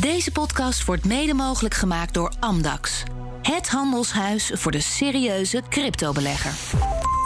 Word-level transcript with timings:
Deze 0.00 0.32
podcast 0.32 0.84
wordt 0.84 1.04
mede 1.04 1.34
mogelijk 1.34 1.74
gemaakt 1.74 2.14
door 2.14 2.32
Amdax. 2.38 3.02
Het 3.42 3.68
handelshuis 3.68 4.50
voor 4.54 4.72
de 4.72 4.80
serieuze 4.80 5.62
cryptobelegger. 5.68 6.52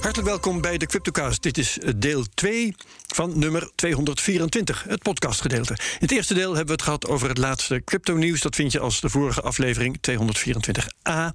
Hartelijk 0.00 0.28
welkom 0.28 0.60
bij 0.60 0.78
de 0.78 0.86
Cryptocast. 0.86 1.42
Dit 1.42 1.58
is 1.58 1.78
deel 1.96 2.24
2 2.34 2.74
van 3.06 3.38
nummer 3.38 3.70
224, 3.74 4.84
het 4.88 5.02
podcastgedeelte. 5.02 5.72
In 5.72 5.98
het 5.98 6.10
eerste 6.10 6.34
deel 6.34 6.48
hebben 6.48 6.66
we 6.66 6.72
het 6.72 6.82
gehad 6.82 7.06
over 7.06 7.28
het 7.28 7.38
laatste 7.38 7.82
crypto-nieuws. 7.84 8.40
Dat 8.40 8.54
vind 8.54 8.72
je 8.72 8.80
als 8.80 9.00
de 9.00 9.08
vorige 9.08 9.40
aflevering 9.40 9.98
224a. 10.10 11.34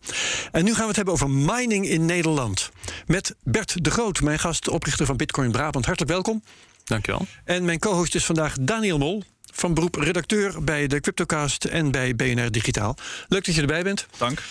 En 0.51 0.63
nu 0.63 0.73
gaan 0.73 0.81
we 0.81 0.87
het 0.87 0.95
hebben 0.95 1.13
over 1.13 1.29
mining 1.29 1.87
in 1.87 2.05
Nederland. 2.05 2.69
Met 3.05 3.35
Bert 3.43 3.83
de 3.83 3.91
Groot, 3.91 4.21
mijn 4.21 4.39
gast, 4.39 4.69
oprichter 4.69 5.05
van 5.05 5.17
Bitcoin 5.17 5.51
Brabant. 5.51 5.85
Hartelijk 5.85 6.11
welkom. 6.11 6.43
Dankjewel. 6.83 7.27
En 7.43 7.65
mijn 7.65 7.79
co-host 7.79 8.15
is 8.15 8.25
vandaag 8.25 8.55
Daniel 8.61 8.97
Mol, 8.97 9.23
van 9.53 9.73
beroep 9.73 9.95
redacteur 9.95 10.63
bij 10.63 10.87
de 10.87 10.99
Cryptocast 10.99 11.65
en 11.65 11.91
bij 11.91 12.15
BNR 12.15 12.51
Digitaal. 12.51 12.95
Leuk 13.27 13.45
dat 13.45 13.55
je 13.55 13.61
erbij 13.61 13.83
bent. 13.83 14.07
Dank. 14.17 14.41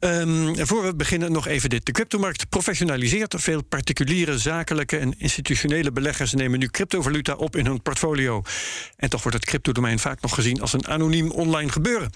Um, 0.00 0.66
voor 0.66 0.82
we 0.82 0.94
beginnen 0.94 1.32
nog 1.32 1.46
even 1.46 1.70
dit. 1.70 1.86
De 1.86 1.92
cryptomarkt 1.92 2.48
professionaliseert. 2.48 3.34
Veel 3.38 3.62
particuliere, 3.62 4.38
zakelijke 4.38 4.98
en 4.98 5.18
institutionele 5.18 5.92
beleggers 5.92 6.32
nemen 6.32 6.58
nu 6.58 6.66
cryptovaluta 6.66 7.34
op 7.34 7.56
in 7.56 7.66
hun 7.66 7.82
portfolio. 7.82 8.42
En 8.96 9.08
toch 9.08 9.22
wordt 9.22 9.36
het 9.36 9.46
cryptodomein 9.46 9.98
vaak 9.98 10.20
nog 10.20 10.34
gezien 10.34 10.60
als 10.60 10.72
een 10.72 10.86
anoniem 10.86 11.30
online 11.30 11.72
gebeuren. 11.72 12.10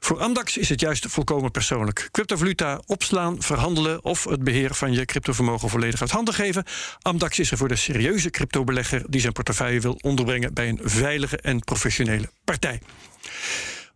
Voor 0.00 0.20
Amdax 0.20 0.56
is 0.56 0.68
het 0.68 0.80
juist 0.80 1.06
volkomen 1.08 1.50
persoonlijk. 1.50 2.08
Cryptovaluta 2.10 2.80
opslaan, 2.86 3.42
verhandelen 3.42 4.04
of 4.04 4.24
het 4.24 4.44
beheer 4.44 4.74
van 4.74 4.92
je 4.92 5.04
cryptovermogen 5.04 5.68
volledig 5.68 6.00
uit 6.00 6.10
handen 6.10 6.34
geven. 6.34 6.64
Amdax 7.00 7.38
is 7.38 7.50
er 7.50 7.56
voor 7.56 7.68
de 7.68 7.76
serieuze 7.76 8.30
cryptobelegger 8.30 9.02
die 9.08 9.20
zijn 9.20 9.32
portefeuille 9.32 9.80
wil 9.80 9.98
onderbrengen 10.00 10.54
bij 10.54 10.68
een 10.68 10.80
veilige 10.82 11.36
en 11.36 11.60
professionele 11.60 12.30
partij. 12.44 12.80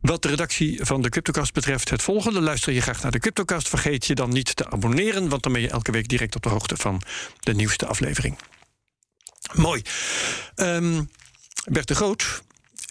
Wat 0.03 0.23
de 0.23 0.29
redactie 0.29 0.85
van 0.85 1.03
de 1.03 1.09
Cryptocast 1.09 1.53
betreft 1.53 1.91
het 1.91 2.03
volgende. 2.03 2.41
Luister 2.41 2.73
je 2.73 2.81
graag 2.81 3.03
naar 3.03 3.11
de 3.11 3.19
Cryptocast, 3.19 3.69
vergeet 3.69 4.07
je 4.07 4.15
dan 4.15 4.31
niet 4.31 4.57
te 4.57 4.71
abonneren... 4.71 5.29
want 5.29 5.43
dan 5.43 5.53
ben 5.53 5.63
je 5.63 5.69
elke 5.69 5.93
week 5.93 6.09
direct 6.09 6.37
op 6.37 6.43
de 6.43 6.49
hoogte 6.49 6.77
van 6.77 7.03
de 7.41 7.55
nieuwste 7.55 7.87
aflevering. 7.87 8.39
Mooi. 9.53 9.83
Um, 10.57 11.11
Bert 11.65 11.89
de 11.89 11.95
Groot, 11.95 12.43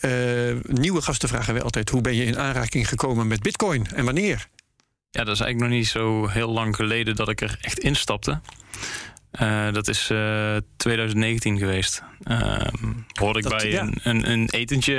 uh, 0.01 0.55
nieuwe 0.63 1.01
gasten 1.01 1.29
vragen 1.29 1.53
wij 1.53 1.63
altijd... 1.63 1.89
hoe 1.89 2.01
ben 2.01 2.15
je 2.15 2.23
in 2.23 2.39
aanraking 2.39 2.87
gekomen 2.87 3.27
met 3.27 3.41
bitcoin 3.41 3.87
en 3.87 4.05
wanneer? 4.05 4.47
Ja, 5.11 5.23
dat 5.23 5.35
is 5.35 5.41
eigenlijk 5.41 5.59
nog 5.59 5.79
niet 5.79 5.87
zo 5.87 6.27
heel 6.27 6.49
lang 6.49 6.75
geleden 6.75 7.15
dat 7.15 7.29
ik 7.29 7.41
er 7.41 7.57
echt 7.61 7.79
instapte. 7.79 8.41
Uh, 9.39 9.71
dat 9.71 9.87
is 9.87 10.09
uh, 10.11 10.55
2019 10.77 11.57
geweest. 11.57 12.03
Uh, 12.27 12.57
hoorde 13.13 13.39
ik 13.39 13.43
dat, 13.43 13.57
bij 13.57 13.71
ja. 13.71 13.81
een, 13.81 13.99
een, 14.03 14.31
een, 14.31 14.49
etentje. 14.49 14.93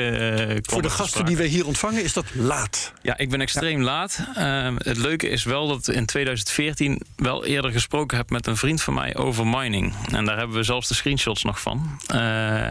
Uh, 0.48 0.56
Voor 0.62 0.82
de 0.82 0.90
gasten 0.90 1.24
die 1.24 1.36
wij 1.36 1.46
hier 1.46 1.66
ontvangen 1.66 2.04
is 2.04 2.12
dat 2.12 2.24
laat. 2.34 2.92
Ja, 3.02 3.18
ik 3.18 3.30
ben 3.30 3.40
extreem 3.40 3.78
ja. 3.78 3.84
laat. 3.84 4.26
Ehm, 4.34 4.74
het 4.78 4.96
leuke 4.96 5.28
is 5.28 5.44
wel 5.44 5.68
dat 5.68 5.88
ik 5.88 5.94
in 5.94 6.06
2014 6.06 7.02
wel 7.16 7.44
eerder 7.44 7.72
gesproken 7.72 8.16
heb 8.16 8.30
met 8.30 8.46
een 8.46 8.56
vriend 8.56 8.82
van 8.82 8.94
mij 8.94 9.16
over 9.16 9.46
mining. 9.46 9.94
En 10.12 10.24
daar 10.24 10.38
hebben 10.38 10.56
we 10.56 10.62
zelfs 10.62 10.88
de 10.88 10.94
screenshots 10.94 11.42
nog 11.42 11.60
van. 11.60 12.00
Eh, 12.06 12.18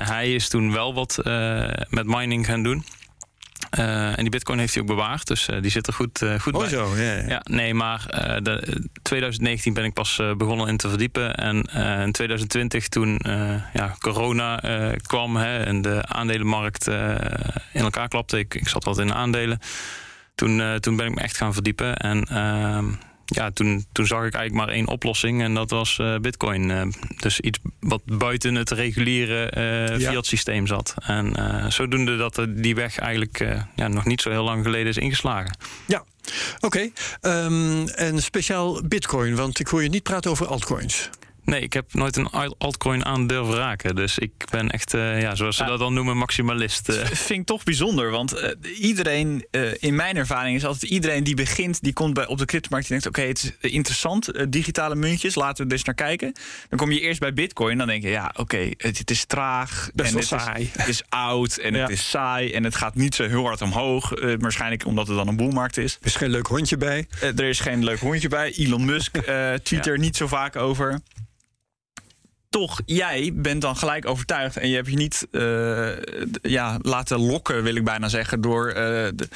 hij 0.07 0.33
is 0.33 0.49
toen 0.49 0.71
wel 0.71 0.93
wat 0.93 1.19
met 1.89 2.05
mining 2.05 2.45
gaan 2.45 2.63
doen. 2.63 2.85
Uh, 3.79 4.07
en 4.07 4.21
die 4.21 4.29
bitcoin 4.29 4.59
heeft 4.59 4.73
hij 4.73 4.81
ook 4.81 4.89
bewaard, 4.89 5.27
dus 5.27 5.49
uh, 5.49 5.61
die 5.61 5.71
zit 5.71 5.87
er 5.87 5.93
goed, 5.93 6.21
uh, 6.21 6.39
goed 6.39 6.53
oh, 6.53 6.59
bij. 6.59 6.69
zo, 6.69 6.95
ja, 6.95 7.13
ja. 7.13 7.27
ja 7.27 7.41
nee, 7.43 7.73
maar 7.73 8.05
de, 8.43 8.83
2019 9.01 9.73
ben 9.73 9.83
ik 9.83 9.93
pas 9.93 10.21
begonnen 10.37 10.67
in 10.67 10.77
te 10.77 10.89
verdiepen. 10.89 11.35
En 11.35 11.61
in 12.03 12.11
2020 12.11 12.87
toen 12.87 13.19
ja, 13.73 13.95
corona 13.99 14.59
kwam 15.01 15.35
hè, 15.35 15.63
en 15.63 15.81
de 15.81 16.01
aandelenmarkt 16.05 16.87
in 17.71 17.81
elkaar 17.81 18.07
klapte. 18.07 18.39
Ik, 18.39 18.55
ik 18.55 18.67
zat 18.67 18.83
wat 18.83 18.99
in 18.99 19.13
aandelen. 19.13 19.59
Toen, 20.35 20.79
toen 20.79 20.95
ben 20.95 21.05
ik 21.05 21.15
me 21.15 21.21
echt 21.21 21.37
gaan 21.37 21.53
verdiepen. 21.53 21.97
En 21.97 22.23
ehm, 22.23 22.85
ja, 23.31 23.51
toen, 23.51 23.85
toen 23.91 24.07
zag 24.07 24.25
ik 24.25 24.33
eigenlijk 24.33 24.65
maar 24.65 24.75
één 24.75 24.87
oplossing 24.87 25.41
en 25.41 25.53
dat 25.53 25.69
was 25.69 25.97
uh, 26.01 26.15
Bitcoin. 26.15 26.69
Uh, 26.69 26.81
dus 27.19 27.39
iets 27.39 27.59
wat 27.79 28.01
buiten 28.05 28.55
het 28.55 28.71
reguliere 28.71 29.51
uh, 29.99 30.07
fiat 30.07 30.25
systeem 30.25 30.67
zat. 30.67 30.93
En 31.01 31.35
zodoende 31.71 32.17
dat 32.17 32.45
die 32.49 32.75
weg 32.75 32.97
eigenlijk 32.97 33.63
ja, 33.75 33.87
nog 33.87 34.05
niet 34.05 34.21
zo 34.21 34.29
heel 34.29 34.43
lang 34.43 34.63
geleden 34.63 34.87
is 34.87 34.97
ingeslagen. 34.97 35.57
Ja, 35.87 36.03
oké. 36.59 36.91
Okay. 37.21 37.43
Um, 37.45 37.87
en 37.87 38.21
speciaal 38.21 38.81
Bitcoin, 38.87 39.35
want 39.35 39.59
ik 39.59 39.67
hoor 39.67 39.83
je 39.83 39.89
niet 39.89 40.03
praten 40.03 40.31
over 40.31 40.47
altcoins. 40.47 41.09
Nee, 41.51 41.61
ik 41.61 41.73
heb 41.73 41.93
nooit 41.93 42.15
een 42.15 42.29
altcoin 42.57 43.05
aan 43.05 43.27
durven 43.27 43.55
raken. 43.55 43.95
Dus 43.95 44.17
ik 44.17 44.31
ben 44.49 44.69
echt, 44.69 44.93
uh, 44.93 45.21
ja, 45.21 45.35
zoals 45.35 45.55
ze 45.55 45.63
ja. 45.63 45.69
dat 45.69 45.79
dan 45.79 45.93
noemen, 45.93 46.17
maximalist. 46.17 46.89
Uh. 46.89 47.05
Vind 47.05 47.39
ik 47.39 47.45
toch 47.45 47.63
bijzonder. 47.63 48.11
Want 48.11 48.35
uh, 48.35 48.49
iedereen, 48.79 49.45
in 49.79 49.95
mijn 49.95 50.17
ervaring 50.17 50.55
is 50.55 50.65
altijd 50.65 50.91
iedereen 50.91 51.23
die 51.23 51.35
begint, 51.35 51.83
die 51.83 51.93
komt 51.93 52.13
bij, 52.13 52.27
op 52.27 52.37
de 52.37 52.45
cryptomarkt 52.45 52.89
en 52.89 52.91
denkt: 52.91 53.07
oké, 53.07 53.19
okay, 53.19 53.31
het 53.31 53.57
is 53.61 53.71
interessant, 53.71 54.51
digitale 54.51 54.95
muntjes, 54.95 55.35
laten 55.35 55.63
we 55.63 55.69
er 55.69 55.75
eens 55.75 55.85
naar 55.85 55.95
kijken. 55.95 56.33
Dan 56.69 56.79
kom 56.79 56.91
je 56.91 56.99
eerst 56.99 57.19
bij 57.19 57.33
Bitcoin, 57.33 57.77
dan 57.77 57.87
denk 57.87 58.03
je: 58.03 58.09
ja, 58.09 58.27
oké, 58.29 58.41
okay, 58.41 58.73
het, 58.77 58.97
het, 58.97 59.11
is 59.11 59.25
traag. 59.25 59.89
Best 59.93 60.07
en 60.07 60.13
wel 60.13 60.29
het 60.29 60.41
saai. 60.41 60.63
Is, 60.63 60.71
het 60.73 60.87
is 60.87 61.03
oud 61.09 61.57
en 61.57 61.73
ja. 61.73 61.81
het 61.81 61.89
is 61.89 62.09
saai 62.09 62.51
en 62.51 62.63
het 62.63 62.75
gaat 62.75 62.95
niet 62.95 63.15
zo 63.15 63.27
heel 63.27 63.45
hard 63.45 63.61
omhoog. 63.61 64.09
waarschijnlijk 64.39 64.85
omdat 64.85 65.07
het 65.07 65.15
dan 65.15 65.27
een 65.27 65.37
boelmarkt 65.37 65.77
is. 65.77 65.97
Er 66.01 66.07
is 66.07 66.15
geen 66.15 66.29
leuk 66.29 66.47
hondje 66.47 66.77
bij. 66.77 67.07
er 67.21 67.43
is 67.43 67.59
geen 67.59 67.83
leuk 67.83 67.99
hondje 67.99 68.27
bij. 68.27 68.51
Elon 68.51 68.85
Musk 68.85 69.17
tweet 69.63 69.87
er 69.87 69.99
niet 69.99 70.15
zo 70.15 70.27
vaak 70.27 70.55
over 70.55 71.01
toch, 72.51 72.81
jij 72.85 73.31
bent 73.33 73.61
dan 73.61 73.75
gelijk 73.75 74.07
overtuigd 74.07 74.57
en 74.57 74.69
je 74.69 74.75
hebt 74.75 74.89
je 74.89 74.95
niet 74.95 75.27
uh, 75.31 75.89
ja, 76.41 76.77
laten 76.81 77.19
lokken, 77.19 77.63
wil 77.63 77.75
ik 77.75 77.83
bijna 77.83 78.07
zeggen, 78.09 78.41
door 78.41 78.67
uh, 78.67 78.73
de 79.15 79.27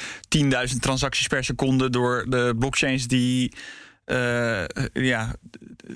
10.000 0.72 0.78
transacties 0.80 1.26
per 1.26 1.44
seconde, 1.44 1.90
door 1.90 2.24
de 2.28 2.54
blockchains 2.58 3.06
die 3.06 3.52
uh, 4.06 4.64
ja, 4.92 5.34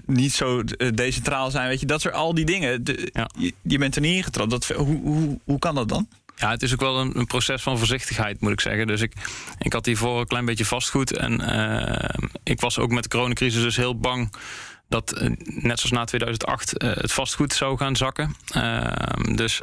niet 0.06 0.32
zo 0.32 0.62
decentraal 0.94 1.50
zijn. 1.50 1.68
Weet 1.68 1.80
je, 1.80 1.86
dat 1.86 2.00
soort 2.00 2.14
al 2.14 2.34
die 2.34 2.44
dingen. 2.44 2.84
De, 2.84 3.10
ja. 3.12 3.30
je, 3.38 3.54
je, 3.62 3.78
bent 3.78 3.94
er 3.94 4.00
niet 4.00 4.16
ingetrapt. 4.16 4.50
Dat, 4.50 4.66
hoe, 4.66 5.00
hoe, 5.00 5.38
hoe 5.44 5.58
kan 5.58 5.74
dat 5.74 5.88
dan? 5.88 6.08
Ja, 6.36 6.50
het 6.50 6.62
is 6.62 6.72
ook 6.72 6.80
wel 6.80 7.00
een, 7.00 7.18
een, 7.18 7.26
proces 7.26 7.62
van 7.62 7.78
voorzichtigheid, 7.78 8.40
moet 8.40 8.52
ik 8.52 8.60
zeggen. 8.60 8.86
Dus 8.86 9.00
ik, 9.00 9.12
ik 9.58 9.72
had 9.72 9.86
hiervoor 9.86 10.20
een 10.20 10.26
klein 10.26 10.44
beetje 10.44 10.64
vastgoed. 10.64 11.16
En 11.16 11.40
ik 12.42 12.60
was 12.60 12.78
ook 12.78 12.90
met 12.90 13.02
de 13.02 13.08
coronacrisis 13.08 13.62
dus 13.62 13.76
heel 13.76 13.98
bang 13.98 14.30
dat 14.90 15.14
uh, 15.14 15.30
net 15.44 15.78
zoals 15.78 15.90
na 15.90 16.04
2008 16.04 16.82
uh, 16.82 16.90
het 16.94 17.12
vastgoed 17.12 17.52
zou 17.52 17.76
gaan 17.76 17.96
zakken. 17.96 18.36
Uh, 18.56 18.92
dus 19.34 19.62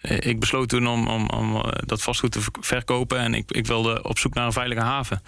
ik 0.00 0.40
besloot 0.40 0.68
toen 0.68 0.86
om, 0.86 1.08
om, 1.08 1.28
om 1.28 1.62
dat 1.86 2.02
vastgoed 2.02 2.32
te 2.32 2.40
verkopen 2.60 3.18
en 3.18 3.34
ik, 3.34 3.50
ik 3.50 3.66
wilde 3.66 4.02
op 4.02 4.18
zoek 4.18 4.34
naar 4.34 4.46
een 4.46 4.52
veilige 4.52 4.80
haven. 4.80 5.22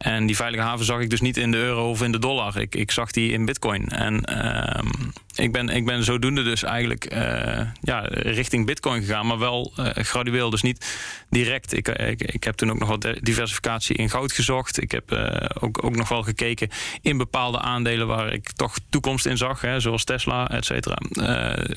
En 0.00 0.26
die 0.26 0.36
veilige 0.36 0.62
haven 0.62 0.84
zag 0.84 1.00
ik 1.00 1.10
dus 1.10 1.20
niet 1.20 1.36
in 1.36 1.50
de 1.50 1.56
euro 1.56 1.90
of 1.90 2.02
in 2.02 2.12
de 2.12 2.18
dollar. 2.18 2.56
Ik, 2.60 2.74
ik 2.74 2.90
zag 2.90 3.10
die 3.10 3.32
in 3.32 3.44
bitcoin. 3.44 3.88
En 3.88 4.24
uh, 4.30 4.90
ik, 5.34 5.52
ben, 5.52 5.68
ik 5.68 5.84
ben 5.84 6.04
zodoende 6.04 6.42
dus 6.42 6.62
eigenlijk 6.62 7.14
uh, 7.14 7.60
ja, 7.80 8.00
richting 8.10 8.66
bitcoin 8.66 9.00
gegaan. 9.00 9.26
Maar 9.26 9.38
wel 9.38 9.72
uh, 9.78 9.86
gradueel, 9.92 10.50
dus 10.50 10.62
niet 10.62 10.98
direct. 11.30 11.76
Ik, 11.76 11.88
ik, 11.88 12.22
ik, 12.22 12.44
heb 12.44 12.54
toen 12.54 12.70
ook 12.70 12.78
nog 12.78 12.88
wat 12.88 13.08
diversificatie 13.20 13.96
in 13.96 14.10
goud 14.10 14.32
gezocht. 14.32 14.82
Ik 14.82 14.90
heb 14.90 15.12
ook, 15.60 15.84
ook 15.84 15.96
nog 15.96 16.08
wel 16.08 16.22
gekeken 16.22 16.68
in 17.00 17.16
bepaalde 17.16 17.58
aandelen... 17.58 18.06
waar 18.06 18.32
ik 18.32 18.52
toch 18.52 18.76
toekomst 18.90 19.26
in 19.26 19.36
zag. 19.36 19.60
Hè, 19.60 19.80
zoals 19.80 20.04
Tesla, 20.04 20.50
et 20.50 20.64
cetera. 20.64 20.98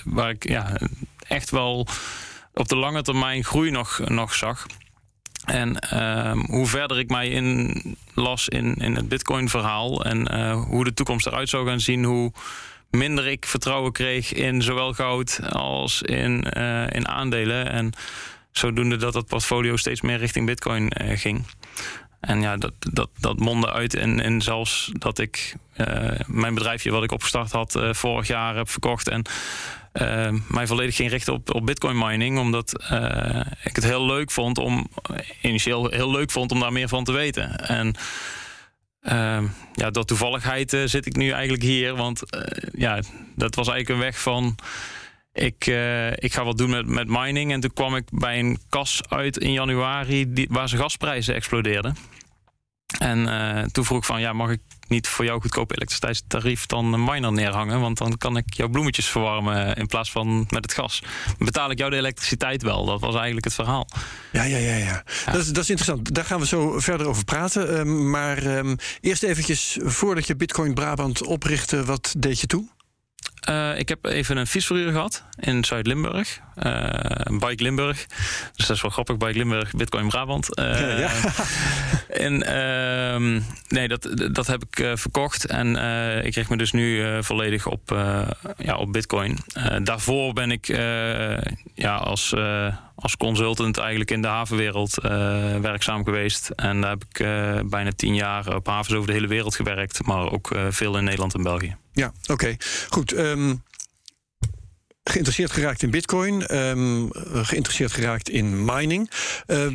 waar 0.04 0.30
ik 0.30 0.50
ja, 0.50 0.78
echt 1.28 1.50
wel 1.50 1.88
op 2.54 2.68
de 2.68 2.76
lange 2.76 3.02
termijn 3.02 3.44
groei 3.44 3.72
nog, 3.72 4.00
nog 4.06 4.34
zag... 4.34 4.66
En 5.46 5.78
uh, 5.94 6.32
hoe 6.46 6.68
verder 6.68 7.00
ik 7.00 7.10
mij 7.10 7.30
in 7.30 7.82
las 8.14 8.48
in, 8.48 8.76
in 8.76 8.96
het 8.96 9.08
Bitcoin-verhaal 9.08 10.06
en 10.06 10.34
uh, 10.34 10.64
hoe 10.64 10.84
de 10.84 10.94
toekomst 10.94 11.26
eruit 11.26 11.50
zou 11.50 11.68
gaan 11.68 11.80
zien, 11.80 12.04
hoe 12.04 12.32
minder 12.90 13.28
ik 13.28 13.46
vertrouwen 13.46 13.92
kreeg 13.92 14.34
in 14.34 14.62
zowel 14.62 14.94
goud 14.94 15.40
als 15.50 16.02
in, 16.02 16.48
uh, 16.58 16.90
in 16.90 17.08
aandelen. 17.08 17.72
En 17.72 17.92
zodoende 18.52 18.96
dat 18.96 19.14
dat 19.14 19.28
portfolio 19.28 19.76
steeds 19.76 20.02
meer 20.02 20.18
richting 20.18 20.46
Bitcoin 20.46 20.92
uh, 21.02 21.18
ging. 21.18 21.44
En 22.20 22.42
ja, 22.42 22.58
dat, 22.58 22.74
dat, 22.80 23.10
dat 23.20 23.40
mondde 23.40 23.72
uit 23.72 23.96
en, 23.96 24.20
en 24.20 24.42
zelfs 24.42 24.92
dat 24.94 25.20
ik 25.20 25.56
mijn 26.26 26.54
bedrijfje 26.54 26.92
wat 26.92 27.04
ik 27.04 27.12
opgestart 27.12 27.52
had 27.52 27.80
vorig 27.92 28.28
jaar 28.28 28.56
heb 28.56 28.70
verkocht. 28.70 29.08
En 29.08 29.26
mij 30.48 30.68
volledig 30.68 30.96
ging 30.96 31.10
richten 31.10 31.34
op, 31.34 31.56
op 31.56 31.66
bitcoin 31.66 31.98
mining. 31.98 32.40
Omdat 32.40 32.84
uh, 32.92 33.42
ik 33.64 33.76
het 33.76 33.84
heel 33.84 34.06
leuk 34.06 34.32
vond 34.32 34.58
om, 34.58 34.88
initieel 35.42 35.90
heel 35.90 36.12
leuk 36.12 36.32
vond 36.32 36.52
om 36.52 36.60
daar 36.60 36.72
meer 36.72 36.88
van 36.88 37.04
te 37.04 37.12
weten. 37.12 37.68
En 37.68 37.96
uh, 39.04 39.42
ja, 39.74 39.90
door 39.90 40.06
toevalligheid 40.06 40.74
uh, 40.74 40.82
zit 40.86 41.06
ik 41.06 41.16
nu 41.16 41.30
eigenlijk 41.30 41.64
hier. 41.64 41.96
Want 41.96 42.22
ja, 42.74 43.02
dat 43.36 43.56
was 43.56 43.68
eigenlijk 43.68 44.00
een 44.00 44.06
weg 44.06 44.22
van. 44.22 44.56
Ik, 45.34 45.66
ik 46.16 46.34
ga 46.34 46.44
wat 46.44 46.58
doen 46.58 46.70
met, 46.70 46.88
met 46.88 47.08
mining. 47.08 47.52
En 47.52 47.60
toen 47.60 47.74
kwam 47.74 47.96
ik 47.96 48.06
bij 48.12 48.40
een 48.40 48.60
kas 48.70 49.02
uit 49.10 49.38
in 49.38 49.52
januari 49.52 50.34
die, 50.34 50.48
waar 50.50 50.70
zijn 50.70 50.82
gasprijzen 50.82 51.36
explodeerden. 51.36 51.96
En 53.00 53.20
uh, 53.20 53.64
toen 53.64 53.86
vroeg 53.86 53.98
ik 53.98 54.04
van, 54.04 54.22
ja, 54.22 54.34
mag 54.34 54.50
ik 54.50 54.60
niet 54.88 55.08
voor 55.08 55.26
jouw 55.26 55.40
goedkope 55.40 55.76
elektriciteitstarief 55.76 56.66
dan 56.66 56.94
een 56.94 57.04
miner 57.04 57.32
neerhangen? 57.32 57.80
Want 57.80 57.98
dan 57.98 58.18
kan 58.18 58.38
ik 58.38 58.54
jouw 58.54 58.68
bloemetjes 58.68 59.08
verwarmen 59.08 59.76
in 59.76 59.88
plaats 59.88 60.12
van 60.12 60.46
met 60.50 60.64
het 60.64 60.74
gas. 60.74 61.04
Betaal 61.38 61.72
ik 61.72 61.78
jou 61.78 61.90
de 61.90 61.98
elektriciteit 61.98 62.62
wel? 62.62 62.86
Dat 62.86 63.00
was 63.00 63.16
eigenlijk 63.16 63.46
het 63.46 63.54
verhaal. 63.54 63.88
Ja, 64.32 64.44
ja, 64.44 64.58
ja. 64.58 64.76
ja. 64.76 65.04
Dat, 65.26 65.42
is, 65.42 65.48
dat 65.48 65.64
is 65.64 65.70
interessant. 65.70 66.16
Daar 66.16 66.26
gaan 66.26 66.40
we 66.40 66.48
zo 66.48 66.80
verder 66.80 67.08
over 67.08 67.24
praten. 67.24 67.88
Uh, 67.88 68.10
maar 68.10 68.46
um, 68.46 68.76
eerst 69.02 69.24
eventjes, 69.24 69.78
voordat 69.82 70.28
je 70.28 70.36
Bitcoin 70.36 70.74
Brabant 70.74 71.26
oprichtte, 71.26 71.86
wat 71.86 72.14
deed 72.18 72.40
je 72.40 72.48
toe? 72.48 72.68
Uh, 73.50 73.80
ik 73.80 73.90
heb 73.90 74.06
even 74.06 74.38
een 74.38 74.48
fietsverhuur 74.48 74.92
gehad 74.92 75.24
in 75.40 75.64
Zuid-Limburg. 75.64 76.40
Uh, 76.64 76.90
Bike 77.40 77.64
Limburg. 77.64 78.06
Dus 78.56 78.68
dat 78.68 78.76
is 78.76 78.82
wel 78.82 78.92
grappig. 78.92 79.18
Bike 79.18 79.38
Limburg, 79.38 79.72
Bitcoin 79.72 80.08
Brabant. 80.08 80.60
Uh, 80.60 80.80
ja, 80.80 80.98
ja. 80.98 81.10
en 82.26 82.44
ehm, 82.44 83.42
nee, 83.68 83.88
dat, 83.88 84.10
dat 84.32 84.48
heb 84.48 84.64
ik 84.70 84.98
verkocht. 84.98 85.46
En 85.46 85.76
ik 86.26 86.36
richt 86.36 86.50
me 86.50 86.58
dus 86.58 86.72
nu 86.72 87.24
volledig 87.24 87.66
op, 87.66 87.98
ja, 88.58 88.76
op 88.76 88.92
Bitcoin. 88.92 89.38
daarvoor 89.84 90.34
ben 90.34 90.52
ik 90.52 90.68
ja, 91.74 91.96
als, 91.96 92.34
als 93.04 93.18
consultant 93.18 93.78
eigenlijk 93.78 94.12
in 94.12 94.22
de 94.22 94.28
havenwereld 94.28 94.94
werkzaam 95.62 96.04
geweest. 96.04 96.50
En 96.50 96.82
daar 96.82 96.90
heb 96.90 97.04
ik 97.10 97.18
bijna 97.70 97.92
tien 97.96 98.16
jaar 98.16 98.56
op 98.56 98.68
havens 98.68 98.96
over 98.96 99.08
de 99.08 99.14
hele 99.14 99.28
wereld 99.28 99.56
gewerkt. 99.56 100.06
Maar 100.06 100.32
ook 100.32 100.52
veel 100.70 100.98
in 100.98 101.04
Nederland 101.04 101.34
en 101.34 101.44
België. 101.44 101.76
Ja, 101.94 102.14
oké. 102.28 102.56
Goed. 102.90 103.18
Um, 103.18 103.64
geïnteresseerd 105.04 105.52
geraakt 105.52 105.84
in 105.84 105.92
bitcoin, 105.92 106.56
um, 106.58 107.10
geïnteresseerd 107.24 107.92
geraakt 107.92 108.30
in 108.30 108.66
mining. 108.66 109.10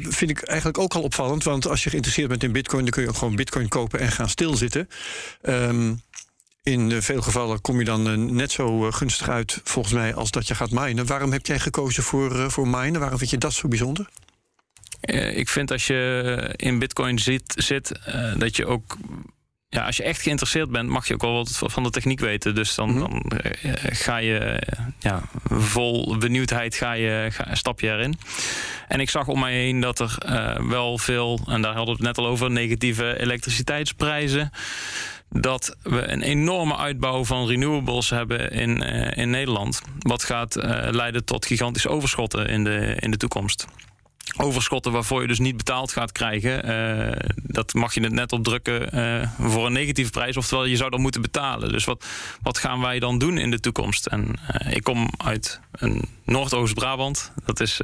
Vind 0.02 0.30
ik 0.30 0.42
eigenlijk 0.42 0.78
ook 0.78 0.94
al 0.94 1.02
opvallend, 1.02 1.44
want 1.44 1.66
als 1.66 1.84
je 1.84 1.90
geïnteresseerd 1.90 2.28
bent 2.28 2.42
in 2.42 2.52
bitcoin, 2.52 2.82
dan 2.82 2.90
kun 2.90 3.02
je 3.02 3.14
gewoon 3.14 3.36
bitcoin 3.36 3.69
kopen 3.69 4.00
en 4.00 4.12
gaan 4.12 4.28
stilzitten. 4.28 4.88
Um, 5.42 6.00
in 6.70 7.02
veel 7.02 7.22
gevallen 7.22 7.60
kom 7.60 7.78
je 7.78 7.84
dan 7.84 8.08
uh, 8.08 8.30
net 8.30 8.50
zo 8.50 8.86
uh, 8.86 8.92
gunstig 8.92 9.28
uit, 9.28 9.60
volgens 9.64 9.94
mij, 9.94 10.14
als 10.14 10.30
dat 10.30 10.48
je 10.48 10.54
gaat 10.54 10.70
minen. 10.70 11.06
Waarom 11.06 11.32
heb 11.32 11.46
jij 11.46 11.58
gekozen 11.58 12.02
voor, 12.02 12.50
voor 12.50 12.68
minen? 12.68 13.00
Waarom 13.00 13.18
vind 13.18 13.30
je 13.30 13.38
dat 13.38 13.52
zo 13.52 13.68
bijzonder? 13.68 14.08
ik 15.34 15.48
vind 15.48 15.70
als 15.70 15.86
je 15.86 16.54
in 16.56 16.78
bitcoin 16.78 17.18
zit, 17.18 17.52
zit 17.56 17.92
dat 18.36 18.56
je 18.56 18.66
ook 18.66 18.96
ja, 19.68 19.84
als 19.86 19.96
je 19.96 20.02
echt 20.02 20.22
geïnteresseerd 20.22 20.70
bent, 20.70 20.88
mag 20.88 21.08
je 21.08 21.14
ook 21.14 21.20
wel 21.20 21.32
wat 21.32 21.62
van 21.64 21.82
de 21.82 21.90
techniek 21.90 22.20
weten. 22.20 22.54
Dus 22.54 22.74
dan, 22.74 22.90
mm 22.90 23.00
-hmm. 23.00 23.22
dan 23.28 23.40
uh, 23.64 23.72
ga 23.82 24.16
je 24.16 24.62
ja, 24.98 25.22
vol 25.44 26.18
benieuwdheid 26.18 26.74
ga 26.74 26.92
je, 26.92 27.28
ga, 27.30 27.54
stap 27.54 27.80
je 27.80 27.88
erin. 27.88 28.18
En 28.88 29.00
ik 29.00 29.10
zag 29.10 29.26
om 29.26 29.40
mij 29.40 29.52
heen 29.52 29.80
dat 29.80 29.98
er 29.98 30.18
wel 30.68 30.98
veel, 30.98 31.40
en 31.46 31.62
daar 31.62 31.74
hadden 31.74 31.96
we 31.96 32.04
het 32.04 32.16
net 32.16 32.24
al 32.24 32.30
over, 32.30 32.50
negatieve 32.50 33.20
elektriciteitsprijzen. 33.20 34.50
Dat 35.30 35.76
we 35.82 36.08
een 36.08 36.22
enorme 36.22 36.76
uitbouw 36.76 37.25
van 37.25 37.46
renewables 37.46 38.10
hebben 38.10 38.50
in, 38.50 38.82
uh, 38.82 39.16
in 39.16 39.30
Nederland. 39.30 39.82
Wat 39.98 40.25
gaat 40.25 40.54
leiden 40.90 41.25
tot 41.25 41.46
gigantische 41.46 41.88
overschotten 41.88 42.46
in 42.46 42.64
de, 42.64 42.96
in 42.98 43.10
de 43.10 43.16
toekomst 43.16 43.66
overschotten 44.36 44.92
waarvoor 44.92 45.20
je 45.22 45.28
dus 45.28 45.38
niet 45.38 45.56
betaald 45.56 45.92
gaat 45.92 46.12
krijgen. 46.12 46.69
Uh, 46.69 47.32
dat 47.42 47.75
mag 47.75 47.94
je 47.94 48.00
het 48.00 48.12
net 48.12 48.32
opdrukken 48.32 48.94
uh, 48.94 49.28
voor 49.50 49.66
een 49.66 49.72
negatieve 49.72 50.10
prijs. 50.10 50.36
Oftewel, 50.36 50.64
je 50.64 50.76
zou 50.76 50.90
dan 50.90 51.00
moeten 51.00 51.22
betalen. 51.22 51.72
Dus 51.72 51.84
wat, 51.84 52.04
wat 52.42 52.58
gaan 52.58 52.80
wij 52.80 52.98
dan 52.98 53.19
doen 53.19 53.38
in 53.38 53.50
de 53.50 53.60
toekomst? 53.60 54.06
En 54.06 54.34
uh, 54.64 54.75
ik 54.75 54.82
kom 54.82 55.10
uit 55.16 55.60
een 55.72 56.04
Noordoost-Brabant. 56.25 57.32
Dat 57.44 57.60
is 57.60 57.80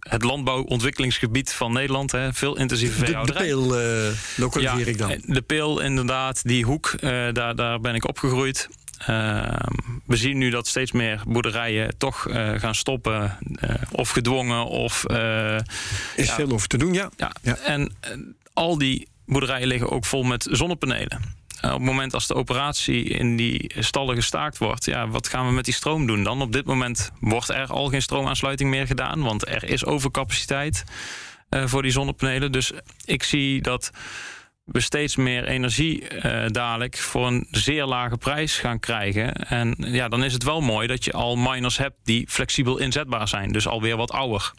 het 0.00 0.24
landbouwontwikkelingsgebied 0.24 1.52
van 1.52 1.72
Nederland. 1.72 2.12
Hè. 2.12 2.32
Veel 2.32 2.58
intensieve 2.58 3.04
veehouderij. 3.04 3.48
De, 3.48 3.48
de 3.48 3.54
peel 3.54 4.44
lokaliseer 4.44 4.78
ja, 4.78 4.86
ik 4.86 4.98
dan. 4.98 5.20
De 5.24 5.42
peel 5.42 5.80
inderdaad, 5.80 6.42
die 6.42 6.64
hoek, 6.64 6.94
daar, 7.00 7.54
daar 7.54 7.80
ben 7.80 7.94
ik 7.94 8.08
opgegroeid. 8.08 8.68
Uh, 9.08 9.56
we 10.06 10.16
zien 10.16 10.38
nu 10.38 10.50
dat 10.50 10.66
steeds 10.66 10.92
meer 10.92 11.22
boerderijen 11.26 11.98
toch 11.98 12.28
uh, 12.28 12.50
gaan 12.58 12.74
stoppen, 12.74 13.38
uh, 13.64 13.74
of 13.90 14.10
gedwongen, 14.10 14.66
of. 14.66 15.04
is 16.16 16.26
ja, 16.26 16.34
veel 16.34 16.50
over 16.50 16.68
te 16.68 16.76
doen, 16.76 16.92
ja. 16.92 17.10
ja. 17.16 17.32
ja. 17.42 17.56
En 17.56 17.96
al 18.52 18.78
die 18.78 19.08
boerderijen 19.26 19.66
liggen 19.66 19.90
ook 19.90 20.04
vol 20.04 20.22
met 20.22 20.48
zonnepanelen. 20.50 21.22
op 21.62 21.70
het 21.70 21.80
moment 21.80 22.14
als 22.14 22.26
de 22.26 22.34
operatie 22.34 23.04
in 23.04 23.36
die 23.36 23.72
stallen 23.78 24.14
gestaakt 24.14 24.58
wordt, 24.58 24.84
ja, 24.84 25.08
wat 25.08 25.28
gaan 25.28 25.46
we 25.46 25.52
met 25.52 25.64
die 25.64 25.74
stroom 25.74 26.06
doen 26.06 26.22
dan? 26.22 26.42
Op 26.42 26.52
dit 26.52 26.64
moment 26.64 27.10
wordt 27.20 27.48
er 27.48 27.66
al 27.66 27.88
geen 27.88 28.02
stroomaansluiting 28.02 28.70
meer 28.70 28.86
gedaan, 28.86 29.22
want 29.22 29.48
er 29.48 29.64
is 29.64 29.84
overcapaciteit 29.84 30.84
voor 31.50 31.82
die 31.82 31.92
zonnepanelen. 31.92 32.52
Dus 32.52 32.72
ik 33.04 33.22
zie 33.22 33.62
dat 33.62 33.90
we 34.64 34.80
steeds 34.80 35.16
meer 35.16 35.44
energie 35.44 36.14
uh, 36.14 36.46
dadelijk 36.46 36.96
voor 36.96 37.26
een 37.26 37.46
zeer 37.50 37.84
lage 37.84 38.16
prijs 38.16 38.58
gaan 38.58 38.80
krijgen. 38.80 39.32
En 39.32 39.74
ja, 39.78 40.08
dan 40.08 40.24
is 40.24 40.32
het 40.32 40.42
wel 40.42 40.60
mooi 40.60 40.86
dat 40.86 41.04
je 41.04 41.12
al 41.12 41.36
miners 41.36 41.78
hebt 41.78 41.96
die 42.04 42.26
flexibel 42.28 42.78
inzetbaar 42.78 43.28
zijn. 43.28 43.52
Dus 43.52 43.66
alweer 43.66 43.96
wat 43.96 44.10
ouder. 44.10 44.52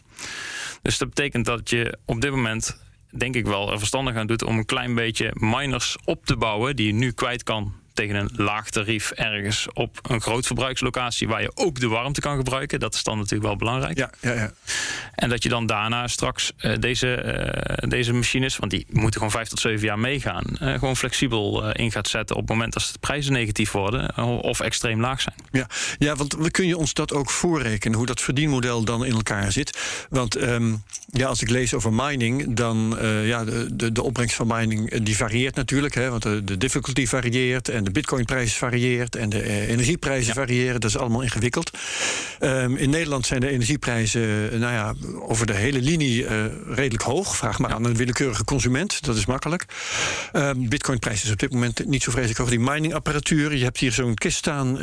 Dus 0.82 0.98
dat 0.98 1.08
betekent 1.08 1.46
dat 1.46 1.70
je 1.70 1.98
op 2.06 2.22
dit 2.22 2.32
moment, 2.32 2.82
denk 3.18 3.36
ik 3.36 3.46
wel, 3.46 3.72
er 3.72 3.80
verstandig 3.80 4.16
aan 4.16 4.28
doet 4.28 4.44
om 4.44 4.58
een 4.58 4.66
klein 4.66 4.96
beetje 4.96 5.32
miners 5.34 5.98
op 6.06 6.26
te 6.26 6.38
bouwen 6.38 6.76
die 6.76 6.88
je 6.88 6.94
nu 6.94 7.12
kwijt 7.12 7.44
kan 7.44 7.74
tegen 7.94 8.16
een 8.16 8.30
laag 8.36 8.70
tarief 8.70 9.12
ergens 9.12 9.68
op 9.74 10.00
een 10.02 10.22
groot 10.22 10.46
verbruikslocatie 10.46 11.28
waar 11.28 11.42
je 11.42 11.52
ook 11.56 11.80
de 11.80 11.88
warmte 11.88 12.22
kan 12.22 12.38
gebruiken. 12.38 12.80
Dat 12.80 12.94
is 12.94 13.04
dan 13.04 13.18
natuurlijk 13.18 13.44
wel 13.44 13.56
belangrijk. 13.56 13.98
Ja, 13.98 14.10
ja, 14.20 14.34
ja. 14.34 14.52
En 15.16 15.30
dat 15.30 15.44
je 15.44 15.50
dan 15.50 15.66
daarna 15.66 16.08
straks 16.08 16.52
uh, 16.58 16.74
deze, 16.80 17.24
uh, 17.84 17.90
deze 17.90 18.14
machines, 18.14 18.58
want 18.58 18.72
die 18.72 18.86
moeten 18.90 19.14
gewoon 19.14 19.32
vijf 19.32 19.48
tot 19.48 19.60
zeven 19.60 19.86
jaar 19.86 20.00
meegaan, 20.00 20.44
uh, 20.62 20.74
gewoon 20.74 20.96
flexibel 20.96 21.72
in 21.72 21.92
gaat 21.92 22.08
zetten 22.08 22.36
op 22.36 22.42
het 22.42 22.52
moment 22.52 22.74
dat 22.74 22.90
de 22.92 23.00
prijzen 23.00 23.34
negatief 23.34 23.72
worden 23.72 24.18
of 24.42 24.60
extreem 24.60 25.02
laag 25.02 25.22
zijn. 25.22 25.36
Ja, 25.52 25.68
ja 25.98 26.16
want 26.16 26.34
we 26.34 26.52
kun 26.52 26.68
je 26.68 26.78
ons 26.78 26.94
dat 26.94 27.14
ook 27.14 27.30
voorrekenen, 27.30 27.98
hoe 27.98 28.06
dat 28.06 28.22
verdienmodel 28.22 28.84
dan 28.84 29.06
in 29.06 29.14
elkaar 29.14 29.52
zit. 29.52 29.80
Want 30.10 30.42
um, 30.42 30.84
ja, 31.08 31.28
als 31.28 31.42
ik 31.42 31.50
lees 31.50 31.74
over 31.74 31.94
mining, 31.94 32.56
dan 32.56 32.98
ja, 33.24 33.46
de, 33.46 33.76
de, 33.76 33.92
de 33.92 34.04
opbrengst 34.04 34.36
van 34.36 34.48
mining 34.48 35.04
die 35.04 35.16
varieert 35.16 35.56
natuurlijk, 35.56 35.94
hè, 35.94 36.10
want 36.10 36.24
de, 36.24 36.44
de 36.44 36.58
difficulty 36.58 37.08
varieert 37.08 37.70
en 37.70 37.83
de 37.84 37.92
bitcoinprijs 37.92 38.56
varieert 38.56 39.16
en 39.16 39.30
de 39.30 39.42
eh, 39.42 39.70
energieprijzen 39.70 40.28
ja. 40.28 40.34
variëren. 40.34 40.82
Dat 40.82 40.90
is 40.90 40.98
allemaal 40.98 41.22
ingewikkeld. 41.22 41.78
Um, 42.40 42.76
in 42.76 42.90
Nederland 42.90 43.26
zijn 43.26 43.40
de 43.40 43.50
energieprijzen 43.50 44.22
uh, 44.22 44.60
nou 44.60 44.74
ja, 44.74 44.94
over 45.20 45.46
de 45.46 45.54
hele 45.54 45.82
linie 45.82 46.24
uh, 46.24 46.46
redelijk 46.68 47.04
hoog. 47.04 47.36
Vraag 47.36 47.60
maar 47.60 47.70
ja. 47.70 47.76
aan 47.76 47.86
een 47.86 47.96
willekeurige 47.96 48.44
consument. 48.44 49.06
Dat 49.06 49.16
is 49.16 49.26
makkelijk. 49.26 49.66
Um, 50.34 50.70
bitcoinprijs 50.70 51.24
is 51.24 51.32
op 51.32 51.40
dit 51.40 51.52
moment 51.52 51.86
niet 51.86 52.04
zo 52.04 52.12
vreselijk 52.12 52.40
hoog. 52.40 52.50
Die 52.50 52.60
miningapparatuur. 52.60 53.56
Je 53.56 53.64
hebt 53.64 53.78
hier 53.78 53.92
zo'n 53.92 54.14
kist 54.14 54.38
staan. 54.38 54.74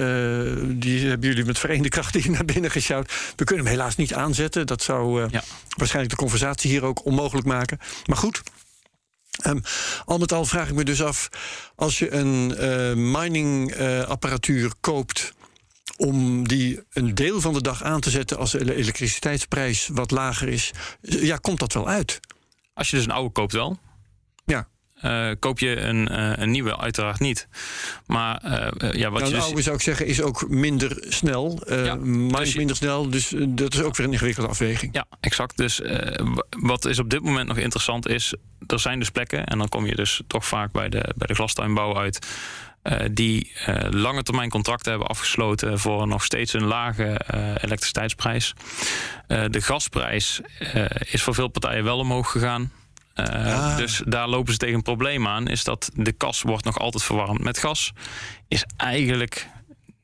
die 0.78 1.06
hebben 1.06 1.28
jullie 1.28 1.44
met 1.44 1.58
verenigde 1.58 1.88
krachten 1.88 2.20
hier 2.20 2.30
naar 2.30 2.44
binnen 2.44 2.70
gesjouwd. 2.70 3.12
We 3.36 3.44
kunnen 3.44 3.64
hem 3.64 3.74
helaas 3.74 3.96
niet 3.96 4.14
aanzetten. 4.14 4.66
Dat 4.66 4.82
zou 4.82 5.28
ja. 5.30 5.42
waarschijnlijk 5.76 6.14
de 6.14 6.20
conversatie 6.20 6.70
hier 6.70 6.84
ook 6.84 7.04
onmogelijk 7.04 7.46
maken. 7.46 7.78
Maar 8.06 8.16
goed. 8.16 8.42
Um, 9.46 9.62
al 10.04 10.18
met 10.18 10.32
al 10.32 10.44
vraag 10.44 10.68
ik 10.68 10.74
me 10.74 10.84
dus 10.84 11.02
af, 11.02 11.28
als 11.74 11.98
je 11.98 12.12
een 12.12 12.54
uh, 12.58 13.12
miningapparatuur 13.12 14.64
uh, 14.64 14.70
koopt 14.80 15.32
om 15.96 16.48
die 16.48 16.80
een 16.92 17.14
deel 17.14 17.40
van 17.40 17.52
de 17.52 17.62
dag 17.62 17.82
aan 17.82 18.00
te 18.00 18.10
zetten 18.10 18.38
als 18.38 18.50
de 18.50 18.74
elektriciteitsprijs 18.74 19.88
wat 19.92 20.10
lager 20.10 20.48
is, 20.48 20.70
ja, 21.00 21.36
komt 21.36 21.58
dat 21.58 21.72
wel 21.72 21.88
uit? 21.88 22.20
Als 22.74 22.90
je 22.90 22.96
dus 22.96 23.04
een 23.04 23.10
oude 23.10 23.32
koopt 23.32 23.52
wel. 23.52 23.78
Ja. 24.44 24.68
Uh, 25.02 25.30
koop 25.38 25.58
je 25.58 25.76
een, 25.76 26.12
uh, 26.12 26.32
een, 26.36 26.50
nieuwe, 26.50 26.78
uiteraard 26.78 27.20
niet. 27.20 27.48
Maar 28.06 28.42
uh, 28.44 28.92
ja, 28.92 29.10
wat 29.10 29.20
nou, 29.20 29.32
je. 29.32 29.36
Een 29.36 29.42
oude 29.42 29.62
zou 29.62 29.76
ik 29.76 29.82
zeggen 29.82 30.06
is 30.06 30.22
ook 30.22 30.48
minder 30.48 31.04
snel. 31.08 31.62
Ja, 31.66 31.94
maar 31.94 32.40
dus 32.40 32.54
minder 32.54 32.76
snel, 32.76 33.10
dus 33.10 33.34
dat 33.48 33.74
is 33.74 33.82
ook 33.82 33.96
weer 33.96 34.06
een 34.06 34.12
ingewikkelde 34.12 34.48
afweging. 34.48 34.94
Ja, 34.94 35.06
exact. 35.20 35.56
Dus 35.56 35.82
wat 36.48 36.84
is 36.84 36.98
op 36.98 37.10
dit 37.10 37.22
moment 37.22 37.48
nog 37.48 37.56
interessant 37.56 38.08
is. 38.08 38.34
Er 38.72 38.80
zijn 38.80 38.98
dus 38.98 39.10
plekken, 39.10 39.46
en 39.46 39.58
dan 39.58 39.68
kom 39.68 39.86
je 39.86 39.94
dus 39.94 40.20
toch 40.26 40.46
vaak 40.46 40.72
bij 40.72 40.88
de, 40.88 41.14
bij 41.16 41.26
de 41.26 41.34
glastuinbouw 41.34 41.98
uit. 41.98 42.26
Uh, 42.82 42.98
die 43.10 43.52
uh, 43.68 43.76
lange 43.90 44.22
termijn 44.22 44.50
contracten 44.50 44.90
hebben 44.90 45.08
afgesloten 45.08 45.78
voor 45.78 46.06
nog 46.06 46.24
steeds 46.24 46.52
een 46.52 46.64
lage 46.64 47.20
uh, 47.34 47.54
elektriciteitsprijs. 47.60 48.54
de 49.26 49.60
gasprijs 49.60 50.40
is 51.10 51.22
voor 51.22 51.34
veel 51.34 51.48
partijen 51.48 51.84
wel 51.84 51.98
omhoog 51.98 52.30
gegaan. 52.30 52.72
Ah. 53.14 53.76
Dus 53.76 54.02
daar 54.06 54.28
lopen 54.28 54.52
ze 54.52 54.58
tegen 54.58 54.74
een 54.74 54.82
probleem 54.82 55.26
aan. 55.26 55.48
Is 55.48 55.64
dat 55.64 55.90
de 55.94 56.12
kas 56.12 56.42
wordt 56.42 56.64
nog 56.64 56.78
altijd 56.78 57.02
verwarmd 57.02 57.40
met 57.40 57.58
gas. 57.58 57.92
Is 58.48 58.64
eigenlijk 58.76 59.48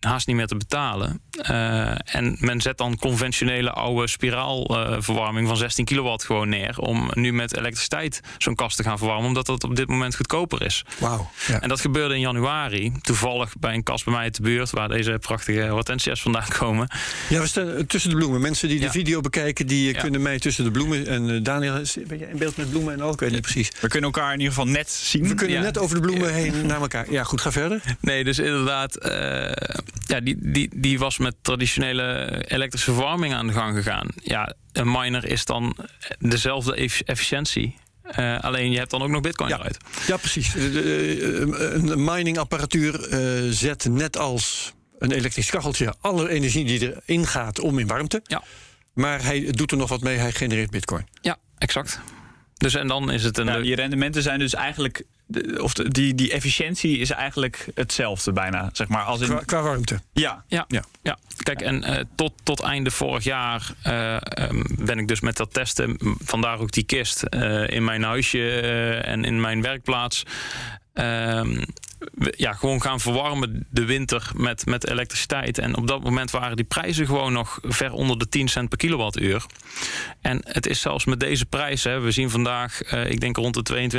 haast 0.01 0.27
niet 0.27 0.37
meer 0.37 0.47
te 0.47 0.57
betalen. 0.57 1.21
Uh, 1.51 2.15
en 2.15 2.37
men 2.41 2.61
zet 2.61 2.79
dan 2.79 2.99
conventionele 2.99 3.71
oude 3.71 4.07
spiraalverwarming 4.07 5.43
uh, 5.43 5.49
van 5.49 5.57
16 5.57 5.85
kilowatt 5.85 6.25
gewoon 6.25 6.49
neer. 6.49 6.79
Om 6.79 7.11
nu 7.15 7.33
met 7.33 7.57
elektriciteit 7.57 8.21
zo'n 8.39 8.55
kast 8.55 8.77
te 8.77 8.83
gaan 8.83 8.99
verwarmen. 8.99 9.27
Omdat 9.27 9.47
dat 9.47 9.65
op 9.65 9.77
dit 9.77 9.89
moment 9.89 10.17
goedkoper 10.17 10.63
is. 10.63 10.85
Wauw. 10.99 11.31
Ja. 11.47 11.61
En 11.61 11.69
dat 11.69 11.81
gebeurde 11.81 12.15
in 12.15 12.21
januari. 12.21 12.93
Toevallig 13.01 13.53
bij 13.59 13.75
een 13.75 13.83
kast 13.83 14.05
bij 14.05 14.15
mij 14.15 14.23
uit 14.23 14.37
de 14.37 14.43
buurt. 14.43 14.71
Waar 14.71 14.89
deze 14.89 15.19
prachtige 15.21 15.67
hortensia's 15.67 16.23
vandaan 16.23 16.49
komen. 16.59 16.89
Ja, 17.29 17.41
we 17.41 17.47
staan 17.47 17.87
tussen 17.87 18.11
de 18.11 18.17
bloemen. 18.17 18.41
Mensen 18.41 18.69
die 18.69 18.79
de 18.79 18.85
ja. 18.85 18.91
video 18.91 19.21
bekijken, 19.21 19.67
die 19.67 19.93
ja. 19.93 20.01
kunnen 20.01 20.23
mij 20.23 20.39
tussen 20.39 20.65
de 20.65 20.71
bloemen. 20.71 21.07
En 21.07 21.29
uh, 21.29 21.43
Daniel, 21.43 21.83
ben 22.07 22.19
jij 22.19 22.29
in 22.29 22.39
beeld 22.39 22.57
met 22.57 22.71
bloemen 22.71 22.93
en 22.93 23.03
ook? 23.03 23.13
Ik 23.13 23.21
weet 23.21 23.31
niet 23.31 23.41
precies. 23.41 23.71
We 23.81 23.89
kunnen 23.89 24.13
elkaar 24.13 24.33
in 24.33 24.39
ieder 24.39 24.55
geval 24.55 24.69
net 24.69 24.91
zien. 24.91 25.29
We 25.29 25.35
kunnen 25.35 25.63
net 25.63 25.79
over 25.79 25.95
de 25.95 26.03
bloemen 26.03 26.35
heen 26.35 26.67
naar 26.67 26.81
elkaar. 26.81 27.11
Ja, 27.11 27.25
goed, 27.25 27.41
ga 27.41 27.53
verder. 27.53 27.81
Nee, 28.01 28.25
dus 28.25 28.39
inderdaad 28.39 28.97
ja, 30.07 30.21
die, 30.21 30.37
die, 30.41 30.71
die 30.75 30.99
was 30.99 31.19
met 31.19 31.35
traditionele 31.43 32.43
elektrische 32.49 32.93
verwarming 32.93 33.35
aan 33.35 33.47
de 33.47 33.53
gang 33.53 33.77
gegaan. 33.77 34.09
Ja, 34.23 34.55
een 34.73 34.91
miner 34.91 35.25
is 35.25 35.45
dan 35.45 35.77
dezelfde 36.19 36.91
efficiëntie. 37.05 37.77
Uh, 38.19 38.39
alleen 38.39 38.71
je 38.71 38.79
hebt 38.79 38.91
dan 38.91 39.03
ook 39.03 39.09
nog 39.09 39.21
bitcoin 39.21 39.49
ja. 39.49 39.57
eruit. 39.59 39.77
Ja, 40.07 40.17
precies. 40.17 40.53
De, 40.53 41.41
een 41.75 42.05
miningapparatuur 42.05 43.09
uh, 43.13 43.53
zet 43.53 43.85
net 43.85 44.19
als 44.19 44.75
een 44.99 45.13
elektrisch 45.13 45.51
kacheltje 45.51 45.95
alle 46.01 46.29
energie 46.29 46.65
die 46.65 46.95
erin 47.07 47.27
gaat 47.27 47.61
om 47.61 47.79
in 47.79 47.87
warmte. 47.87 48.21
Ja. 48.25 48.43
Maar 48.93 49.25
hij 49.25 49.51
doet 49.51 49.71
er 49.71 49.77
nog 49.77 49.89
wat 49.89 50.01
mee, 50.01 50.17
hij 50.17 50.33
genereert 50.33 50.71
bitcoin. 50.71 51.07
Ja, 51.21 51.37
exact. 51.59 52.01
Dus 52.55 52.75
en 52.75 52.89
dan 52.89 53.11
is 53.11 53.23
het 53.23 53.39
een. 53.39 53.47
Ja, 53.47 53.61
die 53.61 53.75
rendementen 53.75 54.23
zijn 54.23 54.39
dus 54.39 54.55
eigenlijk 54.55 55.05
de, 55.27 55.63
of 55.63 55.73
de, 55.73 55.89
die, 55.89 56.15
die 56.15 56.33
efficiëntie 56.33 56.99
is 56.99 57.11
eigenlijk 57.11 57.69
hetzelfde 57.75 58.33
bijna, 58.33 58.71
zeg 58.73 58.89
maar. 58.89 59.03
Als 59.03 59.21
in... 59.21 59.27
qua, 59.27 59.39
qua 59.39 59.63
warmte. 59.63 60.01
Ja. 60.13 60.45
Ja, 60.47 60.65
ja. 60.69 60.85
ja. 61.03 61.19
kijk, 61.37 61.61
en 61.61 61.91
uh, 61.91 62.01
tot, 62.15 62.33
tot 62.43 62.61
einde 62.61 62.91
vorig 62.91 63.25
jaar 63.25 63.71
uh, 63.87 64.17
um, 64.49 64.63
ben 64.79 64.99
ik 64.99 65.09
dus 65.09 65.21
met 65.21 65.37
dat 65.37 65.55
testen, 65.55 65.97
vandaar 66.25 66.59
ook 66.59 66.73
die 66.73 66.85
kist, 66.85 67.25
uh, 67.31 67.69
in 67.69 67.85
mijn 67.85 68.03
huisje 68.03 68.61
en 69.01 69.25
in 69.25 69.41
mijn 69.41 69.63
werkplaats. 69.63 70.23
Um, 70.95 71.65
ja, 72.37 72.53
gewoon 72.53 72.83
gaan 72.83 73.01
verwarmen 73.01 73.67
de 73.71 73.85
winter 73.85 74.31
met, 74.35 74.67
met 74.67 74.89
elektriciteit. 74.89 75.59
En 75.59 75.77
op 75.77 75.87
dat 75.87 76.03
moment 76.03 76.31
waren 76.31 76.57
die 76.57 76.65
prijzen 76.65 77.07
gewoon 77.07 77.33
nog 77.33 77.59
ver 77.63 77.93
onder 77.93 78.19
de 78.19 78.29
10 78.29 78.49
cent 78.49 78.69
per 78.69 78.79
kilowattuur. 78.79 79.45
En 80.21 80.41
het 80.45 80.67
is 80.67 80.81
zelfs 80.81 81.05
met 81.05 81.21
deze 81.21 81.47
prijzen, 81.47 82.05
we 82.05 82.11
zien 82.11 82.31
vandaag, 82.31 82.93
uh, 82.93 83.11
ik 83.11 83.21
denk 83.21 83.37
rond 83.37 83.67
de 83.67 83.91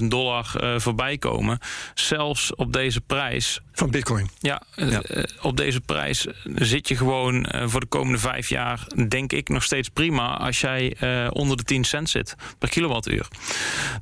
22.000 0.00 0.06
dollar 0.06 0.52
uh, 0.60 0.78
voorbij 0.78 1.18
komen. 1.18 1.58
Zelfs 1.94 2.54
op 2.54 2.72
deze 2.72 3.00
prijs. 3.00 3.60
Van 3.72 3.90
Bitcoin. 3.90 4.30
Ja, 4.38 4.62
ja. 4.74 5.02
Uh, 5.08 5.22
op 5.42 5.56
deze 5.56 5.80
prijs 5.80 6.26
zit 6.54 6.88
je 6.88 6.96
gewoon 6.96 7.46
voor 7.64 7.80
de 7.80 7.86
komende 7.86 8.18
vijf 8.18 8.48
jaar, 8.48 8.86
denk 9.08 9.32
ik, 9.32 9.48
nog 9.48 9.62
steeds 9.62 9.88
prima 9.88 10.36
als 10.36 10.60
jij 10.60 10.96
onder 11.30 11.56
de 11.56 11.62
10 11.62 11.84
cent 11.84 12.10
zit 12.10 12.34
per 12.58 12.68
kilowattuur. 12.68 13.28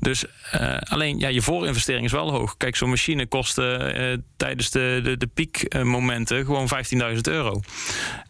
Dus 0.01 0.25
alleen, 0.79 1.19
ja, 1.19 1.29
je 1.29 1.43
voorinvestering 1.43 2.05
is 2.05 2.13
wel 2.13 2.31
hoog. 2.31 2.57
Kijk, 2.57 2.77
zo'n 2.77 2.89
machine 2.89 3.27
kost 3.27 3.44
uh, 3.59 4.13
tijdens 4.37 4.71
de, 4.71 5.01
de, 5.03 5.17
de 5.17 5.27
piekmomenten 5.27 6.45
gewoon 6.45 6.69
15.000 7.15 7.21
euro. 7.23 7.61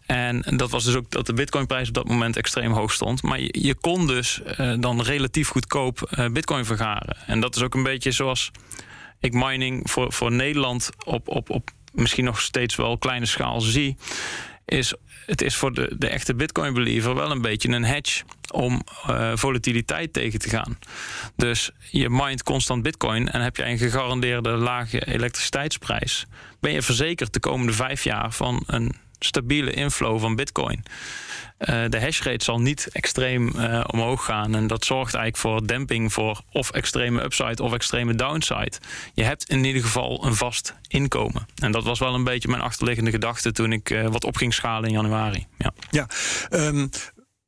En 0.06 0.44
dat 0.56 0.70
was 0.70 0.84
dus 0.84 0.94
ook 0.94 1.10
dat 1.10 1.26
de 1.26 1.34
bitcoinprijs 1.34 1.88
op 1.88 1.94
dat 1.94 2.08
moment 2.08 2.36
extreem 2.36 2.72
hoog 2.72 2.92
stond. 2.92 3.22
Maar 3.22 3.40
je, 3.40 3.74
kon 3.80 4.06
dus 4.06 4.40
uh, 4.60 4.74
dan 4.80 5.02
relatief 5.02 5.48
goedkoop 5.48 6.14
uh, 6.18 6.26
bitcoin 6.28 6.64
vergaren. 6.64 7.16
En 7.26 7.40
dat 7.40 7.56
is 7.56 7.62
ook 7.62 7.74
een 7.74 7.82
beetje 7.82 8.10
zoals 8.10 8.50
ik 9.20 9.32
mining 9.32 9.90
voor, 9.90 10.12
voor 10.12 10.32
Nederland 10.32 10.90
op, 11.04 11.28
op, 11.28 11.50
op 11.50 11.70
misschien 11.92 12.24
nog 12.24 12.40
steeds 12.40 12.76
wel 12.76 12.98
kleine 12.98 13.26
schaal 13.26 13.60
zie. 13.60 13.96
Is 14.64 14.94
het 15.26 15.42
is 15.42 15.56
voor 15.56 15.74
de, 15.74 15.94
de 15.98 16.08
echte 16.08 16.34
Bitcoin-believer 16.34 17.14
wel 17.14 17.30
een 17.30 17.42
beetje 17.42 17.68
een 17.68 17.84
hedge 17.84 18.24
om 18.50 18.82
uh, 19.10 19.32
volatiliteit 19.34 20.12
tegen 20.12 20.38
te 20.38 20.48
gaan. 20.48 20.78
Dus 21.36 21.70
je 21.90 22.10
mindt 22.10 22.42
constant 22.42 22.82
Bitcoin 22.82 23.28
en 23.30 23.40
heb 23.40 23.56
je 23.56 23.64
een 23.64 23.78
gegarandeerde 23.78 24.50
lage 24.50 25.06
elektriciteitsprijs, 25.06 26.26
ben 26.60 26.72
je 26.72 26.82
verzekerd 26.82 27.32
de 27.32 27.40
komende 27.40 27.72
vijf 27.72 28.04
jaar 28.04 28.32
van 28.32 28.62
een 28.66 28.94
stabiele 29.18 29.72
inflow 29.72 30.20
van 30.20 30.36
Bitcoin. 30.36 30.82
Uh, 31.68 31.84
de 31.88 32.00
hashrate 32.00 32.44
zal 32.44 32.60
niet 32.60 32.88
extreem 32.92 33.52
uh, 33.56 33.84
omhoog 33.86 34.24
gaan. 34.24 34.54
En 34.54 34.66
dat 34.66 34.84
zorgt 34.84 35.14
eigenlijk 35.14 35.36
voor 35.36 35.66
demping 35.66 36.12
voor 36.12 36.42
of 36.52 36.70
extreme 36.70 37.22
upside 37.22 37.62
of 37.62 37.72
extreme 37.72 38.14
downside. 38.14 38.72
Je 39.14 39.22
hebt 39.22 39.48
in 39.48 39.64
ieder 39.64 39.82
geval 39.82 40.24
een 40.24 40.34
vast 40.34 40.74
inkomen. 40.88 41.46
En 41.62 41.72
dat 41.72 41.84
was 41.84 41.98
wel 41.98 42.14
een 42.14 42.24
beetje 42.24 42.48
mijn 42.48 42.62
achterliggende 42.62 43.10
gedachte 43.10 43.52
toen 43.52 43.72
ik 43.72 43.90
uh, 43.90 44.06
wat 44.06 44.24
op 44.24 44.36
ging 44.36 44.54
schalen 44.54 44.88
in 44.88 44.94
januari. 44.94 45.46
Ja, 45.58 45.72
ja 45.90 46.06
um, 46.50 46.90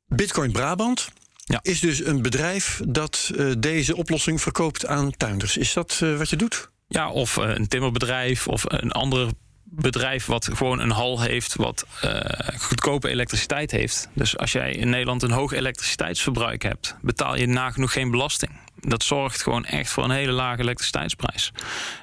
Bitcoin 0.05 0.51
Brabant. 0.51 1.09
Ja. 1.43 1.59
Is 1.61 1.79
dus 1.79 2.05
een 2.05 2.21
bedrijf 2.21 2.81
dat 2.87 3.31
deze 3.57 3.95
oplossing 3.95 4.41
verkoopt 4.41 4.85
aan 4.85 5.11
tuinders. 5.17 5.57
Is 5.57 5.73
dat 5.73 6.03
wat 6.17 6.29
je 6.29 6.35
doet? 6.35 6.69
Ja, 6.87 7.09
of 7.11 7.35
een 7.35 7.67
timmerbedrijf 7.67 8.47
of 8.47 8.63
een 8.67 8.91
andere 8.91 9.29
bedrijf 9.69 10.25
wat 10.25 10.49
gewoon 10.53 10.79
een 10.79 10.91
hal 10.91 11.21
heeft, 11.21 11.55
wat 11.55 11.85
uh, 12.05 12.21
goedkope 12.59 13.09
elektriciteit 13.09 13.71
heeft. 13.71 14.09
Dus 14.13 14.37
als 14.37 14.51
jij 14.51 14.71
in 14.71 14.89
Nederland 14.89 15.23
een 15.23 15.31
hoog 15.31 15.51
elektriciteitsverbruik 15.51 16.63
hebt, 16.63 16.95
betaal 17.01 17.37
je 17.37 17.47
nagenoeg 17.47 17.91
geen 17.91 18.11
belasting. 18.11 18.51
Dat 18.79 19.03
zorgt 19.03 19.43
gewoon 19.43 19.65
echt 19.65 19.89
voor 19.89 20.03
een 20.03 20.09
hele 20.09 20.31
lage 20.31 20.61
elektriciteitsprijs. 20.61 21.51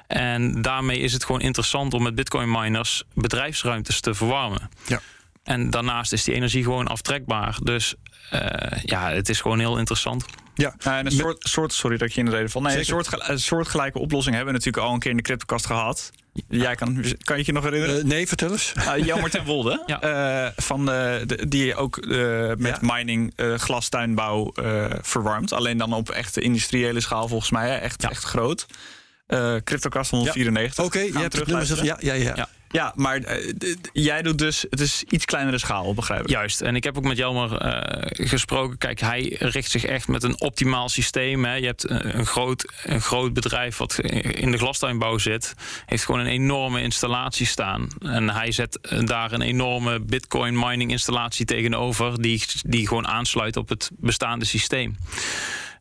En 0.07 0.61
daarmee 0.61 0.99
is 0.99 1.13
het 1.13 1.25
gewoon 1.25 1.41
interessant 1.41 1.93
om 1.93 2.03
met 2.03 2.15
bitcoin 2.15 2.51
miners 2.51 3.03
bedrijfsruimtes 3.13 3.99
te 3.99 4.13
verwarmen. 4.13 4.69
Ja. 4.87 4.99
En 5.43 5.69
daarnaast 5.69 6.13
is 6.13 6.23
die 6.23 6.33
energie 6.33 6.63
gewoon 6.63 6.87
aftrekbaar. 6.87 7.57
Dus 7.63 7.95
uh, 8.33 8.39
ja, 8.83 9.11
het 9.11 9.29
is 9.29 9.41
gewoon 9.41 9.59
heel 9.59 9.77
interessant. 9.77 10.25
Ja, 10.53 10.75
uh, 10.87 10.97
en 10.97 11.05
een 11.05 11.11
soort, 11.11 11.47
soort, 11.47 11.73
sorry 11.73 11.97
dat 11.97 12.07
ik 12.07 12.13
je 12.13 12.19
in 12.19 12.25
de 12.25 12.31
reden 12.31 12.49
val. 12.49 12.61
Nee, 12.61 12.77
een 12.77 12.85
soort, 12.85 13.09
soortgelijke 13.35 13.99
oplossing 13.99 14.35
hebben 14.35 14.53
we 14.53 14.59
natuurlijk 14.59 14.87
al 14.87 14.93
een 14.93 14.99
keer 14.99 15.11
in 15.11 15.17
de 15.17 15.23
cryptocast 15.23 15.65
gehad. 15.65 16.11
Jij 16.49 16.75
kan, 16.75 17.03
kan 17.23 17.37
je 17.37 17.43
je 17.45 17.51
nog 17.51 17.63
herinneren? 17.63 17.97
Uh, 17.97 18.03
nee, 18.03 18.27
vertel 18.27 18.51
eens. 18.51 18.73
Uh, 18.77 19.05
Jelmer 19.05 19.29
ten 19.29 19.45
Wolde. 19.45 19.83
ja. 19.85 20.45
uh, 20.45 20.51
van, 20.55 20.85
de, 20.85 21.45
die 21.47 21.75
ook 21.75 22.05
met 22.57 22.77
ja. 22.81 22.93
mining 22.95 23.33
glastuinbouw 23.57 24.53
verwarmt. 25.01 25.53
Alleen 25.53 25.77
dan 25.77 25.93
op 25.93 26.09
echt 26.09 26.37
industriële 26.37 26.99
schaal 26.99 27.27
volgens 27.27 27.51
mij. 27.51 27.69
Hè? 27.69 27.75
Echt, 27.75 28.01
ja. 28.01 28.09
echt 28.09 28.23
groot. 28.23 28.67
Cryptocast 29.63 30.11
194. 30.11 30.77
Ja. 30.77 30.83
Oké, 30.83 30.97
okay, 30.97 31.07
je 31.11 31.19
hebt 31.19 31.35
het 31.35 31.47
nummer. 31.47 31.85
Ja, 31.85 31.97
ja, 31.99 32.13
ja. 32.13 32.47
Ja. 32.69 32.93
Maar 32.95 33.19
uh, 33.19 33.53
jij 33.93 34.21
doet 34.21 34.37
dus, 34.37 34.65
het 34.69 34.79
is 34.79 35.03
iets 35.03 35.25
kleinere 35.25 35.57
schaal, 35.57 35.93
begrijp 35.93 36.21
ik. 36.21 36.29
Juist, 36.29 36.61
en 36.61 36.75
ik 36.75 36.83
heb 36.83 36.97
ook 36.97 37.03
met 37.03 37.17
Jelmer 37.17 37.65
uh, 37.65 38.27
gesproken. 38.29 38.77
Kijk, 38.77 38.99
hij 38.99 39.35
richt 39.39 39.71
zich 39.71 39.85
echt 39.85 40.07
met 40.07 40.23
een 40.23 40.41
optimaal 40.41 40.89
systeem. 40.89 41.45
Hè. 41.45 41.53
Je 41.53 41.65
hebt 41.65 41.89
een 41.89 42.25
groot, 42.25 42.73
een 42.83 43.01
groot 43.01 43.33
bedrijf 43.33 43.77
wat 43.77 43.99
in 43.99 44.51
de 44.51 44.57
glastuinbouw 44.57 45.17
zit. 45.17 45.53
Heeft 45.85 46.05
gewoon 46.05 46.19
een 46.19 46.27
enorme 46.27 46.81
installatie 46.81 47.45
staan. 47.45 47.87
En 47.99 48.29
hij 48.29 48.51
zet 48.51 48.79
daar 49.05 49.31
een 49.31 49.41
enorme 49.41 49.99
bitcoin 49.99 50.59
mining 50.59 50.91
installatie 50.91 51.45
tegenover. 51.45 52.21
Die, 52.21 52.43
die 52.61 52.87
gewoon 52.87 53.07
aansluit 53.07 53.57
op 53.57 53.69
het 53.69 53.91
bestaande 53.97 54.45
systeem. 54.45 54.97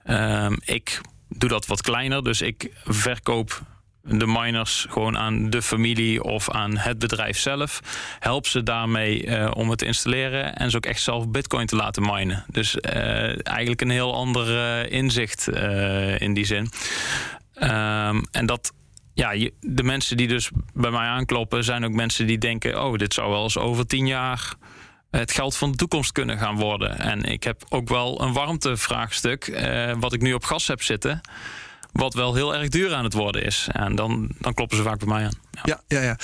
Uh, 0.06 0.52
ik 0.64 1.00
doe 1.28 1.48
dat 1.48 1.66
wat 1.66 1.82
kleiner, 1.82 2.22
dus 2.22 2.40
ik 2.40 2.70
verkoop 2.84 3.62
de 4.04 4.26
miners 4.26 4.86
gewoon 4.90 5.18
aan 5.18 5.50
de 5.50 5.62
familie 5.62 6.22
of 6.22 6.50
aan 6.50 6.76
het 6.76 6.98
bedrijf 6.98 7.38
zelf. 7.38 7.80
Help 8.18 8.46
ze 8.46 8.62
daarmee 8.62 9.26
uh, 9.26 9.50
om 9.54 9.70
het 9.70 9.78
te 9.78 9.84
installeren 9.84 10.56
en 10.56 10.70
ze 10.70 10.76
ook 10.76 10.86
echt 10.86 11.02
zelf 11.02 11.28
bitcoin 11.28 11.66
te 11.66 11.76
laten 11.76 12.02
minen. 12.02 12.44
Dus 12.48 12.74
uh, 12.74 13.46
eigenlijk 13.46 13.80
een 13.80 13.90
heel 13.90 14.14
ander 14.14 14.48
uh, 14.48 14.92
inzicht 14.92 15.48
in 16.18 16.34
die 16.34 16.44
zin. 16.44 16.68
Um, 17.54 18.22
en 18.30 18.46
dat 18.46 18.72
ja, 19.14 19.48
de 19.60 19.82
mensen 19.82 20.16
die 20.16 20.28
dus 20.28 20.50
bij 20.74 20.90
mij 20.90 21.06
aankloppen, 21.06 21.64
zijn 21.64 21.84
ook 21.84 21.92
mensen 21.92 22.26
die 22.26 22.38
denken: 22.38 22.84
oh, 22.84 22.94
dit 22.96 23.14
zou 23.14 23.30
wel 23.30 23.42
eens 23.42 23.58
over 23.58 23.86
tien 23.86 24.06
jaar 24.06 24.54
het 25.10 25.32
geld 25.32 25.56
van 25.56 25.70
de 25.70 25.76
toekomst 25.76 26.12
kunnen 26.12 26.38
gaan 26.38 26.56
worden. 26.56 26.98
En 26.98 27.22
ik 27.22 27.44
heb 27.44 27.64
ook 27.68 27.88
wel 27.88 28.22
een 28.22 28.32
warmtevraagstuk, 28.32 29.46
uh, 29.46 29.92
wat 29.98 30.12
ik 30.12 30.20
nu 30.20 30.32
op 30.32 30.44
gas 30.44 30.66
heb 30.66 30.82
zitten. 30.82 31.20
Wat 31.94 32.14
wel 32.14 32.34
heel 32.34 32.54
erg 32.54 32.68
duur 32.68 32.94
aan 32.94 33.04
het 33.04 33.12
worden 33.12 33.44
is. 33.44 33.68
En 33.72 33.94
dan, 33.94 34.30
dan 34.38 34.54
kloppen 34.54 34.76
ze 34.76 34.82
vaak 34.82 34.98
bij 34.98 35.08
mij 35.08 35.24
aan. 35.24 35.38
Ja, 35.62 35.80
ja, 35.88 36.02
ja. 36.02 36.18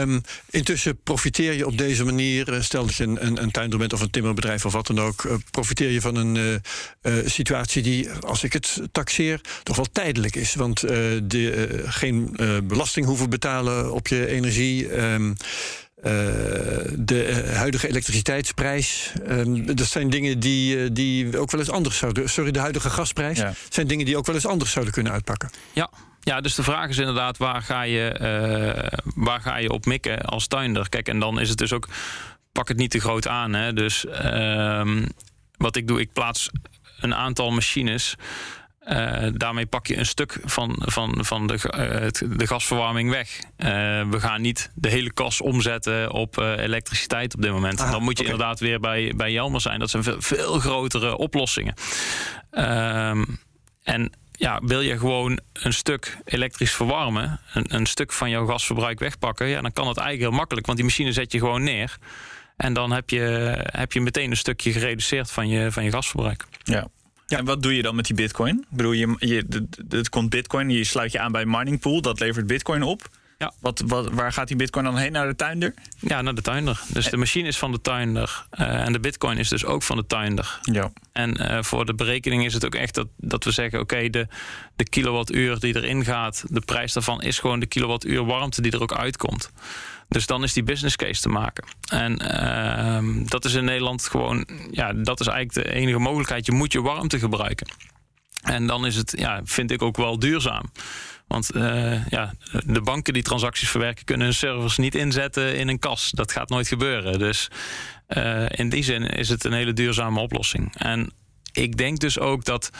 Um, 0.00 0.22
intussen 0.50 1.02
profiteer 1.02 1.52
je 1.52 1.66
op 1.66 1.78
deze 1.78 2.04
manier. 2.04 2.58
Stel 2.60 2.86
dat 2.86 2.94
je 2.94 3.04
een, 3.04 3.26
een, 3.26 3.42
een 3.60 3.78
bent 3.78 3.92
of 3.92 4.00
een 4.00 4.10
timmerbedrijf 4.10 4.64
of 4.64 4.72
wat 4.72 4.86
dan 4.86 5.00
ook. 5.00 5.22
Uh, 5.22 5.34
profiteer 5.50 5.90
je 5.90 6.00
van 6.00 6.16
een 6.16 6.60
uh, 7.02 7.14
situatie 7.24 7.82
die, 7.82 8.10
als 8.10 8.42
ik 8.42 8.52
het 8.52 8.80
taxeer, 8.92 9.40
toch 9.62 9.76
wel 9.76 9.88
tijdelijk 9.92 10.36
is. 10.36 10.54
Want 10.54 10.80
de, 10.80 11.82
geen 11.86 12.36
belasting 12.64 13.06
hoeven 13.06 13.30
betalen 13.30 13.92
op 13.92 14.08
je 14.08 14.26
energie. 14.26 14.98
Um, 14.98 15.36
de 16.98 17.50
huidige 17.54 17.88
elektriciteitsprijs. 17.88 19.12
Um, 19.28 19.76
dat 19.76 19.86
zijn 19.86 20.10
dingen 20.10 20.40
die, 20.40 20.76
uh, 20.76 20.88
die 20.92 21.38
ook 21.38 21.50
wel 21.50 21.60
eens 21.60 21.70
anders 21.70 21.96
zouden. 21.96 22.28
Sorry, 22.28 22.50
de 22.50 22.58
huidige 22.58 22.90
gasprijs. 22.90 23.38
Ja. 23.38 23.52
zijn 23.68 23.86
dingen 23.86 24.06
die 24.06 24.16
ook 24.16 24.26
wel 24.26 24.34
eens 24.34 24.46
anders 24.46 24.70
zouden 24.70 24.94
kunnen 24.94 25.12
uitpakken. 25.12 25.50
Ja. 25.72 25.90
ja, 26.20 26.40
dus 26.40 26.54
de 26.54 26.62
vraag 26.62 26.88
is 26.88 26.98
inderdaad, 26.98 27.36
waar 27.36 27.62
ga, 27.62 27.82
je, 27.82 28.08
eh, 28.08 28.98
waar 29.14 29.40
ga 29.40 29.56
je 29.56 29.70
op 29.70 29.86
mikken 29.86 30.20
als 30.20 30.46
tuinder? 30.46 30.88
Kijk, 30.88 31.08
en 31.08 31.18
dan 31.18 31.40
is 31.40 31.48
het 31.48 31.58
dus 31.58 31.72
ook, 31.72 31.88
pak 32.52 32.68
het 32.68 32.76
niet 32.76 32.90
te 32.90 33.00
groot 33.00 33.28
aan. 33.28 33.52
Hè? 33.52 33.72
Dus 33.72 34.06
ehm, 34.06 35.06
wat 35.56 35.76
ik 35.76 35.86
doe, 35.86 36.00
ik 36.00 36.12
plaats 36.12 36.50
een 37.00 37.14
aantal 37.14 37.50
machines. 37.50 38.16
Uh, 38.86 39.28
daarmee 39.32 39.66
pak 39.66 39.86
je 39.86 39.96
een 39.96 40.06
stuk 40.06 40.38
van, 40.44 40.76
van, 40.84 41.18
van 41.18 41.46
de, 41.46 41.52
uh, 41.52 42.36
de 42.36 42.46
gasverwarming 42.46 43.10
weg. 43.10 43.38
Uh, 43.38 43.66
we 44.10 44.20
gaan 44.20 44.40
niet 44.40 44.70
de 44.74 44.88
hele 44.88 45.12
kas 45.12 45.40
omzetten 45.40 46.12
op 46.12 46.38
elektriciteit 46.38 47.34
op 47.34 47.42
dit 47.42 47.50
moment. 47.50 47.80
Aha, 47.80 47.90
dan 47.90 48.02
moet 48.02 48.18
je 48.18 48.22
okay. 48.22 48.32
inderdaad 48.32 48.60
weer 48.60 48.80
bij, 48.80 49.12
bij 49.16 49.32
Jelmer 49.32 49.60
zijn. 49.60 49.78
Dat 49.78 49.90
zijn 49.90 50.02
veel, 50.02 50.20
veel 50.22 50.58
grotere 50.58 51.16
oplossingen. 51.16 51.74
Ehm, 52.50 53.24
en 53.82 54.12
ja, 54.32 54.60
wil 54.62 54.80
je 54.80 54.98
gewoon 54.98 55.40
een 55.52 55.72
stuk 55.72 56.18
elektrisch 56.24 56.72
verwarmen, 56.72 57.40
een, 57.52 57.74
een, 57.74 57.86
stuk 57.86 58.12
van 58.12 58.30
jouw 58.30 58.46
gasverbruik 58.46 58.98
wegpakken, 58.98 59.46
ja, 59.46 59.60
dan 59.60 59.72
kan 59.72 59.84
dat 59.84 59.96
eigenlijk 59.96 60.28
heel 60.28 60.38
makkelijk, 60.38 60.66
want 60.66 60.78
die 60.78 60.86
machine 60.86 61.12
zet 61.12 61.32
je 61.32 61.38
gewoon 61.38 61.62
neer. 61.62 61.96
En 62.56 62.72
dan 62.72 62.92
heb 62.92 63.10
je, 63.10 63.54
heb 63.62 63.92
je 63.92 64.00
meteen 64.00 64.30
een 64.30 64.36
stukje 64.36 64.72
gereduceerd 64.72 65.30
van 65.30 65.48
je, 65.48 65.72
van 65.72 65.84
je 65.84 65.90
gasverbruik. 65.90 66.44
Ja. 66.64 66.86
Ja. 67.26 67.38
En 67.38 67.44
wat 67.44 67.62
doe 67.62 67.76
je 67.76 67.82
dan 67.82 67.94
met 67.94 68.06
die 68.06 68.16
bitcoin? 68.16 68.58
Ik 68.58 68.76
bedoel, 68.76 68.92
je, 68.92 69.14
je, 69.18 69.66
het 69.88 70.08
komt 70.08 70.30
bitcoin, 70.30 70.70
je 70.70 70.84
sluit 70.84 71.12
je 71.12 71.20
aan 71.20 71.32
bij 71.32 71.42
een 71.42 71.50
mining 71.50 71.80
pool, 71.80 72.00
dat 72.00 72.20
levert 72.20 72.46
bitcoin 72.46 72.82
op. 72.82 73.08
Ja. 73.38 73.52
Wat, 73.60 73.82
wat, 73.86 74.12
waar 74.12 74.32
gaat 74.32 74.48
die 74.48 74.56
bitcoin 74.56 74.84
dan 74.84 74.96
heen? 74.96 75.12
Naar 75.12 75.26
de 75.26 75.36
tuinder? 75.36 75.74
Ja, 75.98 76.22
naar 76.22 76.34
de 76.34 76.42
tuinder. 76.42 76.80
Dus 76.88 77.10
de 77.10 77.16
machine 77.16 77.48
is 77.48 77.58
van 77.58 77.72
de 77.72 77.80
tuinder. 77.80 78.46
Uh, 78.58 78.86
en 78.86 78.92
de 78.92 79.00
bitcoin 79.00 79.38
is 79.38 79.48
dus 79.48 79.64
ook 79.64 79.82
van 79.82 79.96
de 79.96 80.06
tuinder. 80.06 80.58
Ja. 80.62 80.92
En 81.12 81.40
uh, 81.40 81.62
voor 81.62 81.86
de 81.86 81.94
berekening 81.94 82.44
is 82.44 82.54
het 82.54 82.64
ook 82.64 82.74
echt 82.74 82.94
dat, 82.94 83.06
dat 83.16 83.44
we 83.44 83.50
zeggen... 83.50 83.80
oké, 83.80 83.94
okay, 83.94 84.10
de, 84.10 84.26
de 84.76 84.88
kilowattuur 84.88 85.58
die 85.58 85.76
erin 85.76 86.04
gaat... 86.04 86.44
de 86.48 86.60
prijs 86.60 86.92
daarvan 86.92 87.22
is 87.22 87.38
gewoon 87.38 87.60
de 87.60 87.66
kilowattuur 87.66 88.24
warmte 88.24 88.62
die 88.62 88.72
er 88.72 88.82
ook 88.82 88.94
uitkomt. 88.94 89.50
Dus 90.08 90.26
dan 90.26 90.42
is 90.42 90.52
die 90.52 90.62
business 90.62 90.96
case 90.96 91.20
te 91.20 91.28
maken. 91.28 91.64
En 91.90 92.22
uh, 92.22 93.28
dat 93.28 93.44
is 93.44 93.54
in 93.54 93.64
Nederland 93.64 94.08
gewoon... 94.08 94.48
ja, 94.70 94.92
dat 94.92 95.20
is 95.20 95.26
eigenlijk 95.26 95.68
de 95.68 95.74
enige 95.74 95.98
mogelijkheid. 95.98 96.46
Je 96.46 96.52
moet 96.52 96.72
je 96.72 96.82
warmte 96.82 97.18
gebruiken. 97.18 97.66
En 98.42 98.66
dan 98.66 98.86
is 98.86 98.96
het, 98.96 99.14
ja, 99.18 99.40
vind 99.44 99.70
ik 99.70 99.82
ook 99.82 99.96
wel 99.96 100.18
duurzaam. 100.18 100.70
Want 101.26 101.54
uh, 101.54 102.06
ja, 102.06 102.34
de 102.66 102.80
banken 102.80 103.12
die 103.12 103.22
transacties 103.22 103.68
verwerken 103.70 104.04
kunnen 104.04 104.26
hun 104.26 104.34
servers 104.34 104.76
niet 104.76 104.94
inzetten 104.94 105.56
in 105.56 105.68
een 105.68 105.78
kas. 105.78 106.10
Dat 106.10 106.32
gaat 106.32 106.48
nooit 106.48 106.68
gebeuren. 106.68 107.18
Dus 107.18 107.48
uh, 108.08 108.48
in 108.48 108.68
die 108.68 108.82
zin 108.82 109.02
is 109.02 109.28
het 109.28 109.44
een 109.44 109.52
hele 109.52 109.72
duurzame 109.72 110.20
oplossing. 110.20 110.74
En 110.76 111.12
ik 111.52 111.76
denk 111.76 111.98
dus 111.98 112.18
ook 112.18 112.44
dat. 112.44 112.70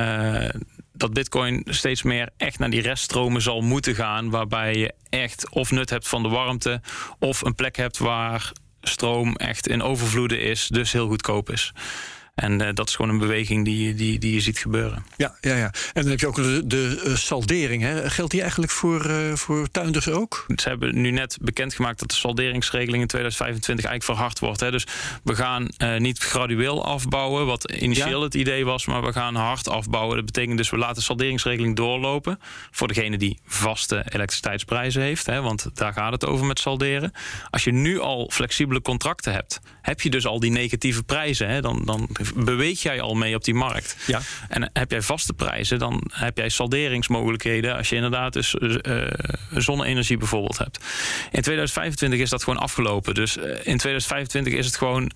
Uh, 0.00 0.48
dat 0.96 1.12
Bitcoin 1.12 1.62
steeds 1.64 2.02
meer 2.02 2.28
echt 2.36 2.58
naar 2.58 2.70
die 2.70 2.82
reststromen 2.82 3.42
zal 3.42 3.60
moeten 3.60 3.94
gaan. 3.94 4.30
Waarbij 4.30 4.74
je 4.74 4.92
echt 5.08 5.50
of 5.50 5.70
nut 5.70 5.90
hebt 5.90 6.08
van 6.08 6.22
de 6.22 6.28
warmte. 6.28 6.80
of 7.18 7.40
een 7.40 7.54
plek 7.54 7.76
hebt 7.76 7.98
waar 7.98 8.52
stroom 8.80 9.36
echt 9.36 9.68
in 9.68 9.82
overvloeden 9.82 10.40
is. 10.40 10.68
dus 10.68 10.92
heel 10.92 11.08
goedkoop 11.08 11.50
is. 11.50 11.72
En 12.36 12.62
uh, 12.62 12.68
dat 12.74 12.88
is 12.88 12.94
gewoon 12.96 13.10
een 13.10 13.18
beweging 13.18 13.64
die, 13.64 13.94
die, 13.94 14.18
die 14.18 14.34
je 14.34 14.40
ziet 14.40 14.58
gebeuren. 14.58 15.06
Ja, 15.16 15.36
ja, 15.40 15.56
ja. 15.56 15.64
En 15.92 16.02
dan 16.02 16.10
heb 16.10 16.20
je 16.20 16.26
ook 16.26 16.34
de, 16.34 16.62
de 16.66 17.02
uh, 17.06 17.14
saldering. 17.16 17.82
Hè? 17.82 18.10
Geldt 18.10 18.30
die 18.30 18.40
eigenlijk 18.40 18.72
voor, 18.72 19.06
uh, 19.06 19.34
voor 19.34 19.70
tuinders 19.70 20.08
ook? 20.08 20.46
Ze 20.56 20.68
hebben 20.68 21.00
nu 21.00 21.10
net 21.10 21.38
bekendgemaakt 21.40 21.98
dat 21.98 22.08
de 22.08 22.14
salderingsregeling 22.14 23.02
in 23.02 23.08
2025 23.08 23.84
eigenlijk 23.84 24.18
verhard 24.18 24.38
wordt. 24.38 24.60
Hè? 24.60 24.70
Dus 24.70 24.86
we 25.24 25.34
gaan 25.34 25.68
niet 25.98 26.18
gradueel 26.18 26.84
afbouwen, 26.84 27.46
wat 27.46 27.70
initieel 27.70 28.18
ja. 28.18 28.24
het 28.24 28.34
idee 28.34 28.64
was, 28.64 28.86
maar 28.86 29.02
we 29.02 29.12
gaan 29.12 29.34
hard 29.34 29.68
afbouwen. 29.68 30.16
Dat 30.16 30.26
betekent 30.26 30.56
dus 30.56 30.70
we 30.70 30.78
laten 30.78 30.94
de 30.94 31.02
salderingsregeling 31.02 31.76
doorlopen 31.76 32.40
voor 32.70 32.88
degene 32.88 33.18
die 33.18 33.38
vaste 33.46 34.06
elektriciteitsprijzen 34.08 35.02
heeft. 35.02 35.26
Hè? 35.26 35.40
Want 35.40 35.66
daar 35.74 35.92
gaat 35.92 36.12
het 36.12 36.26
over 36.26 36.46
met 36.46 36.58
salderen. 36.58 37.12
Als 37.50 37.64
je 37.64 37.72
nu 37.72 38.00
al 38.00 38.30
flexibele 38.32 38.82
contracten 38.82 39.32
hebt, 39.32 39.60
heb 39.82 40.00
je 40.00 40.10
dus 40.10 40.26
al 40.26 40.40
die 40.40 40.50
negatieve 40.50 41.02
prijzen. 41.02 41.48
Hè? 41.48 41.60
Dan, 41.60 41.82
dan 41.84 42.08
beweeg 42.34 42.82
jij 42.82 43.00
al 43.00 43.14
mee 43.14 43.34
op 43.34 43.44
die 43.44 43.54
markt. 43.54 43.96
Ja. 44.06 44.20
En 44.48 44.70
heb 44.72 44.90
jij 44.90 45.02
vaste 45.02 45.32
prijzen, 45.32 45.78
dan 45.78 46.02
heb 46.12 46.36
jij 46.36 46.48
salderingsmogelijkheden 46.48 47.76
als 47.76 47.88
je 47.88 47.94
inderdaad 47.94 48.32
dus 48.32 48.54
uh, 48.54 49.06
zonne-energie 49.50 50.16
bijvoorbeeld 50.16 50.58
hebt. 50.58 50.76
In 51.30 51.42
2025 51.42 52.20
is 52.20 52.30
dat 52.30 52.44
gewoon 52.44 52.60
afgelopen. 52.60 53.14
Dus 53.14 53.36
uh, 53.36 53.44
in 53.44 53.52
2025 53.52 54.52
is 54.52 54.66
het 54.66 54.76
gewoon 54.76 55.10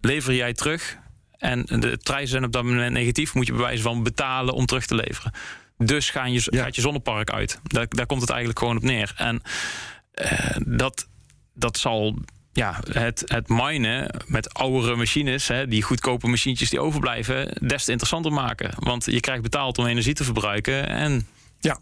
lever 0.00 0.34
jij 0.34 0.52
terug. 0.52 0.96
En 1.38 1.64
de 1.64 1.98
prijzen 2.02 2.28
zijn 2.28 2.44
op 2.44 2.52
dat 2.52 2.64
moment 2.64 2.92
negatief, 2.92 3.34
moet 3.34 3.46
je 3.46 3.52
bewijzen 3.52 3.82
van 3.82 4.02
betalen 4.02 4.54
om 4.54 4.66
terug 4.66 4.86
te 4.86 4.94
leveren. 4.94 5.32
Dus 5.78 6.10
gaan 6.10 6.32
je, 6.32 6.42
ja. 6.50 6.62
gaat 6.62 6.74
je 6.74 6.80
zonnepark 6.80 7.30
uit. 7.30 7.60
Daar, 7.62 7.86
daar 7.88 8.06
komt 8.06 8.20
het 8.20 8.30
eigenlijk 8.30 8.58
gewoon 8.58 8.76
op 8.76 8.82
neer. 8.82 9.12
En 9.16 9.42
dat, 10.66 11.08
dat 11.54 11.78
zal 11.78 12.18
ja, 12.54 12.80
het, 12.90 13.22
het 13.26 13.48
minen 13.48 14.24
met 14.26 14.54
oudere 14.54 14.96
machines, 14.96 15.48
hè, 15.48 15.68
die 15.68 15.82
goedkope 15.82 16.26
machientjes 16.26 16.70
die 16.70 16.80
overblijven, 16.80 17.68
des 17.68 17.84
te 17.84 17.90
interessanter 17.90 18.32
maken. 18.32 18.70
Want 18.78 19.04
je 19.04 19.20
krijgt 19.20 19.42
betaald 19.42 19.78
om 19.78 19.86
energie 19.86 20.14
te 20.14 20.24
verbruiken 20.24 20.88
en 20.88 21.26
ja, 21.60 21.78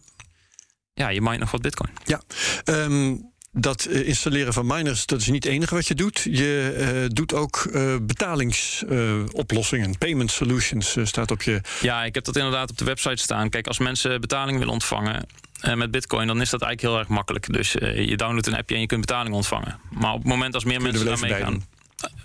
ja 0.94 1.08
je 1.08 1.20
mine 1.22 1.38
nog 1.38 1.50
wat 1.50 1.62
bitcoin. 1.62 1.90
Ja, 2.04 2.20
um, 2.64 3.31
dat 3.52 3.86
installeren 3.86 4.52
van 4.52 4.66
miners, 4.66 5.06
dat 5.06 5.20
is 5.20 5.26
niet 5.26 5.44
het 5.44 5.52
enige 5.52 5.74
wat 5.74 5.86
je 5.86 5.94
doet. 5.94 6.20
Je 6.30 6.76
uh, 7.04 7.08
doet 7.08 7.34
ook 7.34 7.68
uh, 7.72 7.96
betalingsoplossingen, 8.02 9.88
uh, 9.88 9.94
payment 9.98 10.30
solutions 10.30 10.96
staat 11.02 11.30
op 11.30 11.42
je. 11.42 11.60
Ja, 11.80 12.04
ik 12.04 12.14
heb 12.14 12.24
dat 12.24 12.36
inderdaad 12.36 12.70
op 12.70 12.78
de 12.78 12.84
website 12.84 13.22
staan. 13.22 13.48
Kijk, 13.48 13.66
als 13.66 13.78
mensen 13.78 14.20
betaling 14.20 14.58
willen 14.58 14.72
ontvangen, 14.72 15.26
met 15.74 15.90
Bitcoin, 15.90 16.26
dan 16.26 16.40
is 16.40 16.50
dat 16.50 16.62
eigenlijk 16.62 16.92
heel 16.92 17.02
erg 17.02 17.16
makkelijk. 17.16 17.52
Dus 17.52 17.72
je 17.72 18.16
downloadt 18.16 18.46
een 18.46 18.56
appje 18.56 18.74
en 18.74 18.80
je 18.80 18.86
kunt 18.86 19.00
betaling 19.00 19.34
ontvangen. 19.34 19.78
Maar 19.90 20.12
op 20.12 20.18
het 20.18 20.28
moment 20.28 20.54
als 20.54 20.64
meer 20.64 20.82
mensen 20.82 21.04
daarmee 21.04 21.34
gaan. 21.34 21.64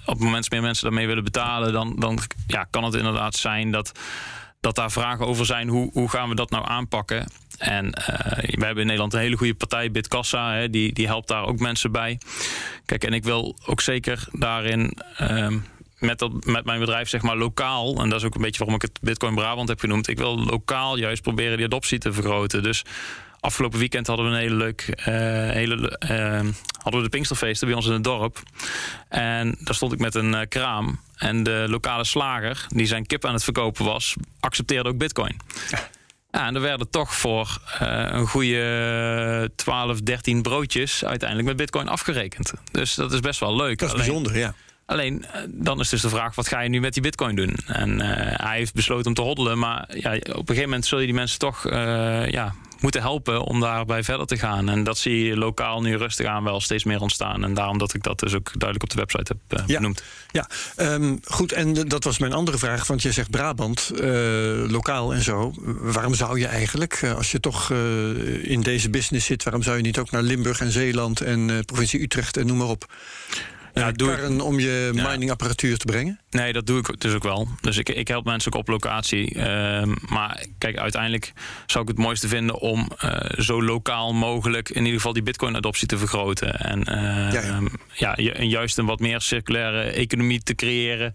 Op 0.06 0.13
het 0.13 0.20
moment 0.20 0.38
als 0.38 0.50
meer 0.50 0.62
mensen 0.62 0.84
daarmee 0.84 1.08
willen 1.08 1.24
betalen, 1.24 1.74
dan, 1.74 1.96
dan 2.00 2.20
ja, 2.48 2.68
kan 2.70 2.84
het 2.84 2.94
inderdaad 2.94 3.36
zijn 3.36 3.72
dat, 3.72 3.92
dat 4.60 4.76
daar 4.76 4.92
vragen 4.92 5.26
over 5.28 5.46
zijn. 5.46 5.68
Hoe, 5.68 5.90
hoe 5.94 6.10
gaan 6.10 6.30
we 6.30 6.36
dat 6.36 6.50
nou 6.50 6.68
aanpakken? 6.68 7.28
En 7.58 7.86
uh, 7.86 7.96
we 8.38 8.65
hebben 8.65 8.78
in 8.78 8.86
Nederland 8.86 9.13
een 9.13 9.20
hele 9.20 9.38
goede 9.38 9.56
partij, 9.56 9.91
Bitkassa, 9.91 10.54
hè, 10.54 10.70
die, 10.70 10.93
die 10.93 11.08
helpt 11.08 11.28
daar 11.28 11.46
ook 11.46 11.60
mensen 11.60 11.91
bij. 11.91 12.20
Kijk, 12.86 13.04
en 13.04 13.13
ik 13.13 13.24
wil 13.24 13.56
ook 13.65 13.82
zeker 13.82 14.28
daarin. 14.32 14.98
Uh, 15.22 15.48
met, 16.00 16.46
met 16.46 16.65
mijn 16.65 16.80
bedrijf, 16.80 17.10
zeg 17.10 17.22
maar 17.22 17.38
lokaal, 17.38 18.02
en 18.02 18.10
dat 18.10 18.20
is 18.20 18.26
ook 18.26 18.36
een 18.36 18.41
beetje 18.41 18.58
waarom 18.58 18.76
ik 18.76 18.82
het 18.82 19.00
Bitcoin 19.02 19.36
Brabant 19.36 19.70
heb 19.70 19.80
genoemd. 19.80 20.08
Ik 20.08 20.17
wil 20.17 20.39
lokaal 20.39 20.98
juist 20.98 21.22
proberen 21.22 21.58
die 21.58 21.65
adoptie 21.65 22.00
te 22.00 22.13
vergroten. 22.13 22.63
Dus 22.63 22.84
afgelopen 23.39 23.80
weekend 23.80 24.08
hadden 24.08 24.26
we 24.26 24.32
een 24.32 24.38
hele 24.38 24.56
leuk, 24.56 24.93
uh, 25.00 25.06
hele, 25.52 26.00
uh, 26.10 26.52
hadden 26.82 27.02
we 27.02 27.02
de 27.02 27.10
Pinksterfeesten 27.10 27.67
bij 27.67 27.76
ons 27.76 27.86
in 27.86 27.93
het 27.93 28.04
dorp. 28.04 28.43
En 29.10 29.56
daar 29.60 29.76
stond 29.76 29.93
ik 29.93 30.00
met 30.00 30.15
een 30.15 30.34
uh, 30.34 30.41
kraam. 30.50 31.00
En 31.15 31.43
de 31.43 31.65
lokale 31.70 32.04
slager, 32.04 32.65
die 32.67 32.86
zijn 32.86 33.06
kip 33.06 33.26
aan 33.26 33.34
het 33.34 33.43
verkopen 33.43 33.86
was, 33.86 34.15
accepteerde 34.39 34.89
ook 34.89 34.98
Bitcoin. 34.98 35.39
Ja. 35.70 35.89
Ja, 36.32 36.48
en 36.48 36.56
er 36.56 36.62
werden 36.62 36.90
toch 36.90 37.16
voor 37.16 37.58
uh, 37.82 38.08
een 38.12 38.28
goede 38.28 39.52
12, 39.56 40.02
13 40.02 40.42
broodjes 40.42 41.06
uiteindelijk 41.06 41.48
met 41.48 41.58
Bitcoin 41.58 41.88
afgerekend. 41.88 42.54
Dus 42.72 42.96
dat 42.96 43.13
is 43.13 43.20
best 43.20 43.40
wel 43.40 43.56
leuk. 43.56 43.80
Dat 43.80 43.88
is 43.88 43.94
Alleen, 43.94 44.06
bijzonder, 44.06 44.38
ja. 44.38 44.54
Alleen 44.86 45.26
dan 45.48 45.80
is 45.80 45.90
dus 45.90 46.02
de 46.02 46.10
vraag: 46.10 46.36
wat 46.36 46.48
ga 46.48 46.60
je 46.60 46.70
nu 46.70 46.80
met 46.80 46.94
die 46.94 47.02
Bitcoin 47.02 47.36
doen? 47.36 47.56
En 47.68 48.00
uh, 48.00 48.06
hij 48.20 48.58
heeft 48.58 48.74
besloten 48.74 49.06
om 49.06 49.13
te 49.13 49.22
hoddelen, 49.22 49.60
maar 49.60 49.98
ja, 49.98 50.13
op 50.13 50.26
een 50.26 50.34
gegeven 50.34 50.63
moment 50.63 50.86
zul 50.86 51.00
je 51.00 51.06
die 51.06 51.16
mensen 51.16 51.40
toch 51.40 51.66
uh, 51.66 52.30
ja, 52.30 52.54
moeten 52.82 53.02
helpen 53.02 53.42
om 53.42 53.60
daarbij 53.60 54.04
verder 54.04 54.26
te 54.26 54.38
gaan. 54.38 54.70
En 54.70 54.84
dat 54.84 54.98
zie 54.98 55.24
je 55.24 55.38
lokaal 55.38 55.82
nu 55.82 55.98
rustig 55.98 56.26
aan 56.26 56.44
wel 56.44 56.62
steeds 56.62 56.84
meer 56.84 57.02
ontstaan. 57.02 57.44
En 57.44 57.54
daarom 57.54 57.78
dat 57.78 57.94
ik 57.94 58.04
dat 58.04 58.20
dus 58.20 58.34
ook 58.34 58.52
duidelijk 58.60 58.84
op 58.84 58.90
de 58.90 58.96
website 58.96 59.36
heb 59.48 59.60
uh, 59.60 59.68
ja. 59.68 59.76
benoemd. 59.76 60.04
Ja, 60.32 60.50
um, 60.78 61.20
goed. 61.24 61.52
En 61.52 61.74
dat 61.74 62.04
was 62.04 62.18
mijn 62.18 62.34
andere 62.34 62.58
vraag. 62.58 62.88
Want 62.88 63.02
je 63.02 63.12
zegt 63.12 63.30
Brabant, 63.30 63.92
uh, 63.94 64.70
lokaal 64.70 65.13
en 65.13 65.24
zo. 65.24 65.54
Waarom 65.82 66.13
zou 66.13 66.40
je 66.40 66.48
eigenlijk, 66.48 67.04
als 67.16 67.32
je 67.32 67.40
toch 67.40 67.70
uh, 67.70 68.50
in 68.50 68.62
deze 68.62 68.90
business 68.90 69.26
zit... 69.26 69.44
waarom 69.44 69.63
zou 69.63 69.78
je 69.78 69.84
niet 69.84 69.98
ook 69.98 70.12
naar 70.12 70.22
Limburg 70.22 70.60
en 70.60 70.72
Zeeland 70.72 71.22
en 71.22 71.66
provincie 71.66 72.02
Utrecht 72.02 72.38
en 72.38 72.48
noem 72.48 72.58
maar 72.58 72.68
op... 72.68 72.86
Ja, 73.74 73.92
doe 73.92 74.12
ik, 74.12 74.44
om 74.44 74.60
je 74.60 74.92
miningapparatuur 74.94 75.78
te 75.78 75.86
brengen? 75.86 76.20
Nee, 76.30 76.54
dat 76.54 76.66
doe 76.68 76.80
ik 76.80 77.00
dus 77.00 77.13
ook 77.13 77.24
wel. 77.24 77.48
Dus 77.62 77.78
ik, 77.78 77.90
ik 77.90 78.08
help 78.08 78.26
mensen 78.26 78.54
ook 78.54 78.60
op 78.60 78.68
locatie. 78.68 79.36
Uh, 79.36 79.84
maar 80.10 80.46
kijk, 80.58 80.78
uiteindelijk 80.78 81.34
zou 81.66 81.84
ik 81.84 81.90
het 81.90 81.98
mooiste 81.98 82.28
vinden 82.28 82.60
om 82.60 82.92
uh, 83.04 83.20
zo 83.38 83.63
lokaal 83.63 84.13
mogelijk 84.13 84.70
in 84.70 84.82
ieder 84.82 84.96
geval 84.96 85.13
die 85.13 85.24
bitcoin-adoptie 85.24 85.88
te 85.88 85.98
vergroten. 85.98 86.60
En 86.60 86.80
uh, 86.80 87.32
ja, 87.32 87.62
ja. 87.94 88.13
ja, 88.16 88.42
juist 88.42 88.78
een 88.78 88.86
wat 88.86 89.00
meer 89.00 89.22
circulaire 89.22 89.82
economie 89.82 90.44
te 90.44 90.56
creëren. 90.56 91.13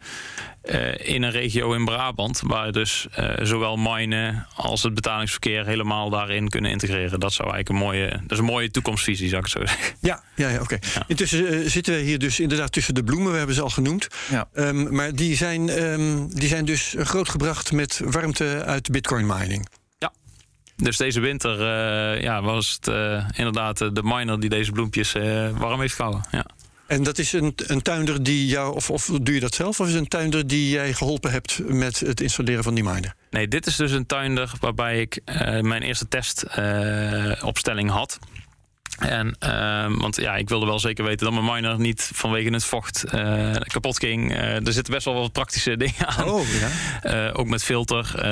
Uh, 0.64 1.08
in 1.08 1.22
een 1.22 1.30
regio 1.30 1.72
in 1.72 1.84
Brabant, 1.84 2.40
waar 2.44 2.72
dus 2.72 3.06
uh, 3.18 3.30
zowel 3.42 3.76
minen 3.76 4.46
als 4.54 4.82
het 4.82 4.94
betalingsverkeer 4.94 5.66
helemaal 5.66 6.10
daarin 6.10 6.48
kunnen 6.48 6.70
integreren. 6.70 7.20
Dat 7.20 7.32
zou 7.32 7.50
eigenlijk 7.50 7.68
een 7.68 7.86
mooie, 7.86 8.10
dat 8.10 8.30
is 8.30 8.38
een 8.38 8.44
mooie 8.44 8.70
toekomstvisie, 8.70 9.28
zou 9.28 9.42
ik 9.42 9.48
zo 9.48 9.66
zeggen. 9.66 9.94
Ja, 10.00 10.22
ja, 10.36 10.48
ja 10.48 10.54
oké. 10.54 10.62
Okay. 10.62 10.78
Ja. 10.94 11.04
Intussen 11.06 11.54
uh, 11.54 11.68
zitten 11.68 11.94
we 11.94 12.00
hier 12.00 12.18
dus 12.18 12.40
inderdaad 12.40 12.72
tussen 12.72 12.94
de 12.94 13.04
bloemen, 13.04 13.32
we 13.32 13.38
hebben 13.38 13.54
ze 13.54 13.62
al 13.62 13.70
genoemd. 13.70 14.08
Ja. 14.30 14.48
Um, 14.54 14.94
maar 15.02 15.14
die 15.14 15.36
zijn, 15.36 15.82
um, 15.82 16.34
die 16.34 16.48
zijn 16.48 16.64
dus 16.64 16.94
grootgebracht 16.98 17.72
met 17.72 18.00
warmte 18.04 18.62
uit 18.64 18.90
bitcoin 18.90 19.26
mining. 19.26 19.68
Ja. 19.98 20.12
dus 20.76 20.96
deze 20.96 21.20
winter 21.20 21.60
eh, 21.60 22.22
ja, 22.22 22.42
was 22.42 22.72
het 22.72 22.88
eh, 22.88 23.28
inderdaad 23.34 23.80
eh, 23.80 23.88
de 23.92 24.02
miner 24.02 24.40
die 24.40 24.50
deze 24.50 24.72
bloempjes 24.72 25.12
warm 25.58 25.80
heeft 25.80 25.94
gehouden. 25.94 26.24
Ja. 26.30 26.46
En 26.86 27.02
dat 27.02 27.18
is 27.18 27.32
een, 27.32 27.52
een 27.56 27.82
tuinder 27.82 28.22
die 28.22 28.46
jou, 28.46 28.74
of, 28.74 28.90
of 28.90 29.10
doe 29.22 29.34
je 29.34 29.40
dat 29.40 29.54
zelf, 29.54 29.80
of 29.80 29.88
is 29.88 29.94
een 29.94 30.08
tuinder 30.08 30.46
die 30.46 30.68
jij 30.68 30.92
geholpen 30.92 31.30
hebt 31.30 31.58
met 31.66 32.00
het 32.00 32.20
installeren 32.20 32.64
van 32.64 32.74
die 32.74 32.84
miner? 32.84 33.14
Nee, 33.30 33.48
dit 33.48 33.66
is 33.66 33.76
dus 33.76 33.92
een 33.92 34.06
tuinder 34.06 34.52
waarbij 34.60 35.00
ik 35.00 35.20
mijn 35.60 35.82
eerste 35.82 36.08
testopstelling 36.08 37.90
had. 37.90 38.18
En, 38.98 39.36
ehm, 39.38 39.96
want 39.98 40.16
ja, 40.16 40.34
ik 40.36 40.48
wilde 40.48 40.66
wel 40.66 40.78
zeker 40.78 41.04
weten 41.04 41.24
dat 41.32 41.42
mijn 41.42 41.54
miner 41.54 41.80
niet 41.80 42.10
vanwege 42.14 42.50
het 42.50 42.64
vocht 42.64 43.04
eh, 43.04 43.50
kapot 43.66 43.98
ging. 43.98 44.32
Eh, 44.34 44.66
er 44.66 44.72
zitten 44.72 44.92
best 44.92 45.04
wel 45.04 45.14
wat 45.14 45.32
praktische 45.32 45.76
dingen 45.84 46.06
aan. 46.06 46.24
Oh, 46.28 46.42
ja. 46.60 46.68
Eh, 47.28 47.38
ook 47.40 47.46
met 47.48 47.64
filter, 47.64 48.10
eh, 48.14 48.22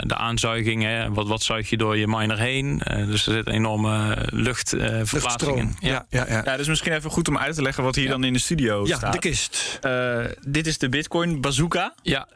de 0.00 0.16
aanzuiging. 0.16 0.82
Hè, 0.82 1.12
wat, 1.12 1.26
wat 1.28 1.42
zuig 1.42 1.70
je 1.70 1.76
door 1.76 1.96
je 1.96 2.06
miner 2.08 2.38
heen? 2.38 2.80
Eh, 2.82 3.06
dus 3.06 3.26
er 3.26 3.32
zit 3.32 3.46
een 3.46 3.52
enorme 3.52 4.16
luchtverplaatsing 4.32 5.58
in. 5.58 5.76
Ja, 5.80 6.06
ja, 6.10 6.26
ja. 6.28 6.42
Ja, 6.44 6.56
dus 6.56 6.66
misschien 6.68 6.92
even 6.92 7.10
goed 7.10 7.28
om 7.28 7.38
uit 7.38 7.54
te 7.54 7.62
leggen 7.62 7.84
wat 7.84 7.94
hier 7.94 8.08
dan 8.08 8.24
in 8.24 8.32
de 8.32 8.38
studio 8.38 8.86
Ja, 8.86 8.96
staat. 8.96 9.12
de 9.12 9.18
kist. 9.18 9.78
Eh, 9.82 10.18
dit 10.46 10.66
is 10.66 10.78
de 10.78 10.88
Bitcoin 10.88 11.40
Bazooka. 11.40 11.94
Ja, 12.02 12.28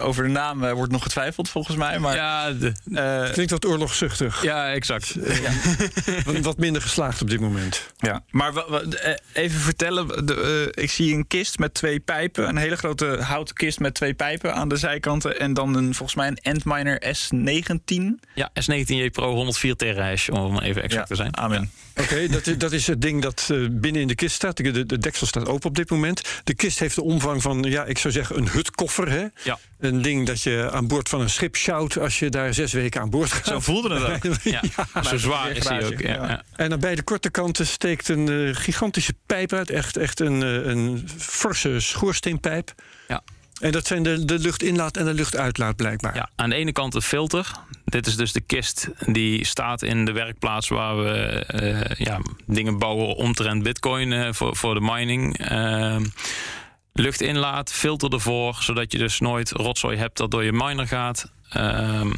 Over 0.00 0.22
de 0.22 0.28
naam 0.30 0.58
wordt 0.74 0.92
nog 0.92 1.02
getwijfeld 1.02 1.48
volgens 1.48 1.76
mij. 1.76 1.98
Maar 1.98 2.14
ja, 2.14 2.50
de- 2.52 2.72
eh, 2.94 3.32
Klinkt 3.32 3.50
wat 3.52 3.66
oorlogszuchtig. 3.66 4.42
ja, 4.42 4.70
exact. 4.72 5.16
Wat- 6.48 6.58
minder 6.58 6.82
geslaagd 6.82 7.22
op 7.22 7.30
dit 7.30 7.40
moment. 7.40 7.92
Ja, 7.98 8.22
maar 8.30 8.56
eh, 8.56 9.14
even 9.32 9.60
vertellen. 9.60 10.26
De, 10.26 10.70
eh, 10.74 10.82
ik 10.82 10.90
zie 10.90 11.14
een 11.14 11.26
kist 11.26 11.58
met 11.58 11.74
twee 11.74 12.00
pijpen. 12.00 12.48
Een 12.48 12.56
hele 12.56 12.76
grote 12.76 13.06
houten 13.20 13.54
kist 13.54 13.80
met 13.80 13.94
twee 13.94 14.14
pijpen 14.14 14.54
aan 14.54 14.68
de 14.68 14.76
zijkanten. 14.76 15.40
En 15.40 15.54
dan 15.54 15.74
een, 15.74 15.94
volgens 15.94 16.14
mij 16.14 16.28
een 16.28 16.52
Antminer 16.52 17.02
S19. 17.16 18.20
Ja, 18.34 18.50
S19J 18.54 19.10
Pro 19.12 19.34
104 19.34 19.76
terahash, 19.76 20.28
om 20.28 20.58
even 20.58 20.82
exact 20.82 21.08
te 21.08 21.14
zijn. 21.14 21.36
Amen. 21.36 21.70
Oké, 22.00 22.28
dat, 22.28 22.46
is- 22.46 22.58
dat 22.58 22.72
is 22.72 22.86
het 22.86 23.00
ding 23.02 23.22
dat 23.22 23.48
eh, 23.50 23.58
binnen 23.70 24.02
in 24.02 24.08
de 24.08 24.14
kist 24.14 24.34
staat. 24.34 24.56
De, 24.56 24.86
de 24.86 24.98
deksel 24.98 25.26
staat 25.26 25.48
open 25.48 25.68
op 25.68 25.76
dit 25.76 25.90
moment. 25.90 26.22
De 26.44 26.54
kist 26.54 26.78
heeft 26.78 26.94
de 26.94 27.02
omvang 27.02 27.42
van, 27.42 27.62
ja, 27.62 27.84
ik 27.84 27.98
zou 27.98 28.12
zeggen, 28.12 28.36
een 28.36 28.48
hutkoffer. 28.48 29.10
Hè? 29.10 29.26
Ja. 29.44 29.58
Een 29.78 30.02
ding 30.02 30.26
dat 30.26 30.42
je 30.42 30.70
aan 30.72 30.86
boord 30.86 31.08
van 31.08 31.20
een 31.20 31.30
schip 31.30 31.56
sjouwt 31.56 31.98
als 31.98 32.18
je 32.18 32.28
daar 32.28 32.54
zes 32.54 32.72
weken 32.72 33.00
aan 33.00 33.10
boord 33.10 33.32
gaat. 33.32 33.46
Zo 33.46 33.60
voelde 33.60 33.94
het 34.00 34.26
ook. 34.26 34.34
Ja, 34.42 34.62
zo 35.02 35.16
zwaar 35.16 35.50
is 35.50 35.68
hij 35.68 35.84
ook. 35.86 36.00
Ja. 36.00 36.42
En 36.56 36.72
aan 36.72 36.80
beide 36.80 37.02
korte 37.02 37.30
kanten 37.30 37.66
steekt 37.66 38.08
een 38.08 38.28
eh, 38.28 38.54
gigantische 38.56 39.14
pijp 39.26 39.52
uit. 39.52 39.70
Echt, 39.70 39.96
echt 39.96 40.20
een, 40.20 40.42
eh, 40.42 40.66
een 40.66 41.08
forse 41.18 41.80
schoorsteenpijp. 41.80 42.74
Ja. 43.08 43.22
En 43.60 43.72
dat 43.72 43.86
zijn 43.86 44.02
de, 44.02 44.24
de 44.24 44.38
luchtinlaat 44.38 44.96
en 44.96 45.04
de 45.04 45.14
luchtuitlaat 45.14 45.76
blijkbaar. 45.76 46.14
Ja, 46.14 46.30
aan 46.36 46.50
de 46.50 46.56
ene 46.56 46.72
kant 46.72 46.94
een 46.94 47.02
filter. 47.02 47.50
Dit 47.84 48.06
is 48.06 48.16
dus 48.16 48.32
de 48.32 48.40
kist 48.40 48.88
die 49.06 49.44
staat 49.44 49.82
in 49.82 50.04
de 50.04 50.12
werkplaats 50.12 50.68
waar 50.68 50.96
we 50.96 51.10
eh, 51.46 52.06
ja, 52.06 52.20
dingen 52.46 52.78
bouwen 52.78 53.16
omtrent 53.16 53.62
bitcoin 53.62 54.12
eh, 54.12 54.32
voor, 54.32 54.56
voor 54.56 54.74
de 54.74 54.80
mining. 54.80 55.38
Ehm 55.38 56.04
luchtinlaat, 56.98 57.72
filter 57.72 58.12
ervoor, 58.12 58.56
zodat 58.60 58.92
je 58.92 58.98
dus 58.98 59.20
nooit 59.20 59.50
rotzooi 59.50 59.96
hebt 59.96 60.16
dat 60.16 60.30
door 60.30 60.44
je 60.44 60.52
miner 60.52 60.86
gaat. 60.86 61.30
Ehm, 61.48 62.12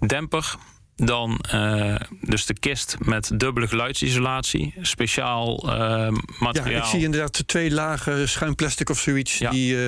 demper. 0.00 0.54
Dan 1.02 1.38
eh, 1.38 1.94
dus 2.20 2.46
de 2.46 2.54
kist 2.54 2.96
met 2.98 3.30
dubbele 3.34 3.68
geluidsisolatie. 3.68 4.74
Speciaal 4.80 5.68
eh, 5.68 5.78
Ja, 5.78 6.10
materiaal. 6.38 6.82
ik 6.82 6.88
zie 6.88 7.02
inderdaad 7.02 7.42
twee 7.46 7.70
lagen 7.70 8.28
schuim 8.28 8.54
plastic 8.54 8.90
of 8.90 8.98
zoiets. 8.98 9.38
Ja. 9.38 9.50
Die, 9.50 9.76
eh, 9.76 9.82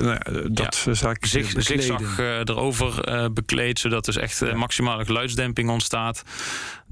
nou 0.00 0.08
ja, 0.08 0.48
dat 0.48 0.82
ja. 0.84 0.94
zaak 0.94 1.24
Zig, 1.24 1.54
zigzag 1.56 2.18
erover 2.18 3.30
bekleed, 3.32 3.78
zodat 3.78 4.04
dus 4.04 4.16
echt 4.16 4.54
maximale 4.54 5.04
geluidsdemping 5.04 5.70
ontstaat. 5.70 6.22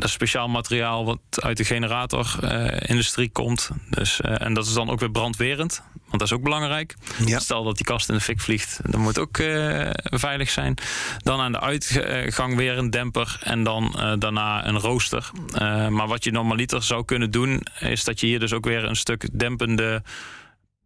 Dat 0.00 0.08
is 0.08 0.14
speciaal 0.14 0.48
materiaal 0.48 1.04
wat 1.04 1.18
uit 1.34 1.56
de 1.56 1.64
generatorindustrie 1.64 3.30
komt. 3.30 3.70
Dus, 3.90 4.20
eh, 4.20 4.40
en 4.40 4.54
dat 4.54 4.66
is 4.66 4.72
dan 4.72 4.90
ook 4.90 5.00
weer 5.00 5.10
brandwerend, 5.10 5.82
want 5.94 6.18
dat 6.18 6.22
is 6.22 6.32
ook 6.32 6.42
belangrijk. 6.42 6.96
Ja. 7.26 7.38
Stel 7.38 7.64
dat 7.64 7.76
die 7.76 7.86
kast 7.86 8.08
in 8.08 8.14
de 8.14 8.20
fik 8.20 8.40
vliegt, 8.40 8.80
dan 8.82 9.00
moet 9.00 9.18
ook 9.18 9.38
eh, 9.38 9.90
veilig 10.02 10.50
zijn. 10.50 10.74
Dan 11.18 11.40
aan 11.40 11.52
de 11.52 11.60
uitgang 11.60 12.56
weer 12.56 12.78
een 12.78 12.90
demper 12.90 13.38
en 13.42 13.62
dan 13.62 13.94
eh, 13.98 14.12
daarna 14.18 14.66
een 14.66 14.78
rooster. 14.78 15.30
Maar 15.88 16.06
wat 16.06 16.24
je 16.24 16.30
normaliter 16.30 16.82
zou 16.82 17.04
kunnen 17.04 17.30
doen, 17.30 17.66
is 17.78 18.04
dat 18.04 18.20
je 18.20 18.26
hier 18.26 18.40
dus 18.40 18.52
ook 18.52 18.64
weer 18.64 18.84
een 18.84 18.96
stuk 18.96 19.38
dempende 19.38 20.02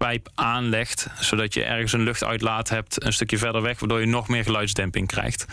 pijp 0.05 0.31
aanlegt, 0.35 1.07
zodat 1.21 1.55
je 1.55 1.65
ergens 1.65 1.93
een 1.93 2.03
luchtuitlaat 2.03 2.69
hebt, 2.69 3.05
een 3.05 3.13
stukje 3.13 3.39
verder 3.39 3.63
weg, 3.63 3.79
waardoor 3.79 4.01
je 4.01 4.07
nog 4.07 4.29
meer 4.29 4.45
geluidsdemping 4.45 5.07
krijgt. 5.07 5.45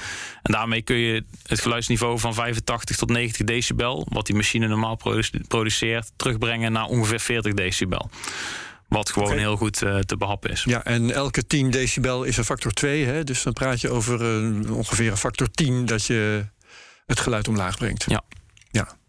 En 0.43 0.51
daarmee 0.51 0.81
kun 0.81 0.95
je 0.95 1.23
het 1.45 1.61
geluidsniveau 1.61 2.19
van 2.19 2.33
85 2.33 2.95
tot 2.95 3.09
90 3.09 3.45
decibel, 3.45 4.07
wat 4.09 4.25
die 4.25 4.35
machine 4.35 4.67
normaal 4.67 4.95
produ- 4.95 5.39
produceert, 5.47 6.11
terugbrengen 6.15 6.71
naar 6.71 6.85
ongeveer 6.85 7.19
40 7.19 7.53
decibel. 7.53 8.09
Wat 8.87 9.09
gewoon 9.09 9.37
heel 9.37 9.57
goed 9.57 9.81
eh, 9.81 9.99
te 9.99 10.17
behappen 10.17 10.49
is. 10.49 10.63
Ja, 10.63 10.83
en 10.83 11.11
elke 11.11 11.47
10 11.47 11.71
decibel 11.71 12.23
is 12.23 12.37
een 12.37 12.45
factor 12.45 12.71
2. 12.71 13.05
Hè? 13.05 13.23
Dus 13.23 13.43
dan 13.43 13.53
praat 13.53 13.81
je 13.81 13.89
over 13.89 14.21
eh, 14.21 14.75
ongeveer 14.75 15.11
een 15.11 15.17
factor 15.17 15.51
10 15.51 15.85
dat 15.85 16.05
je 16.05 16.45
het 17.05 17.19
geluid 17.19 17.47
omlaag 17.47 17.77
brengt. 17.77 18.05
Ja. 18.07 18.21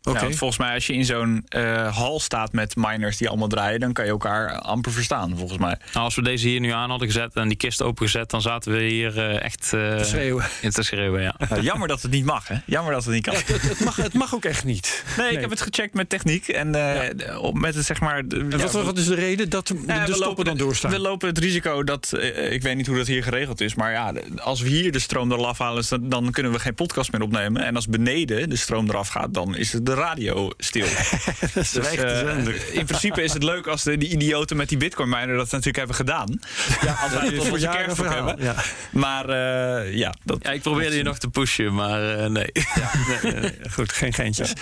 Ja, 0.03 0.13
want 0.21 0.37
volgens 0.37 0.59
mij 0.59 0.75
als 0.75 0.87
je 0.87 0.93
in 0.93 1.05
zo'n 1.05 1.45
eh, 1.49 1.97
hal 1.97 2.21
staat 2.21 2.53
met 2.53 2.77
miners 2.77 3.17
die 3.17 3.29
allemaal 3.29 3.49
draaien... 3.49 3.81
dan 3.81 3.93
kan 3.93 4.05
je 4.05 4.11
elkaar 4.11 4.59
amper 4.59 4.93
verstaan, 4.93 5.37
volgens 5.37 5.59
mij. 5.59 5.77
Nou, 5.93 6.05
als 6.05 6.15
we 6.15 6.23
deze 6.23 6.49
hier 6.49 6.61
nu 6.61 6.71
aan 6.71 6.91
hadden 6.91 7.09
gezet 7.09 7.35
en 7.35 7.49
die 7.49 7.57
kist 7.57 7.83
opengezet, 7.83 8.31
dan 8.31 8.41
zaten 8.43 8.73
we 8.73 8.83
hier 8.83 9.19
eh, 9.19 9.43
echt 9.43 9.73
eh, 9.73 9.97
Te 9.97 10.05
schreeuwen. 10.05 10.45
in 10.61 10.71
te 10.71 10.83
schreeuwen. 10.83 11.23
Ja. 11.23 11.35
Nou, 11.49 11.63
jammer 11.63 11.89
dat 11.89 12.03
het 12.03 12.11
niet 12.11 12.25
mag, 12.25 12.49
hè? 12.49 12.55
Jammer 12.67 12.93
dat 12.93 13.05
het 13.05 13.15
niet 13.15 13.23
kan. 13.25 13.35
Het, 13.35 13.49
het, 13.63 13.81
mag, 13.85 13.97
het 13.97 14.15
mag 14.15 14.35
ook 14.35 14.45
echt 14.45 14.65
niet. 14.65 15.05
Nee, 15.17 15.31
ik 15.33 15.41
heb 15.41 15.51
het 15.51 15.61
gecheckt 15.61 15.95
met 15.95 16.09
techniek. 16.09 16.49
En 16.49 16.75
eh, 16.75 17.53
met 17.53 17.75
het, 17.75 17.85
zeg 17.85 18.01
maar... 18.01 18.29
de- 18.29 18.37
En 18.39 18.51
ja, 18.51 18.57
wat, 18.57 18.73
wat 18.73 18.99
is 18.99 19.07
de 19.07 19.15
reden 19.15 19.51
dat 19.51 19.67
de, 19.67 19.75
Ja, 19.75 19.81
de 19.81 19.93
we 19.93 20.01
stoppen 20.07 20.27
lopen- 20.27 20.45
dan 20.45 20.57
doorstaan? 20.57 20.91
We 20.91 20.99
lopen 20.99 21.29
het 21.29 21.39
risico 21.39 21.85
dat, 21.85 22.13
ik 22.51 22.63
weet 22.63 22.77
niet 22.77 22.87
hoe 22.87 22.97
dat 22.97 23.07
hier 23.07 23.23
geregeld 23.23 23.61
is, 23.61 23.75
maar 23.75 23.93
ja, 23.93 24.13
als 24.37 24.61
we 24.61 24.69
hier 24.69 24.93
de 24.93 24.99
stroom 24.99 25.33
eraf 25.33 25.59
halen, 25.59 25.85
dan, 25.89 26.09
dan 26.09 26.31
kunnen 26.31 26.53
we 26.53 26.59
geen 26.59 26.75
podcast 26.75 27.13
meer 27.13 27.23
opnemen. 27.23 27.63
En 27.65 27.75
als 27.77 27.87
beneden 27.89 28.49
de 28.49 28.57
stroom 28.57 28.89
eraf 28.89 29.09
gaat, 29.09 29.35
dan 29.35 29.57
is 29.57 29.73
het 29.73 29.87
de 29.95 30.01
radio 30.01 30.51
stil. 30.59 30.87
dus, 31.55 31.75
eh, 31.77 32.37
in 32.73 32.85
principe 32.87 33.23
is 33.23 33.33
het 33.33 33.43
leuk 33.43 33.67
als 33.67 33.83
de, 33.83 33.97
die 33.99 34.09
idioten 34.09 34.57
met 34.57 34.69
die 34.69 34.79
bitcoin 34.79 35.09
miner 35.09 35.37
dat 35.37 35.51
natuurlijk 35.51 35.77
hebben 35.77 35.97
gedaan. 35.97 36.41
Ja, 36.81 36.97
als 37.03 37.13
wij 37.13 37.27
het 37.27 37.39
op 37.39 37.47
voor 37.47 37.59
jaren 37.59 37.97
verhaal. 37.97 38.27
hebben. 38.27 38.45
Ja. 38.45 38.55
Maar 38.91 39.29
eh, 39.29 39.95
ja, 39.95 40.15
dat, 40.25 40.39
ja, 40.43 40.51
ik 40.51 40.63
probeerde 40.63 40.97
je 40.97 41.03
nog 41.03 41.19
te 41.19 41.29
pushen, 41.29 41.75
maar 41.75 42.15
eh, 42.19 42.27
nee. 42.27 42.51
Nee, 42.53 43.33
nee, 43.33 43.41
nee, 43.41 43.55
goed, 43.71 43.93
geen 43.93 44.13
geintjes. 44.13 44.53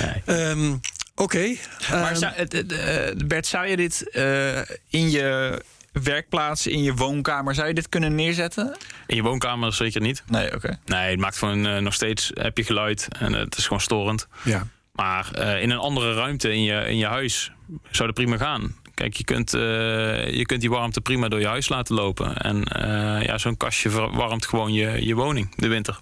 nee. 0.00 0.36
Ehm, 0.38 0.74
Oké. 1.14 1.54
Maar 1.90 2.02
ehm, 2.10 2.14
zou, 2.14 2.32
het- 2.36 2.52
het, 2.52 2.72
eh, 2.72 3.26
Bert, 3.26 3.46
zou 3.46 3.66
je 3.66 3.76
dit 3.76 4.10
eh, 4.10 4.58
in 4.90 5.10
je 5.10 5.58
werkplaats, 5.92 6.66
in 6.66 6.82
je 6.82 6.94
woonkamer, 6.94 7.54
zou 7.54 7.68
je 7.68 7.74
dit 7.74 7.88
kunnen 7.88 8.14
neerzetten? 8.14 8.76
In 9.06 9.16
je 9.16 9.22
woonkamer 9.22 9.72
zeker 9.72 10.00
niet. 10.00 10.22
Nee, 10.26 10.54
oké. 10.54 10.78
Nee, 10.84 11.10
het 11.10 11.20
maakt 11.20 11.38
gewoon 11.38 11.66
eh, 11.66 11.78
nog 11.78 11.94
steeds 11.94 12.30
heb 12.34 12.56
je 12.56 12.64
geluid 12.64 13.08
en 13.18 13.32
het 13.32 13.56
is 13.56 13.64
gewoon 13.64 13.80
storend. 13.80 14.28
ja. 14.44 14.66
Maar 14.98 15.32
eh, 15.32 15.62
in 15.62 15.70
een 15.70 15.78
andere 15.78 16.14
ruimte 16.14 16.52
in 16.52 16.62
je, 16.62 16.84
in 16.88 16.96
je 16.96 17.06
huis 17.06 17.52
zou 17.90 18.06
dat 18.06 18.14
prima 18.14 18.36
gaan. 18.36 18.74
Kijk, 18.94 19.16
je 19.16 19.24
kunt, 19.24 19.54
eh, 19.54 19.60
je 20.30 20.46
kunt 20.46 20.60
die 20.60 20.70
warmte 20.70 21.00
prima 21.00 21.28
door 21.28 21.40
je 21.40 21.46
huis 21.46 21.68
laten 21.68 21.94
lopen. 21.94 22.36
En 22.36 22.64
eh, 22.64 23.26
ja, 23.26 23.38
zo'n 23.38 23.56
kastje 23.56 23.90
verwarmt 23.90 24.46
gewoon 24.46 24.72
je, 24.72 25.06
je 25.06 25.14
woning 25.14 25.54
de 25.56 25.68
winter. 25.68 25.98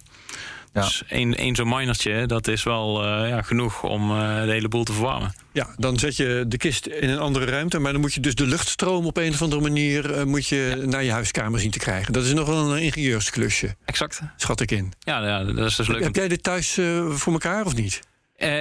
Ja. 0.73 0.81
Dus 0.81 1.03
één, 1.07 1.35
één 1.35 1.55
zo'n 1.55 1.69
minertje, 1.69 2.25
dat 2.25 2.47
is 2.47 2.63
wel 2.63 3.03
eh, 3.03 3.29
ja, 3.29 3.41
genoeg 3.41 3.83
om 3.83 4.11
eh, 4.11 4.43
de 4.43 4.51
hele 4.51 4.67
boel 4.67 4.83
te 4.83 4.93
verwarmen. 4.93 5.33
ja, 5.51 5.67
dan 5.77 5.99
zet 5.99 6.15
je 6.15 6.45
de 6.47 6.57
kist 6.57 6.85
in 6.85 7.09
een 7.09 7.19
andere 7.19 7.45
ruimte. 7.45 7.79
Maar 7.79 7.91
dan 7.91 8.01
moet 8.01 8.13
je 8.13 8.19
dus 8.19 8.35
de 8.35 8.45
luchtstroom 8.45 9.05
op 9.05 9.17
een 9.17 9.33
of 9.33 9.41
andere 9.41 9.61
manier 9.61 10.13
eh, 10.13 10.23
moet 10.23 10.47
je 10.47 10.83
naar 10.85 11.03
je 11.03 11.11
huiskamer 11.11 11.59
zien 11.59 11.71
te 11.71 11.79
krijgen. 11.79 12.13
Dat 12.13 12.25
is 12.25 12.33
nog 12.33 12.47
wel 12.47 12.71
een 12.71 12.81
ingenieursklusje, 12.81 13.75
Exact. 13.85 14.21
schat 14.37 14.61
ik 14.61 14.71
in. 14.71 14.93
Ja, 14.99 15.25
ja 15.25 15.43
dat 15.43 15.65
is 15.65 15.75
dus 15.75 15.87
leuk. 15.87 16.03
Heb 16.03 16.15
jij 16.15 16.27
dit 16.27 16.43
thuis 16.43 16.79
voor 17.09 17.33
elkaar 17.33 17.65
of 17.65 17.75
niet? 17.75 17.99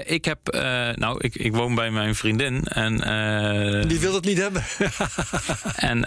Ik 0.05 0.25
heb, 0.25 0.39
nou, 0.95 1.19
ik, 1.21 1.35
ik 1.35 1.55
woon 1.55 1.75
bij 1.75 1.91
mijn 1.91 2.15
vriendin 2.15 2.65
en 2.65 2.97
Die 3.89 4.01
wil 4.01 4.13
dat 4.13 4.25
niet 4.25 4.39
hebben. 4.39 4.65
En 5.91 6.01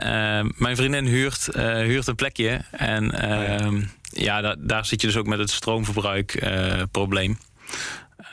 mijn 0.55 0.75
vriendin 0.75 1.05
huurt, 1.05 1.47
huurt 1.57 2.07
een 2.07 2.15
plekje. 2.15 2.61
En 2.71 3.11
ehm, 3.11 3.75
ja, 3.75 3.81
da- 4.09 4.55
daar 4.59 4.85
zit 4.85 5.01
je 5.01 5.07
dus 5.07 5.15
ook 5.17 5.27
met 5.27 5.39
het 5.39 5.49
stroomverbruik 5.51 6.33
eh, 6.33 6.81
probleem. 6.91 7.37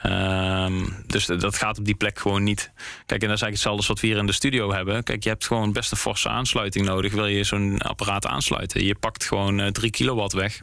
Ehm, 0.02 0.84
dus 1.06 1.26
dat 1.26 1.56
gaat 1.56 1.78
op 1.78 1.84
die 1.84 1.94
plek 1.94 2.18
gewoon 2.18 2.42
niet. 2.42 2.70
Kijk, 3.06 3.22
en 3.22 3.28
dat 3.28 3.36
is 3.36 3.42
eigenlijk 3.42 3.52
hetzelfde 3.52 3.78
als 3.78 3.86
wat 3.86 4.00
we 4.00 4.06
hier 4.06 4.16
in 4.16 4.26
de 4.26 4.32
studio 4.32 4.72
hebben. 4.72 5.02
Kijk, 5.02 5.22
je 5.22 5.28
hebt 5.28 5.46
gewoon 5.46 5.72
best 5.72 5.90
een 5.90 5.96
forse 5.96 6.28
aansluiting 6.28 6.86
nodig. 6.86 7.12
Wil 7.12 7.26
je 7.26 7.44
zo'n 7.44 7.78
apparaat 7.78 8.26
aansluiten? 8.26 8.84
Je 8.84 8.94
pakt 8.94 9.24
gewoon 9.24 9.60
eh 9.60 9.66
3 9.70 9.90
kilowatt 9.90 10.32
weg. 10.32 10.60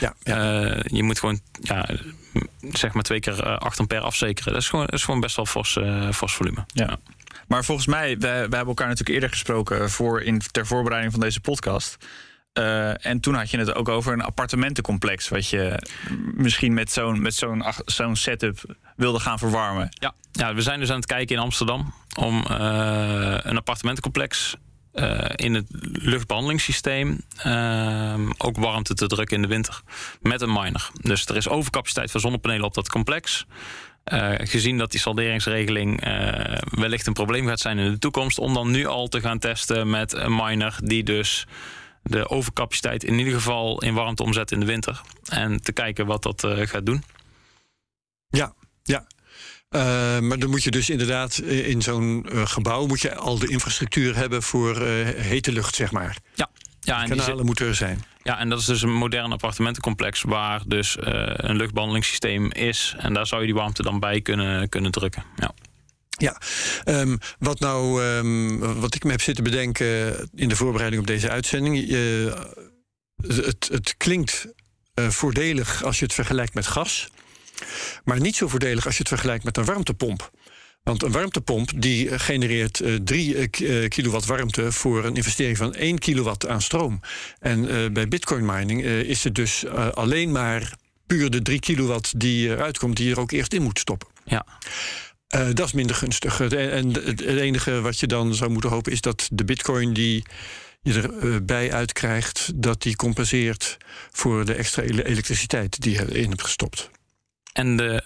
Ja, 0.00 0.14
ja. 0.22 0.62
Eh, 0.62 0.80
je 0.86 1.02
moet 1.02 1.18
gewoon, 1.18 1.40
ja, 1.60 1.88
zeg 2.72 2.92
maar 2.92 3.02
twee 3.02 3.20
keer 3.20 3.42
eh, 3.42 3.56
8 3.58 3.78
ampère 3.80 4.00
afzekeren. 4.00 4.52
Dat 4.52 4.62
is 4.62 4.68
gewoon, 4.68 4.84
dat 4.84 4.94
is 4.94 5.04
gewoon 5.04 5.20
best 5.20 5.36
wel 5.36 5.46
fors, 5.46 5.76
eh, 5.76 6.10
fors 6.12 6.34
volume. 6.34 6.64
Ja. 6.72 6.98
Maar 7.48 7.64
volgens 7.64 7.86
mij, 7.86 8.08
we, 8.18 8.18
we 8.18 8.26
hebben 8.28 8.66
elkaar 8.66 8.88
natuurlijk 8.88 9.14
eerder 9.14 9.30
gesproken 9.30 9.90
voor 9.90 10.22
in, 10.22 10.40
ter 10.50 10.66
voorbereiding 10.66 11.12
van 11.12 11.22
deze 11.22 11.40
podcast. 11.40 11.96
Uh, 12.58 13.06
en 13.06 13.20
toen 13.20 13.34
had 13.34 13.50
je 13.50 13.58
het 13.58 13.74
ook 13.74 13.88
over 13.88 14.12
een 14.12 14.20
appartementencomplex. 14.20 15.28
wat 15.28 15.48
je 15.48 15.88
misschien 16.34 16.74
met 16.74 16.92
zo'n 16.92 17.22
met 17.22 17.34
zo'n 17.34 17.64
zo'n 17.84 18.16
setup 18.16 18.76
wilde 18.96 19.20
gaan 19.20 19.38
verwarmen. 19.38 19.88
Ja. 19.90 20.14
ja, 20.32 20.54
we 20.54 20.62
zijn 20.62 20.80
dus 20.80 20.90
aan 20.90 20.96
het 20.96 21.06
kijken 21.06 21.36
in 21.36 21.42
Amsterdam 21.42 21.94
om 22.18 22.44
uh, 22.50 23.38
een 23.42 23.56
appartementencomplex 23.56 24.56
uh, 24.94 25.24
in 25.34 25.54
het 25.54 25.66
luchtbehandelingssysteem 25.92 27.20
ook 28.38 28.56
warmte 28.56 28.94
te 28.94 29.06
drukken 29.06 29.36
in 29.36 29.42
de 29.42 29.48
winter 29.48 29.80
met 30.20 30.40
een 30.40 30.52
miner. 30.52 30.90
Dus 31.00 31.26
er 31.26 31.36
is 31.36 31.48
overcapaciteit 31.48 32.10
van 32.10 32.20
zonnepanelen 32.20 32.64
op 32.64 32.74
dat 32.74 32.88
complex. 32.88 33.46
Gezien 34.38 34.78
dat 34.78 34.90
die 34.90 35.00
salderingsregeling 35.00 36.04
wellicht 36.70 37.06
een 37.06 37.12
probleem 37.12 37.46
gaat 37.46 37.60
zijn 37.60 37.78
in 37.78 37.90
de 37.90 37.98
toekomst, 37.98 38.38
om 38.38 38.54
dan 38.54 38.70
nu 38.70 38.86
al 38.86 39.08
te 39.08 39.20
gaan 39.20 39.38
testen 39.38 39.90
met 39.90 40.12
een 40.12 40.34
miner 40.34 40.76
die 40.82 41.02
dus 41.02 41.46
de 42.06 42.28
overcapaciteit 42.28 43.04
in 43.04 43.18
ieder 43.18 43.34
geval 43.34 43.82
in 43.82 43.94
warmte 43.94 44.22
omzet 44.22 44.50
in 44.50 44.60
de 44.60 44.66
winter. 44.66 45.00
En 45.24 45.62
te 45.62 45.72
kijken 45.72 46.06
wat 46.06 46.22
dat 46.22 46.46
gaat 46.46 46.86
doen. 46.86 47.02
Ja, 48.28 48.54
ja. 48.82 49.06
Uh, 49.70 50.18
maar 50.18 50.38
dan 50.38 50.50
moet 50.50 50.64
je 50.64 50.70
dus 50.70 50.90
inderdaad 50.90 51.38
eh, 51.38 51.68
in 51.68 51.82
zo'n 51.82 52.26
uh, 52.32 52.46
gebouw 52.46 52.86
moet 52.86 53.00
je 53.00 53.14
al 53.14 53.38
de 53.38 53.48
infrastructuur 53.48 54.16
hebben 54.16 54.42
voor 54.42 54.82
uh, 54.82 55.08
hete 55.08 55.52
lucht, 55.52 55.74
zeg 55.74 55.90
maar. 55.90 56.16
Ja. 56.34 56.50
Ja, 56.80 57.02
en 57.02 57.08
kanalen 57.08 57.46
moeten 57.46 57.66
er 57.66 57.74
zijn. 57.74 58.04
Ja, 58.22 58.38
en 58.38 58.48
dat 58.48 58.58
is 58.58 58.64
dus 58.64 58.82
een 58.82 58.92
modern 58.92 59.32
appartementencomplex 59.32 60.22
waar 60.22 60.62
dus 60.66 60.96
een 61.00 61.56
luchtbehandelingssysteem 61.56 62.52
is. 62.52 62.94
En 62.98 63.14
daar 63.14 63.26
zou 63.26 63.40
je 63.40 63.46
die 63.46 63.56
warmte 63.56 63.82
dan 63.82 64.00
bij 64.00 64.20
kunnen, 64.20 64.68
kunnen 64.68 64.90
drukken. 64.90 65.24
Ja. 65.36 65.54
Ja, 66.16 66.40
um, 66.84 67.18
wat 67.38 67.60
nou, 67.60 68.04
um, 68.04 68.58
wat 68.80 68.94
ik 68.94 69.04
me 69.04 69.10
heb 69.10 69.20
zitten 69.20 69.44
bedenken 69.44 70.16
in 70.34 70.48
de 70.48 70.56
voorbereiding 70.56 71.02
op 71.02 71.08
deze 71.08 71.30
uitzending. 71.30 71.88
het, 73.16 73.68
het 73.72 73.94
klinkt 73.96 74.46
voordelig 74.94 75.84
als 75.84 75.98
je 75.98 76.04
het 76.04 76.14
vergelijkt 76.14 76.54
met 76.54 76.66
gas. 76.66 77.08
Maar 78.04 78.20
niet 78.20 78.36
zo 78.36 78.48
voordelig 78.48 78.84
als 78.86 78.94
je 78.94 79.00
het 79.00 79.08
vergelijkt 79.08 79.44
met 79.44 79.56
een 79.56 79.64
warmtepomp. 79.64 80.30
Want 80.82 81.02
een 81.02 81.12
warmtepomp 81.12 81.70
die 81.76 82.18
genereert 82.18 82.80
uh, 82.80 82.94
3 83.04 83.50
uh, 83.60 83.88
kilowatt 83.88 84.26
warmte 84.26 84.72
voor 84.72 85.04
een 85.04 85.16
investering 85.16 85.56
van 85.56 85.74
1 85.74 85.98
kilowatt 85.98 86.46
aan 86.46 86.62
stroom. 86.62 87.00
En 87.38 87.92
bij 87.92 88.08
bitcoin 88.08 88.44
mining 88.44 88.84
is 88.84 89.24
het 89.24 89.34
dus 89.34 89.66
alleen 89.94 90.32
maar 90.32 90.76
puur 91.06 91.30
de 91.30 91.42
3 91.42 91.60
kilowatt 91.60 92.20
die 92.20 92.48
eruit 92.48 92.78
komt, 92.78 92.96
die 92.96 93.06
je 93.06 93.12
er 93.12 93.20
ook 93.20 93.30
eerst 93.30 93.52
in 93.52 93.62
moet 93.62 93.78
stoppen. 93.78 94.08
Ja. 94.24 94.46
Dat 95.28 95.60
is 95.60 95.72
minder 95.72 95.96
gunstig. 95.96 96.40
En 96.40 96.92
het 96.92 97.20
enige 97.20 97.80
wat 97.80 98.00
je 98.00 98.06
dan 98.06 98.34
zou 98.34 98.50
moeten 98.50 98.70
hopen 98.70 98.92
is 98.92 99.00
dat 99.00 99.28
de 99.32 99.44
bitcoin 99.44 99.92
die 99.92 100.24
je 100.82 101.02
erbij 101.20 101.72
uitkrijgt, 101.72 102.50
dat 102.54 102.82
die 102.82 102.96
compenseert 102.96 103.76
voor 104.10 104.44
de 104.44 104.54
extra 104.54 104.82
elektriciteit 104.82 105.80
die 105.80 105.92
je 105.92 106.08
erin 106.08 106.28
hebt 106.28 106.42
gestopt 106.42 106.90
en 107.56 107.76
de 107.76 108.02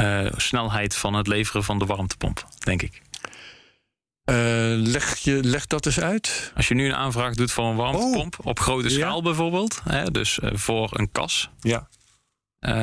uh, 0.00 0.32
snelheid 0.36 0.94
van 0.94 1.14
het 1.14 1.26
leveren 1.26 1.64
van 1.64 1.78
de 1.78 1.86
warmtepomp, 1.86 2.46
denk 2.58 2.82
ik. 2.82 3.02
Uh, 4.24 4.34
leg, 4.76 5.16
je, 5.16 5.44
leg 5.44 5.66
dat 5.66 5.86
eens 5.86 6.00
uit. 6.00 6.52
Als 6.56 6.68
je 6.68 6.74
nu 6.74 6.86
een 6.86 6.94
aanvraag 6.94 7.34
doet 7.34 7.52
voor 7.52 7.64
een 7.64 7.76
warmtepomp, 7.76 8.36
oh. 8.38 8.46
op 8.46 8.60
grote 8.60 8.88
schaal 8.88 9.16
ja. 9.16 9.22
bijvoorbeeld, 9.22 9.80
hè, 9.84 10.10
dus 10.10 10.38
voor 10.42 10.98
een 10.98 11.12
kas, 11.12 11.50
ja. 11.60 11.88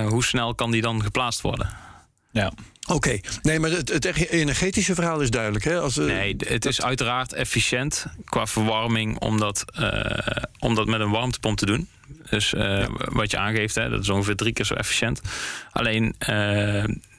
hoe 0.07 0.23
snel 0.23 0.55
kan 0.55 0.71
die 0.71 0.81
dan 0.81 1.03
geplaatst 1.03 1.41
worden? 1.41 1.69
Ja. 2.31 2.53
Oké, 2.87 2.95
okay. 2.95 3.23
nee, 3.41 3.59
maar 3.59 3.69
het, 3.69 3.89
het, 3.89 4.29
energetische 4.29 4.95
verhaal 4.95 5.21
is 5.21 5.29
duidelijk. 5.29 5.63
Hè? 5.63 5.79
Als, 5.79 5.97
uh, 5.97 6.05
nee, 6.05 6.35
het 6.37 6.61
dat... 6.61 6.65
is 6.65 6.81
uiteraard 6.81 7.33
efficiënt 7.33 8.05
qua 8.25 8.45
verwarming 8.45 9.19
om 9.19 9.39
dat, 9.39 9.65
uh, 9.79 10.43
om 10.59 10.75
dat 10.75 10.87
met 10.87 10.99
een 10.99 11.09
warmtepomp 11.09 11.57
te 11.57 11.65
doen. 11.65 11.87
Dus 12.29 12.53
uh, 12.53 12.61
ja. 12.61 12.87
wat 12.89 13.31
je 13.31 13.37
aangeeft, 13.37 13.75
hè, 13.75 13.89
dat 13.89 14.01
is 14.01 14.09
ongeveer 14.09 14.35
drie 14.35 14.53
keer 14.53 14.65
zo 14.65 14.73
efficiënt. 14.73 15.21
Alleen 15.71 16.15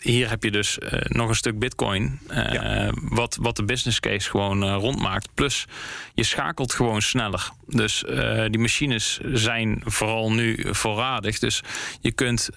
hier 0.01 0.29
heb 0.29 0.43
je 0.43 0.51
dus 0.51 0.79
nog 1.03 1.29
een 1.29 1.35
stuk 1.35 1.59
bitcoin, 1.59 2.19
ja. 2.29 2.91
wat, 2.95 3.39
wat 3.41 3.57
de 3.57 3.65
business 3.65 4.01
case 4.01 4.31
gewoon 4.31 4.65
rondmaakt. 4.65 5.29
Plus 5.35 5.67
je 6.15 6.23
schakelt 6.23 6.73
gewoon 6.73 7.03
sneller. 7.03 7.51
Dus 7.67 8.05
die 8.51 8.59
machines 8.59 9.21
zijn 9.33 9.83
vooral 9.85 10.33
nu 10.33 10.67
voorradig. 10.71 11.39
Dus 11.39 11.63
je 12.01 12.13
kunt 12.13 12.49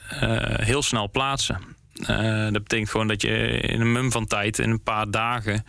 heel 0.61 0.81
snel 0.81 1.09
plaatsen. 1.09 1.77
Uh, 1.99 2.43
dat 2.43 2.63
betekent 2.63 2.89
gewoon 2.89 3.07
dat 3.07 3.21
je 3.21 3.59
in 3.59 3.81
een 3.81 3.91
mum 3.91 4.11
van 4.11 4.27
tijd, 4.27 4.59
in 4.59 4.69
een 4.69 4.83
paar 4.83 5.11
dagen, 5.11 5.65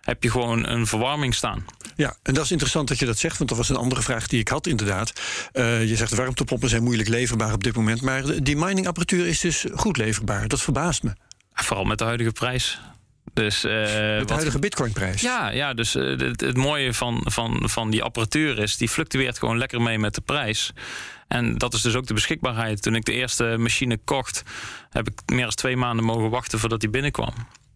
heb 0.00 0.22
je 0.22 0.30
gewoon 0.30 0.66
een 0.66 0.86
verwarming 0.86 1.34
staan. 1.34 1.64
Ja, 1.96 2.16
en 2.22 2.34
dat 2.34 2.44
is 2.44 2.50
interessant 2.50 2.88
dat 2.88 2.98
je 2.98 3.06
dat 3.06 3.18
zegt, 3.18 3.36
want 3.38 3.48
dat 3.48 3.58
was 3.58 3.68
een 3.68 3.76
andere 3.76 4.02
vraag 4.02 4.26
die 4.26 4.40
ik 4.40 4.48
had 4.48 4.66
inderdaad. 4.66 5.12
Uh, 5.52 5.88
je 5.88 5.96
zegt 5.96 6.14
warmtepompen 6.14 6.68
zijn 6.68 6.82
moeilijk 6.82 7.08
leverbaar 7.08 7.52
op 7.52 7.64
dit 7.64 7.76
moment, 7.76 8.02
maar 8.02 8.42
die 8.42 8.56
miningapparatuur 8.56 9.26
is 9.26 9.40
dus 9.40 9.66
goed 9.74 9.96
leverbaar. 9.96 10.48
Dat 10.48 10.62
verbaast 10.62 11.02
me. 11.02 11.12
Vooral 11.52 11.84
met 11.84 11.98
de 11.98 12.04
huidige 12.04 12.32
prijs. 12.32 12.80
Dus, 13.34 13.64
uh, 13.64 13.72
de 13.72 14.24
huidige 14.26 14.58
bitcoinprijs. 14.58 15.20
Ja, 15.20 15.50
ja 15.50 15.74
dus 15.74 15.96
uh, 15.96 16.18
het, 16.18 16.40
het, 16.40 16.56
mooie 16.56 16.94
van, 16.94 17.20
van, 17.24 17.62
van 17.64 17.90
die 17.90 18.02
apparatuur 18.02 18.58
is, 18.58 18.76
die 18.76 18.88
fluctueert 18.88 19.38
gewoon 19.38 19.58
lekker 19.58 19.82
mee 19.82 19.98
met 19.98 20.14
de 20.14 20.20
prijs. 20.20 20.72
En 21.28 21.58
dat 21.58 21.74
is 21.74 21.82
dus 21.82 21.94
ook 21.94 22.06
de 22.06 22.14
beschikbaarheid. 22.14 22.82
Toen 22.82 22.94
ik 22.94 23.04
de 23.04 23.12
eerste 23.12 23.56
machine 23.58 23.98
kocht, 24.04 24.42
heb 24.90 25.08
ik 25.08 25.20
meer 25.26 25.44
dan 25.44 25.50
twee 25.50 25.76
maanden 25.76 26.04
mogen 26.04 26.30
wachten 26.30 26.58
voordat 26.58 26.80
die 26.80 26.90
binnenkwam. 26.90 27.34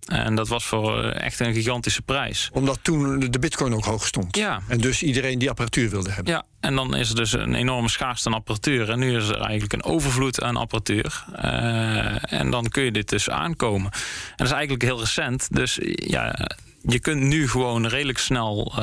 En 0.08 0.34
dat 0.34 0.48
was 0.48 0.64
voor 0.64 1.04
eh, 1.04 1.24
echt 1.24 1.40
een 1.40 1.54
gigantische 1.54 2.02
prijs. 2.02 2.50
Omdat 2.52 2.78
toen 2.82 3.18
de 3.30 3.38
bitcoin 3.38 3.74
ook 3.74 3.84
hoog 3.84 4.06
stond. 4.06 4.36
Ja. 4.36 4.60
En 4.68 4.78
dus 4.78 5.02
iedereen 5.02 5.38
die 5.38 5.50
apparatuur 5.50 5.90
wilde 5.90 6.10
hebben. 6.10 6.32
Ja, 6.32 6.44
en 6.60 6.74
dan 6.74 6.96
is 6.96 7.08
er 7.08 7.16
dus 7.16 7.32
een 7.32 7.54
enorme 7.54 7.88
schaarste 7.88 8.28
aan 8.28 8.34
apparatuur. 8.34 8.90
En 8.90 8.98
nu 8.98 9.16
is 9.16 9.28
er 9.28 9.40
eigenlijk 9.40 9.72
een 9.72 9.84
overvloed 9.84 10.42
aan 10.42 10.56
apparatuur. 10.56 11.24
Uh, 11.44 12.32
en 12.32 12.50
dan 12.50 12.68
kun 12.68 12.82
je 12.82 12.92
dit 12.92 13.08
dus 13.08 13.30
aankomen. 13.30 13.90
En 13.92 14.36
dat 14.36 14.46
is 14.46 14.52
eigenlijk 14.52 14.82
heel 14.82 14.98
recent. 14.98 15.48
Dus 15.54 15.78
ja, 15.94 16.48
je 16.82 17.00
kunt 17.00 17.22
nu 17.22 17.48
gewoon 17.48 17.86
redelijk 17.86 18.18
snel 18.18 18.72
uh, 18.78 18.82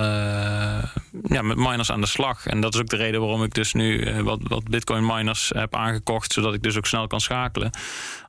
ja, 1.27 1.41
met 1.41 1.57
miners 1.57 1.91
aan 1.91 2.01
de 2.01 2.07
slag. 2.07 2.45
En 2.45 2.61
dat 2.61 2.73
is 2.73 2.79
ook 2.79 2.89
de 2.89 2.95
reden 2.95 3.19
waarom 3.19 3.43
ik 3.43 3.53
dus 3.53 3.73
nu 3.73 3.97
uh, 3.97 4.19
wat, 4.19 4.39
wat 4.43 4.63
bitcoin 4.63 5.05
miners 5.05 5.51
heb 5.55 5.75
aangekocht. 5.75 6.33
Zodat 6.33 6.53
ik 6.53 6.63
dus 6.63 6.77
ook 6.77 6.85
snel 6.85 7.07
kan 7.07 7.21
schakelen. 7.21 7.71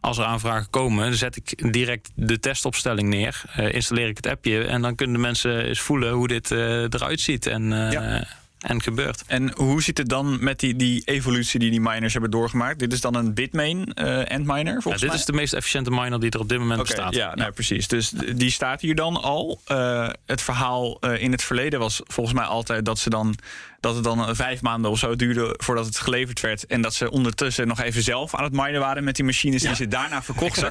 Als 0.00 0.18
er 0.18 0.24
aanvragen 0.24 0.70
komen, 0.70 1.14
zet 1.14 1.36
ik 1.36 1.72
direct 1.72 2.10
de 2.14 2.38
testopstelling 2.38 3.08
neer. 3.08 3.42
Uh, 3.58 3.74
installeer 3.74 4.08
ik 4.08 4.16
het 4.16 4.26
appje. 4.26 4.64
En 4.64 4.82
dan 4.82 4.94
kunnen 4.94 5.16
de 5.16 5.22
mensen 5.22 5.64
eens 5.64 5.80
voelen 5.80 6.12
hoe 6.12 6.28
dit 6.28 6.50
eruit 6.50 7.20
ziet. 7.20 7.46
En 7.46 7.70
ja 7.90 8.26
en 8.60 8.82
gebeurt. 8.82 9.22
En 9.26 9.52
hoe 9.56 9.82
zit 9.82 9.98
het 9.98 10.08
dan 10.08 10.44
met 10.44 10.60
die, 10.60 10.76
die 10.76 11.02
evolutie 11.04 11.60
die 11.60 11.70
die 11.70 11.80
miners 11.80 12.12
hebben 12.12 12.30
doorgemaakt? 12.30 12.78
Dit 12.78 12.92
is 12.92 13.00
dan 13.00 13.14
een 13.14 13.34
Bitmain 13.34 13.92
uh, 13.94 14.30
endminer, 14.30 14.82
volgens 14.82 15.02
ja, 15.02 15.08
dit 15.08 15.18
is 15.18 15.24
de 15.24 15.32
meest 15.32 15.52
efficiënte 15.52 15.90
miner 15.90 16.20
die 16.20 16.30
er 16.30 16.40
op 16.40 16.48
dit 16.48 16.58
moment 16.58 16.80
okay, 16.80 16.94
bestaat. 16.94 17.14
Ja, 17.14 17.34
Nou, 17.34 17.52
precies. 17.52 17.88
Dus 17.88 18.10
die 18.34 18.50
staat 18.50 18.80
hier 18.80 18.94
dan 18.94 19.22
al. 19.22 19.60
Uh, 19.70 20.08
het 20.26 20.42
verhaal 20.42 20.98
uh, 21.00 21.22
in 21.22 21.32
het 21.32 21.42
verleden 21.42 21.78
was 21.78 22.00
volgens 22.04 22.36
mij 22.36 22.44
altijd 22.44 22.84
dat 22.84 22.98
ze 22.98 23.10
dan 23.10 23.36
dat 23.80 23.94
het 23.94 24.04
dan 24.04 24.36
vijf 24.36 24.62
maanden 24.62 24.90
of 24.90 24.98
zo 24.98 25.16
duurde 25.16 25.54
voordat 25.56 25.86
het 25.86 25.98
geleverd 25.98 26.40
werd. 26.40 26.66
En 26.66 26.82
dat 26.82 26.94
ze 26.94 27.10
ondertussen 27.10 27.68
nog 27.68 27.80
even 27.80 28.02
zelf 28.02 28.34
aan 28.34 28.44
het 28.44 28.52
minen 28.52 28.80
waren 28.80 29.04
met 29.04 29.16
die 29.16 29.24
machines 29.24 29.62
die 29.62 29.74
ze 29.74 29.88
daarna 29.88 30.22
verkochten. 30.22 30.70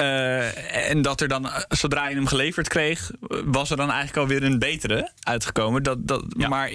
uh, 0.00 0.88
en 0.90 1.02
dat 1.02 1.20
er 1.20 1.28
dan, 1.28 1.50
zodra 1.68 2.08
je 2.08 2.14
hem 2.14 2.26
geleverd 2.26 2.68
kreeg, 2.68 3.10
was 3.44 3.70
er 3.70 3.76
dan 3.76 3.90
eigenlijk 3.90 4.18
alweer 4.18 4.42
een 4.42 4.58
betere 4.58 5.10
uitgekomen. 5.20 5.82
Dat, 5.82 6.06
dat, 6.06 6.24
ja. 6.36 6.48
Maar 6.48 6.70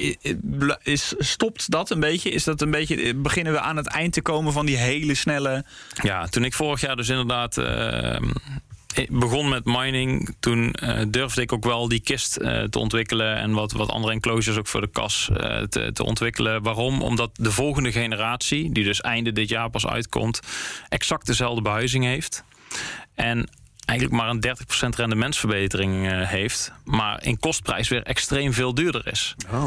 is, 0.84 1.14
stopt 1.18 1.72
dat 1.72 1.90
een 1.90 2.00
beetje? 2.00 2.30
Is 2.30 2.44
dat 2.44 2.62
een 2.62 2.72
beetje, 2.72 3.16
beginnen 3.16 3.54
we 3.54 3.60
aan 3.60 3.78
het 3.78 3.88
eind 3.88 4.14
te 4.14 4.22
komen 4.22 4.54
van 4.54 4.66
die 4.66 4.78
hele 4.78 5.16
snelle. 5.16 5.66
Ja, 6.02 6.28
toen 6.28 6.44
ik 6.44 6.54
vorig 6.54 6.82
jaar 6.82 6.96
dus 6.96 7.10
inderdaad. 7.10 7.58
Uh, 7.58 8.14
ik 8.14 8.61
begon 9.10 9.50
met 9.50 9.66
mining, 9.66 10.36
toen 10.40 10.76
uh, 10.84 11.02
durfde 11.08 11.42
ik 11.42 11.54
ook 11.54 11.64
wel 11.64 11.88
die 11.88 12.00
kist 12.00 12.40
uh, 12.40 12.64
te 12.64 12.80
ontwikkelen 12.80 13.36
en 13.36 13.52
wat, 13.54 13.72
wat 13.72 13.90
andere 13.90 14.14
enclosures 14.14 14.58
ook 14.58 14.68
voor 14.68 14.82
de 14.82 14.90
kas 14.92 15.30
uh, 15.32 15.38
te, 15.62 15.92
te, 15.94 16.04
ontwikkelen. 16.04 16.64
Waarom? 16.64 17.02
Omdat 17.02 17.30
de 17.34 17.52
volgende 17.52 17.92
generatie, 17.92 18.72
die 18.72 18.84
dus 18.84 19.02
einde 19.02 19.32
dit 19.32 19.50
jaar 19.50 19.70
pas 19.70 19.88
uitkomt, 19.88 20.40
exact 20.90 21.26
dezelfde 21.26 21.62
behuizing 21.62 22.04
heeft. 22.04 22.44
En 23.16 23.50
eigenlijk 23.86 24.22
maar 24.22 24.30
een 24.30 24.46
30% 24.94 24.96
rendementsverbetering 24.96 26.26
heeft, 26.28 26.72
maar 26.86 27.24
in 27.24 27.40
kostprijs 27.40 27.90
weer 27.90 28.04
extreem 28.04 28.54
veel 28.54 28.74
duurder 28.74 29.08
is. 29.08 29.36
Oh. 29.52 29.66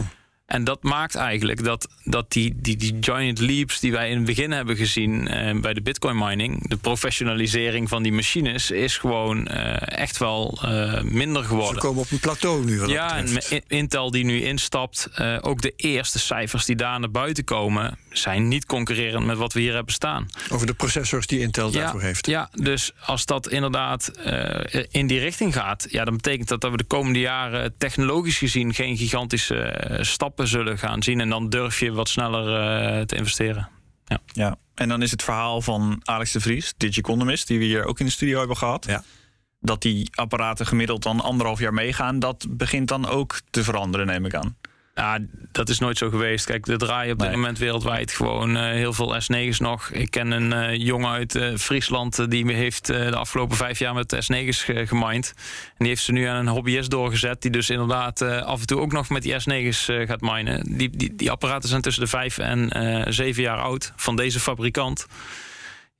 En 0.54 0.64
dat 0.64 0.82
maakt 0.82 1.14
eigenlijk 1.14 1.64
dat, 1.64 1.88
dat 2.04 2.32
die, 2.32 2.54
die, 2.56 2.76
die 2.76 2.96
giant 3.00 3.38
leaps 3.38 3.80
die 3.80 3.92
wij 3.92 4.10
in 4.10 4.16
het 4.16 4.24
begin 4.24 4.50
hebben 4.50 4.76
gezien 4.76 5.28
eh, 5.28 5.60
bij 5.60 5.74
de 5.74 5.82
bitcoin 5.82 6.18
mining, 6.18 6.68
de 6.68 6.76
professionalisering 6.76 7.88
van 7.88 8.02
die 8.02 8.12
machines, 8.12 8.70
is 8.70 8.98
gewoon 8.98 9.46
eh, 9.46 9.98
echt 9.98 10.18
wel 10.18 10.58
uh, 10.64 11.02
minder 11.02 11.44
geworden. 11.44 11.74
Ze 11.74 11.86
komen 11.86 12.02
op 12.02 12.10
een 12.10 12.18
plateau 12.18 12.64
nu. 12.64 12.86
ja, 12.86 13.16
en 13.16 13.28
Intel 13.68 14.10
die 14.10 14.24
nu 14.24 14.42
instapt, 14.42 15.08
ook 15.40 15.62
de 15.62 15.72
eerste 15.76 16.18
cijfers 16.18 16.64
die 16.64 16.76
daar 16.76 17.00
naar 17.00 17.10
buiten 17.10 17.44
komen, 17.44 17.98
zijn 18.10 18.48
niet 18.48 18.66
concurrerend 18.66 19.26
met 19.26 19.36
wat 19.36 19.52
we 19.52 19.60
hier 19.60 19.74
hebben 19.74 19.94
staan. 19.94 20.28
Over 20.50 20.66
de 20.66 20.74
processors 20.74 21.26
die 21.26 21.40
Intel 21.40 21.72
ja, 21.72 21.80
daarvoor 21.80 22.02
heeft. 22.02 22.26
Ja, 22.26 22.50
dus 22.52 22.92
als 23.00 23.26
dat 23.26 23.48
inderdaad 23.48 24.10
in 24.90 25.06
die 25.06 25.18
richting 25.18 25.54
gaat, 25.54 25.86
ja, 25.90 26.04
dan 26.04 26.16
betekent 26.16 26.48
dat 26.48 26.60
dat 26.60 26.70
we 26.70 26.76
de 26.76 26.84
komende 26.84 27.18
jaren 27.18 27.74
technologisch 27.78 28.38
gezien 28.38 28.74
geen 28.74 28.96
gigantische 28.96 29.98
stappen 30.00 30.43
stappen 30.46 30.64
zullen 30.64 30.78
gaan 30.78 31.02
zien. 31.02 31.20
En 31.20 31.28
dan 31.28 31.48
durf 31.48 31.80
je 31.80 31.92
wat 31.92 32.08
sneller 32.08 32.46
eh, 32.46 33.02
te 33.02 33.16
investeren. 33.16 33.68
Ja. 34.06 34.18
ja, 34.26 34.56
en 34.74 34.88
dan 34.88 35.02
is 35.02 35.10
het 35.10 35.22
verhaal 35.22 35.60
van 35.60 36.00
Alex 36.02 36.32
de 36.32 36.40
Vries, 36.40 36.74
Digiconomist, 36.76 37.46
die 37.46 37.58
we 37.58 37.64
hier 37.64 37.84
ook 37.84 38.00
in 38.00 38.06
de 38.06 38.12
studio 38.12 38.38
hebben 38.38 38.56
gehad. 38.56 38.84
Ja. 38.84 39.02
Dat 39.60 39.82
die 39.82 40.10
apparaten 40.14 40.66
gemiddeld 40.66 41.02
dan 41.02 41.20
anderhalf 41.20 41.58
jaar 41.58 41.74
meegaan, 41.74 42.18
dat 42.18 42.46
begint 42.50 42.88
dan 42.88 43.06
ook 43.06 43.40
te 43.50 43.64
veranderen, 43.64 44.06
neem 44.06 44.24
ik 44.24 44.34
aan. 44.34 44.56
Ja, 44.94 45.18
dat 45.52 45.68
is 45.68 45.78
nooit 45.78 45.98
zo 45.98 46.08
geweest. 46.10 46.46
Kijk, 46.46 46.66
er 46.66 46.78
draaien 46.78 47.12
op 47.12 47.18
dit 47.18 47.28
Nee. 47.28 47.36
moment 47.36 47.58
wereldwijd 47.58 48.12
gewoon 48.12 48.56
eh, 48.56 48.62
heel 48.62 48.92
veel 48.92 49.14
S9's 49.22 49.58
nog. 49.58 49.90
Ik 49.90 50.10
ken 50.10 50.30
een 50.30 50.52
eh, 50.52 50.76
jongen 50.76 51.10
uit 51.10 51.34
eh, 51.34 51.54
Friesland 51.56 52.30
die 52.30 52.52
heeft 52.52 52.86
de 52.86 53.16
afgelopen 53.16 53.56
vijf 53.56 53.78
jaar 53.78 53.94
met 53.94 54.14
S9's 54.14 54.62
ge- 54.62 54.86
gemined. 54.86 55.32
En 55.36 55.74
die 55.78 55.88
heeft 55.88 56.02
ze 56.02 56.12
nu 56.12 56.24
aan 56.24 56.36
een 56.36 56.48
hobbyist 56.52 56.90
doorgezet, 56.90 57.42
die 57.42 57.50
dus 57.50 57.70
inderdaad 57.70 58.22
af 58.22 58.60
en 58.60 58.66
toe 58.66 58.80
ook 58.80 58.92
nog 58.92 59.08
met 59.08 59.22
die 59.22 59.32
S9's 59.32 59.88
eh, 59.88 60.06
gaat 60.06 60.20
minen. 60.20 60.76
Die, 60.78 60.90
die, 60.90 61.14
die 61.14 61.30
apparaten 61.30 61.68
zijn 61.68 61.82
tussen 61.82 62.02
de 62.02 62.08
vijf 62.08 62.38
en 62.38 62.68
zeven 63.14 63.42
jaar 63.42 63.58
oud 63.58 63.92
van 63.96 64.16
deze 64.16 64.40
fabrikant. 64.40 65.06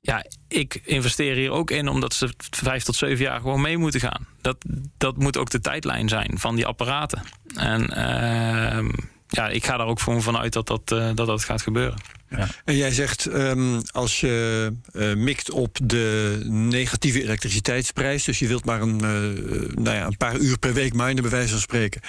Ja, 0.05 0.25
ik 0.47 0.81
investeer 0.83 1.35
hier 1.35 1.51
ook 1.51 1.71
in 1.71 1.87
omdat 1.87 2.13
ze 2.13 2.29
vijf 2.49 2.83
tot 2.83 2.95
zeven 2.95 3.25
jaar 3.25 3.39
gewoon 3.39 3.61
mee 3.61 3.77
moeten 3.77 3.99
gaan. 3.99 4.27
Dat, 4.41 4.57
dat 4.97 5.17
moet 5.17 5.37
ook 5.37 5.49
de 5.49 5.59
tijdlijn 5.59 6.09
zijn 6.09 6.39
van 6.39 6.55
die 6.55 6.65
apparaten. 6.65 7.21
En 7.55 7.89
ehm, 7.89 8.89
ja, 9.27 9.47
ik 9.47 9.65
ga 9.65 9.77
daar 9.77 9.87
ook 9.87 9.99
gewoon 9.99 10.21
vanuit 10.21 10.53
dat 10.53 10.67
dat, 10.67 10.91
eh, 10.91 11.09
dat, 11.13 11.27
dat 11.27 11.43
gaat 11.43 11.61
gebeuren. 11.61 11.97
En 12.65 12.75
jij 12.75 12.91
zegt, 12.91 13.25
ehm, 13.25 13.81
als 13.91 14.19
je 14.19 14.73
eh, 14.91 15.13
mikt 15.13 15.51
op 15.51 15.77
de 15.83 16.39
negatieve 16.49 17.21
elektriciteitsprijs, 17.21 18.23
dus 18.23 18.39
je 18.39 18.47
wilt 18.47 18.65
maar 18.65 18.81
een, 18.81 19.01
eh, 19.01 19.75
nou 19.75 19.95
ja, 19.95 20.05
een 20.05 20.17
paar 20.17 20.37
uur 20.37 20.57
per 20.57 20.73
week 20.73 20.93
minen, 20.93 21.21
bij 21.21 21.31
wijze 21.31 21.51
van 21.51 21.59
spreken, 21.59 22.01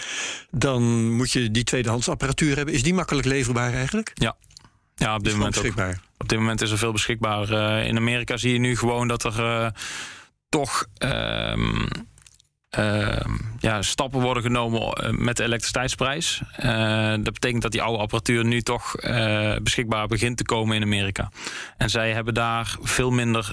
dan 0.51 1.11
moet 1.11 1.33
je 1.33 1.51
die 1.51 1.65
tweedehands 1.65 2.09
apparatuur 2.09 2.57
hebben. 2.57 2.75
Is 2.75 2.83
die 2.83 2.95
makkelijk 2.95 3.27
leverbaar 3.27 3.73
eigenlijk? 3.73 4.11
Ja, 4.15 4.37
ja 4.95 5.15
op 5.15 5.25
dit 5.25 5.33
moment 5.33 5.59
ook. 5.59 5.75
Op 6.27 6.33
dit 6.33 6.41
moment 6.41 6.61
is 6.61 6.71
er 6.71 6.79
veel 6.79 6.93
beschikbaar. 6.93 7.51
Eh, 7.51 7.87
in 7.87 7.97
Amerika 7.97 8.37
zie 8.37 8.53
je 8.53 8.59
nu 8.59 8.77
gewoon 8.77 9.09
dat 9.09 9.25
er 9.25 9.45
eh, 9.45 9.67
toch 10.49 10.87
ehm, 10.99 11.87
ehm, 12.71 13.31
ja, 13.59 13.83
stappen 13.83 14.21
worden 14.21 14.43
genomen 14.43 14.93
eh, 14.93 15.11
met 15.11 15.37
de 15.37 15.43
elektriciteitsprijs. 15.43 16.43
Dat 17.21 17.33
betekent 17.33 17.63
dat 17.63 17.73
die 17.73 17.83
oude 17.83 17.99
apparatuur 17.99 18.45
nu 18.45 18.61
toch 18.63 18.95
beschikbaar 19.63 20.07
begint 20.07 20.37
te 20.37 20.45
komen 20.45 20.77
in 20.77 20.83
Amerika. 20.83 21.31
En 21.77 21.91
zij 21.91 22.13
hebben 22.13 22.35
daar 22.35 22.77
veel 22.83 23.11
minder 23.11 23.53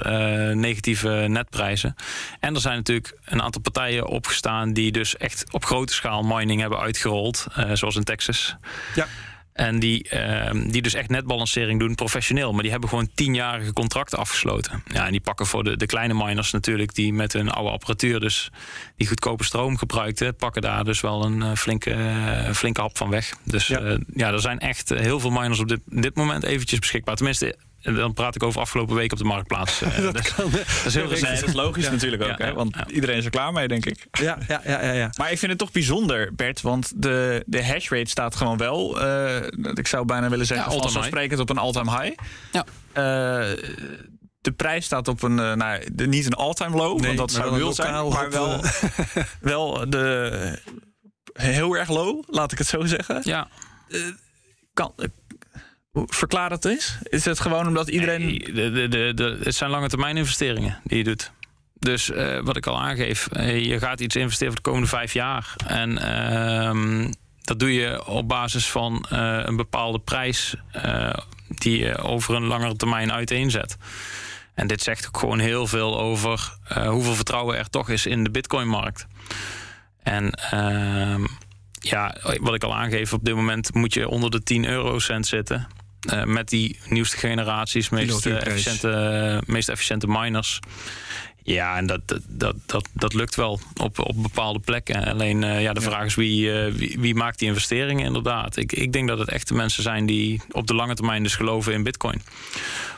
negatieve 0.56 1.26
netprijzen. 1.28 1.96
En 2.40 2.56
er 2.56 2.62
zijn 2.62 2.76
natuurlijk 2.76 3.18
een 3.26 3.42
aantal 3.42 3.62
partijen 3.62 4.08
opgestaan 4.08 4.74
die 4.74 4.92
dus 4.92 5.18
echt 5.18 5.46
op 5.52 5.66
grote 5.66 5.94
schaal 5.94 6.24
mining 6.24 6.62
hebben 6.62 6.80
uitgerold, 6.80 7.48
zoals 7.74 7.96
in 7.96 8.04
Texas. 8.04 8.56
Ja. 8.96 9.08
En 9.54 9.80
die, 9.80 10.10
ehm, 10.10 10.70
die 10.70 10.82
dus 10.82 10.94
echt 10.94 11.10
netbalancering 11.10 11.80
doen, 11.80 11.96
professioneel. 11.96 12.54
Maar 12.54 12.62
die 12.62 12.72
hebben 12.72 12.90
gewoon 12.90 13.10
tienjarige 13.16 13.74
contracten 13.74 14.18
afgesloten. 14.18 14.84
Ja, 14.88 15.06
en 15.06 15.12
die 15.12 15.22
pakken 15.22 15.46
voor 15.46 15.64
de, 15.64 15.78
de 15.78 15.86
kleine 15.86 16.14
miners 16.14 16.52
natuurlijk, 16.52 16.96
die 16.96 17.14
met 17.14 17.34
hun 17.34 17.50
oude 17.50 17.72
apparatuur, 17.72 18.20
dus 18.20 18.52
die 18.96 19.08
goedkope 19.08 19.44
stroom 19.44 19.78
gebruikten, 19.78 20.36
pakken 20.36 20.62
daar 20.62 20.84
dus 20.84 21.02
wel 21.02 21.26
een 21.26 21.42
eh, 21.42 21.52
flinke, 21.56 21.92
eh, 21.94 22.52
flinke 22.54 22.82
hap 22.82 22.98
van 22.98 23.10
weg. 23.10 23.34
Dus 23.44 23.68
Ja. 23.68 23.80
ja, 23.80 23.98
ja 24.14 24.32
er 24.32 24.40
zijn 24.42 24.60
echt 24.60 24.92
eh, 24.92 25.00
heel 25.00 25.20
veel 25.20 25.32
miners 25.32 25.60
op 25.60 25.68
dit, 25.68 25.80
dit 25.86 26.16
moment 26.16 26.44
eventjes 26.44 26.80
beschikbaar. 26.80 27.16
Tenminste, 27.16 27.54
eh, 27.54 27.60
dan 27.84 28.14
praat 28.14 28.36
ik 28.36 28.44
over 28.44 28.62
afgelopen 28.62 28.96
week 28.96 29.12
op 29.12 29.18
de 29.18 29.24
marktplaats. 29.24 29.82
Eh, 29.82 29.98
Dat 30.04 30.14
dus- 30.16 30.34
kan. 30.34 30.52
dat 30.52 30.62
is 30.86 30.94
heel 30.94 31.04
Nee, 31.04 31.12
recent. 31.14 31.40
dat 31.40 31.50
is 31.50 31.56
logisch 31.56 31.86
Ja. 31.86 31.92
natuurlijk 31.92 32.24
ook, 32.24 32.38
Ja, 32.38 32.46
hè? 32.46 32.54
want 32.54 32.76
ja. 32.76 32.88
iedereen 32.88 33.18
is 33.18 33.26
er 33.26 33.32
klaar 33.32 33.54
mee, 33.54 33.68
denk 33.68 33.86
ik. 33.86 34.08
Ja, 34.12 34.38
ja, 34.48 34.62
ja, 34.66 34.84
ja, 34.84 34.92
ja. 34.92 35.10
Maar 35.18 35.32
ik 35.32 35.38
vind 35.38 35.52
het 35.52 35.60
toch 35.60 35.72
bijzonder, 35.72 36.36
Bert, 36.36 36.62
want 36.62 36.92
de, 36.96 37.44
de 37.46 37.66
hash 37.66 37.90
rate 37.90 38.10
staat 38.10 38.36
gewoon 38.36 38.58
wel. 38.58 39.02
eh, 39.02 39.36
ik 39.74 39.88
zou 39.88 40.06
bijna 40.06 40.30
willen 40.30 40.46
zeggen, 40.46 40.72
Ja, 40.72 40.80
vanzelfsprekend 40.82 41.40
op 41.40 41.50
een 41.50 41.58
all-time 41.58 42.02
high. 42.02 42.18
Ja. 42.52 42.66
Eh, 42.94 43.58
de 44.42 44.52
prijs 44.52 44.86
staat 44.86 45.08
op 45.08 45.22
een, 45.24 45.40
eh, 45.40 45.54
nou, 45.54 45.84
de, 45.94 46.08
niet 46.08 46.26
een 46.26 46.34
all-time 46.34 46.76
low, 46.76 46.98
Nee, 47.00 47.06
want 47.06 47.18
dat 47.18 47.32
zou 47.32 47.56
wild 47.56 47.76
zijn, 47.76 47.94
maar 47.94 48.26
op, 48.26 48.32
wel, 48.32 48.62
wel 49.52 49.90
de 49.90 50.60
heel 51.34 51.78
erg 51.78 51.90
low, 51.90 52.24
laat 52.28 52.52
ik 52.52 52.58
het 52.58 52.68
zo 52.68 52.86
zeggen. 52.86 53.20
Ja, 53.24 53.48
Kan, 54.74 54.94
verklaar 55.94 56.50
dat 56.50 56.66
eens. 56.66 56.98
Is 57.04 57.26
het 57.26 57.40
gewoon 57.40 57.68
omdat 57.68 57.90
iedereen... 57.90 58.38
De, 58.54 58.88
de, 58.88 59.14
de, 59.14 59.40
het 59.44 59.56
zijn 59.56 59.70
lange 59.70 59.90
termijn 59.90 60.18
investeringen 60.18 60.80
die 60.84 60.98
je 60.98 61.04
doet. 61.04 61.32
Dus 61.80 62.12
eh, 62.12 62.40
wat 62.40 62.58
ik 62.58 62.68
al 62.68 62.82
aangeef, 62.82 63.28
eh, 63.28 63.66
je 63.66 63.80
gaat 63.80 64.00
iets 64.00 64.16
investeren 64.16 64.54
voor 64.54 64.64
de 64.64 64.70
komende 64.70 64.90
vijf 64.90 65.14
jaar. 65.14 65.56
En 65.68 65.98
ehm, 65.98 67.12
dat 67.42 67.60
doe 67.60 67.74
je 67.74 68.06
op 68.06 68.28
basis 68.28 68.70
van 68.70 69.06
eh, 69.10 69.40
een 69.44 69.56
bepaalde 69.56 70.00
prijs 70.00 70.56
die 71.48 71.80
je 71.80 71.98
over 71.98 72.36
een 72.36 72.46
langere 72.46 72.76
termijn 72.76 73.12
uiteenzet. 73.12 73.78
En 74.54 74.68
dit 74.68 74.82
zegt 74.82 75.08
ook 75.08 75.18
gewoon 75.18 75.40
heel 75.40 75.68
veel 75.68 76.00
over 76.00 76.58
hoeveel 76.88 77.14
vertrouwen 77.14 77.58
er 77.58 77.70
toch 77.70 77.90
is 77.90 78.06
in 78.06 78.24
de 78.24 78.32
Bitcoin-markt. 78.32 79.08
En 80.04 80.32
ehm, 80.32 81.26
ja, 81.72 82.16
wat 82.42 82.54
ik 82.54 82.64
al 82.64 82.76
aangeef, 82.76 83.14
op 83.14 83.26
dit 83.26 83.36
moment 83.36 83.74
moet 83.74 83.94
je 83.94 84.08
onder 84.08 84.32
de 84.32 84.44
10 84.44 84.66
eurocent 84.66 85.28
zitten. 85.28 85.68
Eh, 86.04 86.24
met 86.24 86.50
die 86.50 86.80
nieuwste 86.90 87.18
generaties, 87.18 87.90
meest, 87.90 88.26
eh, 88.26 88.36
efficiënte, 88.46 89.42
meest 89.46 89.70
efficiënte 89.70 90.08
miners. 90.08 90.60
Ja, 91.46 91.78
en 91.78 91.86
dat, 91.86 92.02
dat, 92.28 92.56
dat, 92.66 92.90
dat, 92.94 93.14
lukt 93.14 93.36
wel 93.36 93.60
op, 93.82 94.00
op 94.00 94.16
bepaalde 94.22 94.60
plekken. 94.60 95.06
Alleen 95.06 95.44
eh, 95.44 95.62
ja, 95.62 95.74
de 95.74 95.82
vraag 95.82 96.06
is 96.06 96.16
wie, 96.16 96.52
eh, 96.62 96.72
wie, 96.74 96.98
wie 97.00 97.16
maakt 97.16 97.40
die 97.40 97.48
investeringen 97.48 98.06
inderdaad. 98.06 98.58
Ik, 98.58 98.72
ik 98.72 98.94
denk 98.94 99.08
dat 99.08 99.20
het 99.20 99.30
echte 99.30 99.54
mensen 99.54 99.84
zijn 99.84 100.06
die 100.06 100.42
op 100.52 100.68
de 100.68 100.74
lange 100.76 100.94
termijn 100.96 101.24
dus 101.24 101.36
geloven 101.36 101.74
in 101.74 101.84
bitcoin. 101.84 102.22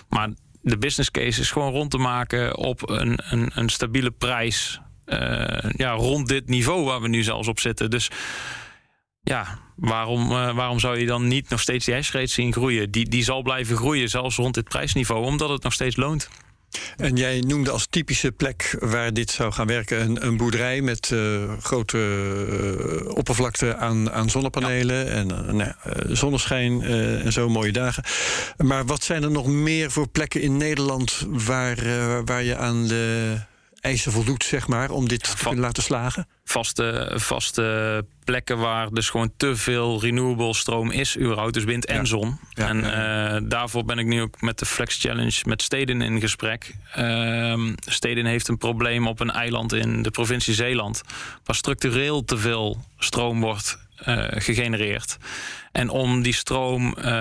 Maar 0.09 0.29
de 0.61 0.77
business 0.77 1.11
case 1.11 1.41
is 1.41 1.51
gewoon 1.51 1.71
rond 1.71 1.91
te 1.91 1.97
maken 1.97 2.57
op 2.57 2.89
een, 2.89 3.19
een, 3.29 3.51
een 3.53 3.69
stabiele 3.69 4.11
prijs. 4.11 4.79
eh, 5.05 5.71
ja, 5.71 5.91
rond 5.91 6.27
dit 6.27 6.47
niveau 6.47 6.83
waar 6.83 7.01
we 7.01 7.07
nu 7.07 7.23
zelfs 7.23 7.47
op 7.47 7.59
zitten. 7.59 7.89
Dus 7.89 8.09
ja, 9.25 9.59
waarom, 9.75 10.31
eh, 10.31 10.55
waarom 10.55 10.79
zou 10.79 10.99
je 10.99 11.05
dan 11.05 11.27
niet 11.27 11.49
nog 11.49 11.59
steeds 11.59 11.85
die 11.85 11.93
hash 11.93 12.11
rate 12.11 12.27
zien 12.27 12.53
groeien? 12.53 12.91
Die, 12.91 13.09
die 13.09 13.23
zal 13.23 13.41
blijven 13.41 13.75
groeien, 13.75 14.09
zelfs 14.09 14.35
rond 14.35 14.53
dit 14.53 14.69
prijsniveau, 14.69 15.25
omdat 15.25 15.49
het 15.49 15.63
nog 15.63 15.73
steeds 15.73 15.95
loont. 15.95 16.29
En 16.97 17.15
jij 17.15 17.39
noemde 17.39 17.71
als 17.71 17.87
typische 17.89 18.31
plek 18.31 18.75
waar 18.79 19.13
dit 19.13 19.29
zou 19.29 19.51
gaan 19.51 19.67
werken 19.67 20.01
een, 20.01 20.25
een 20.25 20.37
boerderij 20.37 20.81
met 20.81 21.11
eh, 21.11 21.53
grote 21.59 21.97
eh, 21.99 23.15
oppervlakte 23.15 23.75
aan, 23.75 24.11
aan 24.11 24.29
zonnepanelen 24.29 25.11
en 25.11 25.27
nou, 25.55 25.73
zonneschijn 26.07 26.81
en 26.81 27.31
zo 27.31 27.49
mooie 27.49 27.71
dagen. 27.71 28.03
Maar 28.57 28.85
wat 28.85 29.03
zijn 29.03 29.23
er 29.23 29.31
nog 29.31 29.47
meer 29.47 29.91
voor 29.91 30.07
plekken 30.07 30.41
in 30.41 30.57
Nederland 30.57 31.25
waar, 31.29 31.77
waar 32.25 32.43
je 32.43 32.57
aan 32.57 32.87
de 32.87 33.37
eisen 33.85 34.11
voldoet, 34.11 34.43
zeg 34.43 34.67
maar, 34.67 34.89
om 34.89 35.07
dit 35.07 35.23
te 35.23 35.29
van- 35.29 35.37
kunnen 35.39 35.59
laten 35.65 35.83
slagen? 35.83 36.27
Vaste, 36.43 37.11
vaste 37.15 38.05
plekken 38.23 38.57
waar 38.57 38.89
dus 38.89 39.09
gewoon 39.09 39.31
te 39.37 39.55
veel 39.55 40.01
renewable 40.01 40.53
stroom 40.53 40.91
is, 40.91 41.17
überhaupt, 41.17 41.53
dus 41.53 41.63
wind 41.63 41.85
en 41.85 41.95
Ja. 41.95 42.05
zon. 42.05 42.39
Ja, 42.49 42.67
en 42.67 42.77
ja, 42.81 43.35
eh, 43.35 43.41
daarvoor 43.43 43.85
ben 43.85 43.97
ik 43.97 44.05
nu 44.05 44.21
ook 44.21 44.41
met 44.41 44.59
de 44.59 44.65
Flex 44.65 44.99
Challenge 44.99 45.41
met 45.43 45.61
Steden 45.61 46.01
in 46.01 46.19
gesprek. 46.19 46.75
Ehm 46.93 47.73
Steden 47.85 48.25
heeft 48.25 48.47
een 48.47 48.57
probleem 48.57 49.07
op 49.07 49.19
een 49.19 49.31
eiland 49.31 49.73
in 49.73 50.01
de 50.01 50.11
provincie 50.11 50.53
Zeeland, 50.53 51.01
waar 51.43 51.55
structureel 51.55 52.23
te 52.25 52.37
veel 52.37 52.83
stroom 52.97 53.41
wordt 53.41 53.77
eh, 53.95 54.23
gegenereerd. 54.29 55.17
En 55.75 55.89
om 55.89 56.21
die 56.21 56.33
stroom 56.33 56.93
eh, 56.93 57.13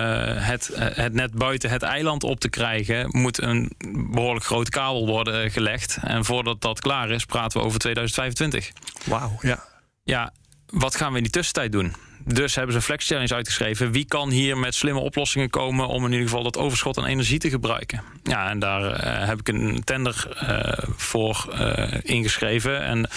het, 0.47 0.69
eh, 0.69 0.95
het 0.95 1.13
net 1.13 1.33
buiten 1.33 1.69
het 1.69 1.81
eiland 1.81 2.23
op 2.23 2.39
te 2.39 2.49
krijgen, 2.49 3.07
moet 3.11 3.41
een 3.41 3.71
behoorlijk 4.11 4.45
grote 4.45 4.69
kabel 4.69 5.07
worden 5.07 5.51
gelegd. 5.51 5.97
En 6.01 6.25
voordat 6.25 6.61
dat 6.61 6.79
klaar 6.79 7.09
is, 7.09 7.25
praten 7.25 7.59
we 7.59 7.65
over 7.65 7.79
2025. 7.79 8.71
Wauw, 9.05 9.37
ja. 9.41 9.63
Ja, 10.03 10.33
wat 10.65 10.95
gaan 10.95 11.11
we 11.11 11.17
in 11.17 11.23
die 11.23 11.31
tussentijd 11.31 11.71
doen? 11.71 11.95
Dus 12.27 12.55
hebben 12.55 12.73
ze 12.73 12.79
een 12.79 12.85
flex 12.85 13.07
challenge 13.07 13.33
uitgeschreven. 13.33 13.91
Wie 13.91 14.05
kan 14.05 14.29
hier 14.29 14.57
met 14.57 14.75
slimme 14.75 14.99
oplossingen 14.99 15.49
komen 15.49 15.87
om 15.87 16.05
in 16.05 16.11
ieder 16.11 16.27
geval 16.27 16.43
dat 16.43 16.57
overschot 16.57 16.97
aan 16.97 17.05
energie 17.05 17.39
te 17.39 17.49
gebruiken? 17.49 18.01
Ja, 18.23 18.49
en 18.49 18.59
daar 18.59 18.91
eh, 18.91 19.27
heb 19.27 19.39
ik 19.39 19.47
een 19.47 19.83
tender 19.83 20.35
eh, 20.37 20.89
voor 20.95 21.47
eh, 21.51 21.93
ingeschreven. 22.01 22.83
En 22.83 23.09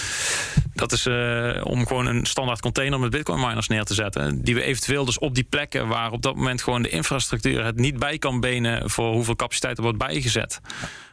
dat 0.73 0.91
is 0.91 1.07
om 1.63 1.87
gewoon 1.87 2.05
een 2.05 2.25
standaard 2.25 2.61
container 2.61 2.99
met 2.99 3.09
bitcoin 3.09 3.39
miners 3.39 3.67
neer 3.67 3.83
te 3.83 3.93
zetten. 3.93 4.41
Die 4.43 4.55
we 4.55 4.61
eventueel 4.61 5.05
dus 5.05 5.19
op 5.19 5.35
die 5.35 5.43
plekken 5.43 5.87
waar 5.87 6.11
op 6.11 6.21
dat 6.21 6.35
moment 6.35 6.61
gewoon 6.61 6.81
de 6.81 6.89
infrastructuur 6.89 7.65
het 7.65 7.75
niet 7.75 7.99
bij 7.99 8.17
kan 8.17 8.39
benen 8.39 8.89
voor 8.89 9.13
hoeveel 9.13 9.35
capaciteit 9.35 9.77
er 9.77 9.83
wordt 9.83 9.97
bijgezet. 9.97 10.61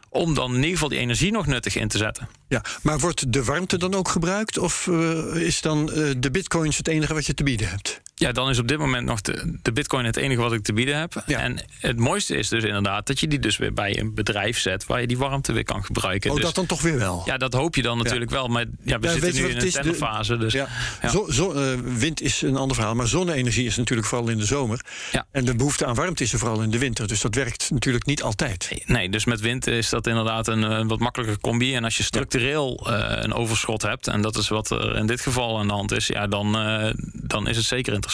Om 0.09 0.33
dan 0.33 0.59
in 0.59 0.89
die 0.89 0.99
energie 0.99 1.31
nog 1.31 1.45
nuttig 1.45 1.75
in 1.75 1.87
te 1.87 1.97
zetten. 1.97 2.29
ja. 2.47 2.63
Maar 2.81 2.99
wordt 2.99 3.33
de 3.33 3.43
warmte 3.43 3.77
dan 3.77 3.93
ook 3.93 4.07
gebruikt? 4.07 4.57
Of 4.57 4.87
eh, 4.87 5.35
is 5.35 5.61
dan 5.61 5.91
eh, 5.91 6.11
de 6.17 6.31
bitcoins 6.31 6.77
het 6.77 6.87
enige 6.87 7.13
wat 7.13 7.25
je 7.25 7.33
te 7.33 7.43
bieden 7.43 7.69
hebt? 7.69 8.01
Ja, 8.19 8.31
dan 8.31 8.49
is 8.49 8.59
op 8.59 8.67
dit 8.67 8.77
moment 8.77 9.05
nog 9.05 9.21
de, 9.21 9.57
de 9.61 9.71
bitcoin 9.71 10.05
het 10.05 10.17
enige 10.17 10.41
wat 10.41 10.53
ik 10.53 10.63
te 10.63 10.73
bieden 10.73 10.99
heb. 10.99 11.23
Ja. 11.25 11.39
En 11.39 11.57
het 11.79 11.97
mooiste 11.97 12.35
is 12.37 12.49
dus 12.49 12.63
inderdaad 12.63 13.07
dat 13.07 13.19
je 13.19 13.27
die 13.27 13.39
dus 13.39 13.57
weer 13.57 13.73
bij 13.73 13.99
een 13.99 14.13
bedrijf 14.13 14.59
zet... 14.59 14.85
waar 14.85 15.01
je 15.01 15.07
die 15.07 15.17
warmte 15.17 15.53
weer 15.53 15.63
kan 15.63 15.83
gebruiken. 15.83 16.29
Oh, 16.29 16.35
dus, 16.35 16.45
dat 16.45 16.55
dan 16.55 16.65
toch 16.65 16.81
weer 16.81 16.97
wel? 16.97 17.21
Ja, 17.25 17.37
dat 17.37 17.53
hoop 17.53 17.75
je 17.75 17.81
dan 17.81 17.97
natuurlijk 17.97 18.31
wel. 18.31 18.47
Maar 18.47 18.65
ja, 18.83 18.99
we 18.99 19.07
Ja, 19.07 19.13
zitten 19.13 19.41
nu 19.41 19.49
in 19.49 19.57
een 19.61 19.69
tenderfase. 19.71 20.37
Dus. 20.37 20.55
Zo, 21.09 21.25
zo, 21.29 21.51
eh, 21.51 21.79
wind 21.83 22.21
is 22.21 22.41
een 22.41 22.55
ander 22.55 22.75
verhaal, 22.75 22.95
maar 22.95 23.07
zonne-energie 23.07 23.65
is 23.65 23.75
natuurlijk 23.75 24.07
vooral 24.07 24.29
in 24.29 24.37
de 24.37 24.45
zomer. 24.45 24.81
Ja. 25.11 25.25
En 25.31 25.45
de 25.45 25.55
behoefte 25.55 25.85
aan 25.85 25.95
warmte 25.95 26.23
is 26.23 26.33
er 26.33 26.39
vooral 26.39 26.61
in 26.61 26.71
de 26.71 26.77
winter. 26.79 27.07
Dus 27.07 27.21
dat 27.21 27.35
werkt 27.35 27.69
natuurlijk 27.71 28.05
niet 28.05 28.23
altijd. 28.23 28.81
Nee, 28.85 29.09
dus 29.09 29.25
met 29.25 29.39
wind 29.39 29.67
is 29.67 29.89
dat 29.89 30.07
inderdaad 30.07 30.47
een, 30.47 30.63
eh, 30.63 30.85
wat 30.85 30.99
makkelijker 30.99 31.39
combi. 31.39 31.75
En 31.75 31.83
als 31.83 31.97
je 31.97 32.03
structureel 32.03 32.87
eh, 32.89 33.23
een 33.23 33.33
overschot 33.33 33.81
hebt... 33.81 34.07
en 34.07 34.21
dat 34.21 34.37
is 34.37 34.47
wat 34.47 34.69
er 34.69 34.95
in 34.95 35.07
dit 35.07 35.21
geval 35.21 35.59
aan 35.59 35.67
de 35.67 35.73
hand 35.73 35.91
is... 35.91 36.07
ja, 36.07 36.27
dan, 36.27 36.51
dan 37.13 37.47
is 37.47 37.57
het 37.57 37.65
zeker 37.65 37.93
interessant. 37.93 38.05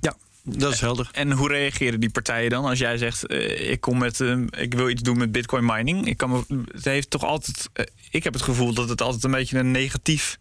Ja, 0.00 0.16
dat 0.42 0.72
is 0.72 0.80
helder. 0.80 1.08
En 1.12 1.32
hoe 1.32 1.48
reageren 1.48 2.00
die 2.00 2.10
partijen 2.10 2.50
dan 2.50 2.64
als 2.64 2.78
jij 2.78 2.96
zegt: 2.98 3.26
eh, 3.26 3.70
ik 3.70 3.80
kom 3.80 3.98
met, 3.98 4.20
eh, 4.20 4.36
ik 4.50 4.74
wil 4.74 4.88
iets 4.88 5.02
doen 5.02 5.18
met 5.18 5.32
Bitcoin 5.32 5.64
mining? 5.64 6.06
Ik 6.06 6.16
kan 6.16 6.30
me, 6.30 6.64
het 6.72 6.84
heeft 6.84 7.10
toch 7.10 7.24
altijd, 7.24 7.68
eh, 7.72 7.84
ik 8.10 8.24
heb 8.24 8.32
het 8.32 8.42
gevoel 8.42 8.74
dat 8.74 8.88
het 8.88 9.00
altijd 9.00 9.24
een 9.24 9.30
beetje 9.30 9.58
een 9.58 9.70
negatief 9.70 10.38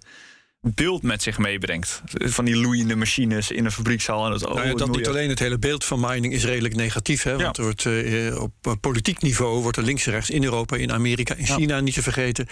beeld 0.61 1.03
met 1.03 1.23
zich 1.23 1.37
meebrengt. 1.37 2.01
Van 2.13 2.45
die 2.45 2.55
loeiende 2.55 2.95
machines 2.95 3.51
in 3.51 3.65
een 3.65 3.71
fabriekshal 3.71 4.25
en 4.25 4.31
het 4.31 4.45
oh, 4.45 4.53
Nou 4.53 4.67
ja, 4.67 4.73
dat 4.73 4.95
niet 4.95 5.07
alleen 5.07 5.29
het 5.29 5.39
hele 5.39 5.57
beeld 5.57 5.85
van 5.85 5.99
mining 5.99 6.33
is 6.33 6.43
redelijk 6.43 6.75
negatief. 6.75 7.23
Hè? 7.23 7.31
Want 7.31 7.41
Ja. 7.41 7.51
er 7.53 7.63
wordt, 7.63 7.85
eh, 7.85 8.41
op 8.41 8.77
politiek 8.81 9.21
niveau 9.21 9.61
wordt 9.61 9.77
er 9.77 9.83
links 9.83 10.05
en 10.05 10.11
rechts 10.11 10.29
in 10.29 10.43
Europa, 10.43 10.75
in 10.75 10.91
Amerika, 10.91 11.35
in 11.35 11.45
Ja. 11.45 11.55
China 11.55 11.79
niet 11.79 11.93
te 11.93 12.01
vergeten. 12.01 12.47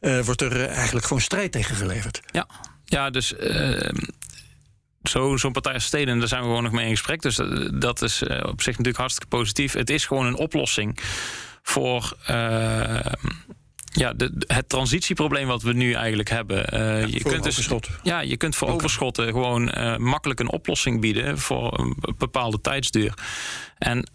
eh, 0.00 0.20
wordt 0.20 0.40
er 0.40 0.66
eigenlijk 0.66 1.06
gewoon 1.06 1.22
strijd 1.22 1.52
tegen 1.52 1.76
geleverd. 1.76 2.20
Ja, 2.32 2.46
ja 2.84 3.10
dus 3.10 3.34
eh, 5.04 5.10
zo- 5.10 5.36
zo'n 5.36 5.52
partij 5.52 5.72
als 5.74 5.84
Steden, 5.84 6.18
daar 6.18 6.28
zijn 6.28 6.40
we 6.40 6.46
gewoon 6.46 6.62
nog 6.62 6.72
mee 6.72 6.84
in 6.84 6.90
gesprek. 6.90 7.22
Dus 7.22 7.36
dat, 7.36 7.80
dat 7.80 8.02
is 8.02 8.22
eh, 8.22 8.36
op 8.46 8.62
zich 8.62 8.70
natuurlijk 8.72 8.96
hartstikke 8.96 9.28
positief. 9.36 9.72
Het 9.72 9.90
is 9.90 10.06
gewoon 10.06 10.26
een 10.26 10.36
oplossing 10.36 10.98
voor... 11.62 12.16
eh, 12.26 13.00
ja, 13.96 14.12
de, 14.12 14.32
het 14.46 14.68
transitieprobleem 14.68 15.46
wat 15.46 15.62
we 15.62 15.72
nu 15.72 15.92
eigenlijk 15.92 16.28
hebben. 16.30 16.66
Eh, 16.68 17.06
je 17.06 17.22
kunt 17.22 17.42
dus, 17.42 17.52
overschot. 17.52 17.88
Ja, 18.02 18.20
je 18.20 18.36
kunt 18.36 18.56
voor 18.56 18.68
overschotten 18.68 19.26
gewoon 19.26 19.70
eh, 19.70 19.96
makkelijk 19.96 20.40
een 20.40 20.50
oplossing 20.50 21.00
bieden 21.00 21.38
voor 21.38 21.78
een 21.78 21.96
bepaalde 22.18 22.60
tijdsduur. 22.60 23.14
En 23.78 24.06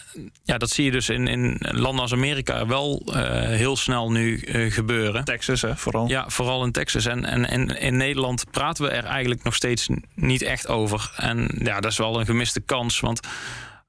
ja, 0.44 0.58
dat 0.58 0.70
zie 0.70 0.86
je 0.86 0.92
dus 0.92 1.10
in, 1.10 1.28
in 1.28 1.58
landen 1.60 2.02
als 2.02 2.14
Amerika 2.14 2.66
wel 2.66 3.02
eh, 3.06 3.22
heel 3.42 3.78
snel 3.78 4.12
nu 4.12 4.40
eh, 4.40 4.72
gebeuren. 4.72 5.24
Texas, 5.24 5.62
hè, 5.62 5.78
vooral. 5.78 6.08
Ja, 6.08 6.30
vooral 6.30 6.64
in 6.64 6.72
Texas. 6.72 7.06
En, 7.06 7.26
en, 7.26 7.50
en 7.50 7.80
in 7.80 7.98
Nederland 7.98 8.52
praten 8.52 8.84
we 8.84 8.92
er 8.92 9.04
eigenlijk 9.04 9.44
nog 9.44 9.56
steeds 9.56 9.90
niet 10.16 10.42
echt 10.42 10.68
over. 10.68 11.12
En 11.16 11.52
ja, 11.64 11.80
dat 11.80 11.92
is 11.92 11.98
wel 11.98 12.20
een 12.20 12.26
gemiste 12.26 12.60
kans. 12.62 13.00
Want 13.00 13.28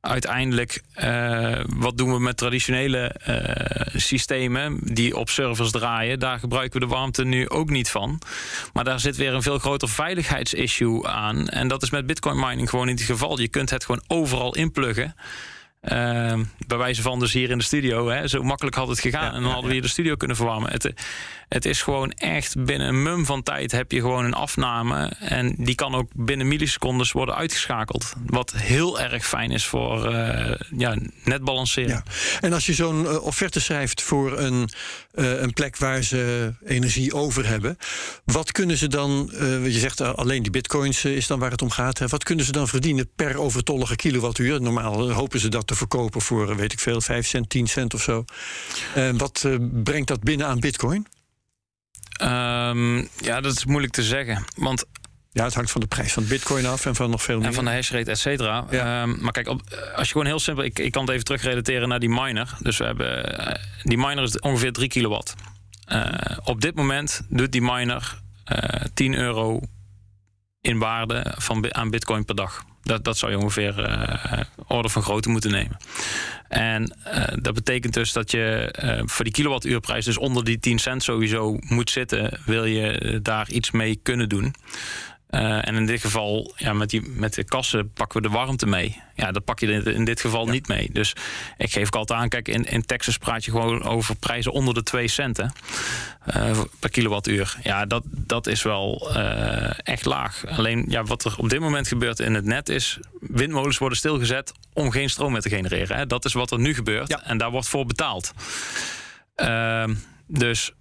uiteindelijk, 0.01 0.83
eh, 0.93 1.61
wat 1.67 1.97
doen 1.97 2.13
we 2.13 2.21
met 2.21 2.37
traditionele 2.37 3.15
systemen 3.95 4.79
die 4.83 5.17
op 5.17 5.31
servers 5.31 5.71
draaien? 5.71 6.19
Daar 6.19 6.39
gebruiken 6.39 6.81
we 6.81 6.87
de 6.87 6.93
warmte 6.93 7.25
nu 7.25 7.49
ook 7.49 7.71
niet 7.71 7.91
van. 7.91 8.19
Maar 8.73 8.85
daar 8.85 9.01
zit 9.01 9.17
weer 9.17 9.35
een 9.35 9.43
veel 9.43 9.59
groter 9.59 9.89
veiligheidsissue 9.89 11.07
aan. 11.07 11.49
En 11.49 11.69
dat 11.69 11.83
is 11.83 11.91
met 11.91 12.07
bitcoin 12.07 12.41
mining 12.41 12.71
gewoon 12.71 12.87
niet 12.87 12.99
het 12.99 13.09
geval. 13.09 13.41
Je 13.41 13.49
kunt 13.49 13.71
het 13.71 13.85
gewoon 13.85 14.03
overal 14.07 14.55
inpluggen. 14.55 15.15
Eh, 15.81 16.41
bij 16.67 16.79
wijze 16.79 17.03
van 17.03 17.19
dus 17.19 17.33
hier 17.33 17.51
in 17.51 17.59
de 17.59 17.65
studio. 17.65 18.09
Hè, 18.09 18.29
zo 18.29 18.43
makkelijk 18.43 18.77
had 18.77 18.89
het 18.89 19.01
gegaan. 19.01 19.25
Ja, 19.25 19.33
en 19.33 19.43
dan 19.43 19.51
hadden 19.51 19.67
we 19.67 19.73
hier 19.73 19.83
de 19.83 19.89
studio 19.89 20.15
kunnen 20.15 20.37
verwarmen. 20.37 20.71
Het, 20.71 20.93
het 21.51 21.65
is 21.65 21.83
gewoon 21.83 22.11
echt 22.13 22.65
binnen 22.65 22.89
een 22.89 23.03
mum 23.03 23.27
van 23.27 23.43
tijd 23.43 23.73
heb 23.73 23.93
je 23.93 24.01
gewoon 24.01 24.25
een 24.25 24.35
afname. 24.35 25.13
En 25.19 25.55
die 25.59 25.75
kan 25.75 25.95
ook 25.95 26.11
binnen 26.15 26.49
millisecondes 26.49 27.13
worden 27.13 27.35
uitgeschakeld. 27.35 28.13
Wat 28.27 28.53
heel 28.57 29.01
erg 29.01 29.27
fijn 29.27 29.51
is 29.51 29.67
voor 29.67 30.15
eh, 30.15 30.61
ja, 30.77 30.97
net 31.25 31.45
balanceren. 31.45 31.89
Ja. 31.89 32.03
En 32.41 32.53
als 32.53 32.67
je 32.67 32.75
zo'n 32.75 33.07
eh, 33.07 33.23
offerte 33.23 33.61
schrijft 33.61 34.03
voor 34.03 34.39
een, 34.39 34.69
eh, 35.15 35.41
een 35.41 35.53
plek 35.53 35.77
waar 35.77 36.03
ze 36.03 36.53
energie 36.65 37.15
over 37.15 37.47
hebben, 37.47 37.77
wat 38.25 38.53
kunnen 38.53 38.77
ze 38.77 38.89
dan, 38.89 39.31
je 39.63 39.71
zegt 39.71 40.01
alleen 40.01 40.43
die 40.43 40.51
bitcoins 40.51 41.05
is 41.05 41.27
dan 41.27 41.39
waar 41.39 41.51
het 41.51 41.63
om 41.63 41.71
gaat, 41.71 41.99
hè, 41.99 42.07
wat 42.07 42.25
kunnen 42.25 42.45
ze 42.45 42.53
dan 42.53 42.69
verdienen 42.69 43.11
per 43.17 43.39
overtollige 43.39 43.97
kilowattuur? 43.97 44.63
Normaal 44.63 45.13
hopen 45.13 45.41
ze 45.41 45.49
dat 45.49 45.67
te 45.67 45.75
verkopen 45.75 46.21
voor, 46.21 46.57
weet 46.57 46.73
ik 46.73 46.81
veel, 46.81 47.01
5 47.01 47.27
cent, 47.27 47.49
10 47.49 47.67
cent 47.67 47.95
of 47.95 48.03
zo. 48.03 48.25
Wat 49.17 49.49
brengt 49.73 50.09
dat 50.09 50.21
binnen 50.21 50.47
aan 50.47 50.61
bitcoin? 50.61 51.07
Ehm, 52.21 52.97
ja, 53.17 53.41
dat 53.41 53.57
is 53.57 53.65
moeilijk 53.65 53.93
te 53.93 54.03
zeggen. 54.03 54.45
Want 54.57 54.85
Ja, 55.33 55.45
het 55.45 55.55
hangt 55.55 55.71
van 55.71 55.81
de 55.81 55.87
prijs 55.87 56.13
van 56.13 56.27
bitcoin 56.27 56.67
af 56.67 56.87
en 56.87 56.95
van 56.95 57.11
nog 57.11 57.23
veel 57.23 57.39
meer. 57.39 57.47
En 57.47 57.55
van 57.55 57.65
de 57.65 57.71
hashrate, 57.71 58.11
et 58.11 58.19
cetera. 58.19 58.65
Ja. 58.71 59.03
Ehm, 59.03 59.21
maar 59.21 59.33
kijk, 59.33 59.49
op, 59.49 59.63
als 59.97 60.07
je 60.07 60.13
gewoon 60.13 60.27
heel 60.27 60.39
simpel... 60.39 60.65
Ik, 60.65 60.79
ik 60.79 60.93
kan 60.93 61.03
het 61.03 61.11
even 61.11 61.25
terugrelateren 61.25 61.89
naar 61.89 61.99
die 62.01 62.09
miner. 62.09 62.57
Dus 62.61 62.77
we 62.79 62.85
hebben... 62.85 63.39
eh, 63.39 63.55
die 63.83 63.99
miner 63.99 64.23
is 64.23 64.39
ongeveer 64.41 64.73
3 64.73 64.89
kilowatt. 64.89 65.35
Eh, 65.85 66.39
op 66.45 66.61
dit 66.61 66.75
moment 66.75 67.23
doet 67.29 67.53
die 67.53 67.63
miner 67.63 68.19
eh 68.45 68.85
10 68.95 69.15
euro 69.15 69.61
in 70.61 70.79
waarde 70.79 71.35
van, 71.39 71.75
aan 71.75 71.91
bitcoin 71.91 72.25
per 72.25 72.35
dag. 72.35 72.65
Dat, 72.83 73.05
dat 73.05 73.19
zou 73.19 73.33
je 73.33 73.39
ongeveer 73.39 73.79
eh 73.85 74.41
orde 74.71 74.89
van 74.89 75.03
grootte 75.03 75.29
moeten 75.29 75.51
nemen. 75.51 75.77
En 76.49 76.97
eh, 77.05 77.25
dat 77.43 77.55
betekent 77.55 77.95
dus 77.95 78.13
dat 78.13 78.31
je 78.31 78.69
eh, 78.73 79.03
voor 79.05 79.25
die 79.25 79.35
kilowattuurprijs... 79.35 80.05
dus 80.05 80.19
onder 80.19 80.45
die 80.45 80.59
10 80.59 80.79
cent 80.79 81.03
sowieso 81.03 81.57
moet 81.61 81.91
zitten... 81.91 82.41
wil 82.45 82.65
je 82.65 83.19
daar 83.23 83.51
iets 83.51 83.71
mee 83.71 84.01
kunnen 84.03 84.29
doen. 84.29 84.55
Eh, 85.31 85.69
en 85.69 85.75
in 85.75 85.87
dit 85.87 86.01
geval, 86.01 86.53
ja, 86.57 86.73
met, 86.73 86.91
die, 86.91 87.03
met 87.09 87.35
de 87.35 87.45
kassen 87.45 87.93
pakken 87.93 88.23
we 88.23 88.29
de 88.29 88.35
warmte 88.35 88.67
mee. 88.67 89.03
Ja, 89.15 89.33
dat 89.33 89.45
pak 89.45 89.61
je 89.61 89.67
in, 89.67 89.85
in 89.85 90.05
dit 90.05 90.21
geval 90.21 90.47
niet 90.47 90.69
mee. 90.69 90.89
Dus 90.93 91.13
ik 91.57 91.73
geef 91.73 91.87
ook 91.87 91.95
altijd 91.95 92.21
aan, 92.21 92.29
kijk, 92.29 92.49
in, 92.49 92.65
in 92.65 92.87
Texas 92.87 93.19
praat 93.19 93.45
je 93.45 93.51
gewoon 93.51 93.83
over 93.83 94.17
prijzen 94.17 94.53
onder 94.53 94.75
de 94.75 94.83
2 94.83 95.09
centen 95.09 95.53
eh, 96.25 96.61
per 96.79 96.91
kilowattuur. 96.91 97.57
Ja, 97.63 97.87
dat, 97.87 98.03
dat 98.07 98.47
is 98.47 98.63
wel 98.63 99.11
eh, 99.15 99.71
echt 99.83 100.05
laag. 100.05 100.47
Alleen, 100.47 100.85
ja, 100.89 101.05
wat 101.05 101.25
er 101.25 101.35
op 101.39 101.49
dit 101.49 101.61
moment 101.61 101.89
gebeurt 101.89 102.21
in 102.21 102.35
het 102.35 102.45
net 102.45 102.69
is... 102.69 102.99
windmolens 103.21 103.79
worden 103.79 103.99
stilgezet 103.99 104.53
om 104.73 104.91
geen 104.91 105.11
stroom 105.11 105.33
meer 105.33 105.41
te 105.41 105.49
genereren. 105.49 105.97
Hè. 105.97 106.07
Dat 106.07 106.25
is 106.25 106.33
wat 106.33 106.51
er 106.51 106.59
nu 106.59 106.75
gebeurt 106.75 107.09
Ja. 107.09 107.23
en 107.25 107.39
daar 107.39 107.51
wordt 107.51 107.69
voor 107.69 107.87
betaald. 107.87 108.33
Ehm, 109.35 109.95
dus 110.27 110.73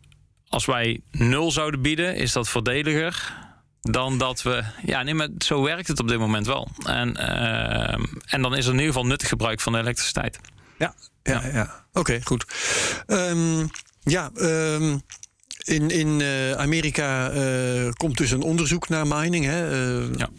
als 0.47 0.65
wij 0.65 1.01
nul 1.11 1.51
zouden 1.51 1.81
bieden, 1.81 2.15
is 2.15 2.31
dat 2.31 2.49
voordeliger 2.49 3.33
dan 3.81 4.17
dat 4.17 4.41
we. 4.41 4.63
Ja, 4.85 5.03
nee, 5.03 5.13
maar 5.13 5.27
zo 5.37 5.61
werkt 5.61 5.87
het 5.87 5.99
op 5.99 6.07
dit 6.07 6.19
moment 6.19 6.45
wel. 6.47 6.67
En, 6.85 7.17
ehm, 7.17 8.03
en 8.25 8.41
dan 8.41 8.55
is 8.55 8.65
er 8.65 8.71
in 8.73 8.79
ieder 8.79 8.93
geval 8.93 9.07
nuttig 9.07 9.29
gebruik 9.29 9.59
van 9.59 9.73
de 9.73 9.79
elektriciteit. 9.79 10.39
Ja, 10.77 10.93
ja, 11.23 11.41
ja. 11.53 11.85
oké, 11.93 12.19
goed. 12.23 12.45
Ehm, 13.05 13.65
ja, 14.03 14.29
ehm, 14.35 14.97
in, 15.63 15.89
in 15.89 16.21
eh, 16.21 16.51
Amerika 16.51 17.29
eh, 17.29 17.89
komt 17.91 18.17
dus 18.17 18.31
een 18.31 18.41
onderzoek 18.41 18.89
naar 18.89 19.07
mining. 19.07 19.45
Hè? 19.45 19.69
Eh, 20.01 20.13
Ja. 20.17 20.29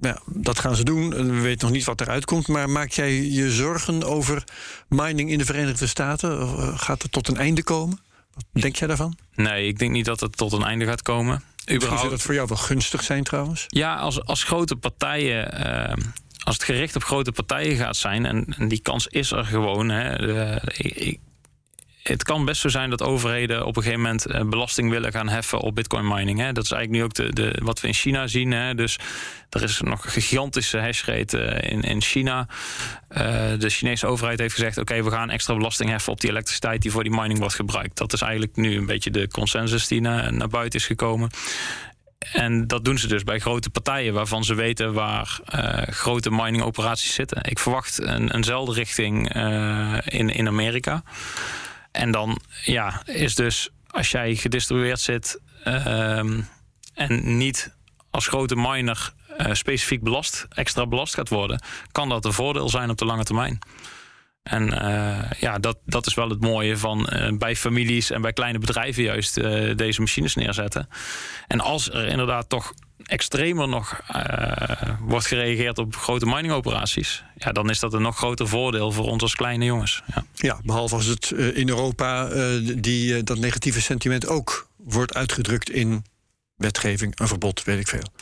ja, 0.00 0.20
dat 0.26 0.58
gaan 0.58 0.76
ze 0.76 0.84
doen. 0.84 1.14
En 1.14 1.34
We 1.34 1.40
weten 1.40 1.66
nog 1.66 1.76
niet 1.76 1.84
wat 1.84 2.00
eruit 2.00 2.24
komt. 2.24 2.48
Maar 2.48 2.70
maak 2.70 2.90
jij 2.90 3.22
je 3.22 3.50
zorgen 3.52 4.04
over 4.04 4.44
mining 4.88 5.30
in 5.30 5.38
de 5.38 5.44
Verenigde 5.44 5.86
Staten? 5.86 6.40
Eh, 6.40 6.78
gaat 6.78 7.02
het 7.02 7.12
tot 7.12 7.28
een 7.28 7.36
einde 7.36 7.62
komen? 7.62 7.98
Wat 8.34 8.62
denk 8.62 8.76
jij 8.76 8.88
daarvan? 8.88 9.18
Nee, 9.34 9.66
ik 9.66 9.78
denk 9.78 9.90
niet 9.92 10.04
dat 10.04 10.20
het 10.20 10.36
tot 10.36 10.52
een 10.52 10.62
einde 10.64 10.84
gaat 10.84 11.02
komen. 11.02 11.42
Misschien 11.68 11.80
zou 11.80 11.90
Überhaupt. 11.92 12.10
dat 12.10 12.20
voor 12.22 12.34
jou 12.34 12.48
wel 12.48 12.56
gunstig 12.56 13.02
zijn 13.02 13.24
trouwens. 13.24 13.64
Ja, 13.68 13.94
als, 13.96 14.24
als 14.24 14.44
grote 14.44 14.76
partijen. 14.76 15.52
ehm, 15.52 16.00
als 16.44 16.54
het 16.56 16.64
gericht 16.64 16.96
op 16.96 17.04
grote 17.04 17.32
partijen 17.32 17.76
gaat 17.76 17.96
zijn, 17.96 18.26
en, 18.26 18.54
en 18.58 18.68
die 18.68 18.80
kans 18.80 19.06
is 19.06 19.30
er 19.30 19.44
gewoon. 19.44 19.88
Hè, 19.88 20.16
de- 20.26 20.60
ik- 20.76 20.96
ik- 20.96 21.18
het 22.02 22.22
kan 22.22 22.44
best 22.44 22.60
zo 22.60 22.68
zijn 22.68 22.90
dat 22.90 23.02
overheden 23.02 23.66
op 23.66 23.76
een 23.76 23.82
gegeven 23.82 24.02
moment 24.02 24.26
eh, 24.26 24.44
belasting 24.44 24.90
willen 24.90 25.12
gaan 25.12 25.28
heffen 25.28 25.58
op 25.58 25.74
bitcoin 25.74 26.08
mining. 26.08 26.38
Hè. 26.38 26.52
Dat 26.52 26.64
is 26.64 26.70
eigenlijk 26.70 27.00
nu 27.00 27.04
ook 27.04 27.14
de, 27.14 27.42
de, 27.42 27.60
wat 27.62 27.80
we 27.80 27.86
in 27.86 27.94
China 27.94 28.26
zien. 28.26 28.50
Hè. 28.50 28.74
Dus 28.74 28.98
er 29.50 29.62
is 29.62 29.80
nog 29.80 30.04
een 30.04 30.10
gigantische 30.10 30.78
hashrate 30.78 31.38
eh, 31.38 31.72
in, 31.72 31.80
in 31.80 32.02
China. 32.02 32.48
Eh, 33.08 33.22
de 33.58 33.68
Chinese 33.68 34.06
overheid 34.06 34.38
heeft 34.38 34.54
gezegd: 34.54 34.78
oké, 34.78 35.02
we 35.02 35.10
gaan 35.10 35.30
extra 35.30 35.54
belasting 35.54 35.90
heffen 35.90 36.12
op 36.12 36.20
die 36.20 36.30
elektriciteit 36.30 36.82
die 36.82 36.90
voor 36.90 37.02
die 37.02 37.14
mining 37.14 37.38
wordt 37.38 37.54
gebruikt. 37.54 37.96
Dat 37.96 38.12
is 38.12 38.20
eigenlijk 38.20 38.56
nu 38.56 38.76
een 38.76 38.86
beetje 38.86 39.10
de 39.10 39.28
consensus 39.28 39.86
die 39.86 40.00
naar, 40.00 40.32
naar 40.32 40.48
buiten 40.48 40.78
is 40.78 40.86
gekomen. 40.86 41.30
En 42.32 42.66
dat 42.66 42.84
doen 42.84 42.98
ze 42.98 43.06
dus 43.06 43.24
bij 43.24 43.38
grote 43.38 43.70
partijen 43.70 44.14
waarvan 44.14 44.44
ze 44.44 44.54
weten 44.54 44.92
waar 44.92 45.40
eh, 45.44 45.94
grote 45.94 46.30
miningoperaties 46.30 47.14
zitten. 47.14 47.42
Ik 47.42 47.58
verwacht 47.58 48.02
een, 48.02 48.34
eenzelfde 48.34 48.72
richting 48.72 49.34
in, 50.04 50.30
in 50.30 50.48
Amerika. 50.48 51.02
En 51.98 52.10
dan 52.10 52.40
ja, 52.64 53.02
is 53.04 53.34
dus 53.34 53.70
als 53.86 54.10
jij 54.10 54.34
gedistribueerd 54.34 55.00
zit 55.00 55.40
ehm, 55.64 56.40
en 56.94 57.36
niet 57.36 57.74
als 58.10 58.26
grote 58.26 58.56
miner 58.56 59.12
eh, 59.36 59.52
specifiek 59.52 60.02
belast, 60.02 60.46
extra 60.50 60.86
belast 60.86 61.14
gaat 61.14 61.28
worden, 61.28 61.62
kan 61.92 62.08
dat 62.08 62.24
een 62.24 62.32
voordeel 62.32 62.68
zijn 62.68 62.90
op 62.90 62.98
de 62.98 63.04
lange 63.04 63.24
termijn. 63.24 63.58
En 64.48 64.72
uh, 64.72 65.30
ja, 65.40 65.58
dat, 65.58 65.78
dat 65.84 66.06
is 66.06 66.14
wel 66.14 66.28
het 66.28 66.40
mooie 66.40 66.76
van 66.76 67.08
uh, 67.12 67.36
bij 67.38 67.56
families 67.56 68.10
en 68.10 68.20
bij 68.20 68.32
kleine 68.32 68.58
bedrijven 68.58 69.02
juist 69.02 69.38
uh, 69.38 69.76
deze 69.76 70.00
machines 70.00 70.34
neerzetten. 70.34 70.88
En 71.46 71.60
als 71.60 71.90
er 71.90 72.06
inderdaad 72.06 72.48
toch 72.48 72.72
extremer 73.02 73.68
nog 73.68 74.00
wordt 75.00 75.26
gereageerd 75.26 75.78
op 75.78 75.96
grote 75.96 76.26
miningoperaties, 76.26 77.24
ja, 77.36 77.52
dan 77.52 77.70
is 77.70 77.80
dat 77.80 77.94
een 77.94 78.02
nog 78.02 78.16
groter 78.16 78.48
voordeel 78.48 78.92
voor 78.92 79.04
ons 79.04 79.22
als 79.22 79.34
kleine 79.34 79.64
jongens. 79.64 80.02
Ja, 80.14 80.24
ja 80.34 80.60
behalve 80.62 80.94
als 80.94 81.06
het 81.06 81.30
in 81.30 81.68
Europa 81.68 82.28
die, 82.60 83.22
dat 83.22 83.38
negatieve 83.38 83.80
sentiment 83.80 84.26
ook 84.26 84.68
wordt 84.76 85.14
uitgedrukt 85.14 85.70
in 85.70 86.04
wetgeving, 86.56 87.18
een 87.18 87.28
verbod, 87.28 87.64
weet 87.64 87.80
ik 87.80 87.88
veel. 87.88 88.12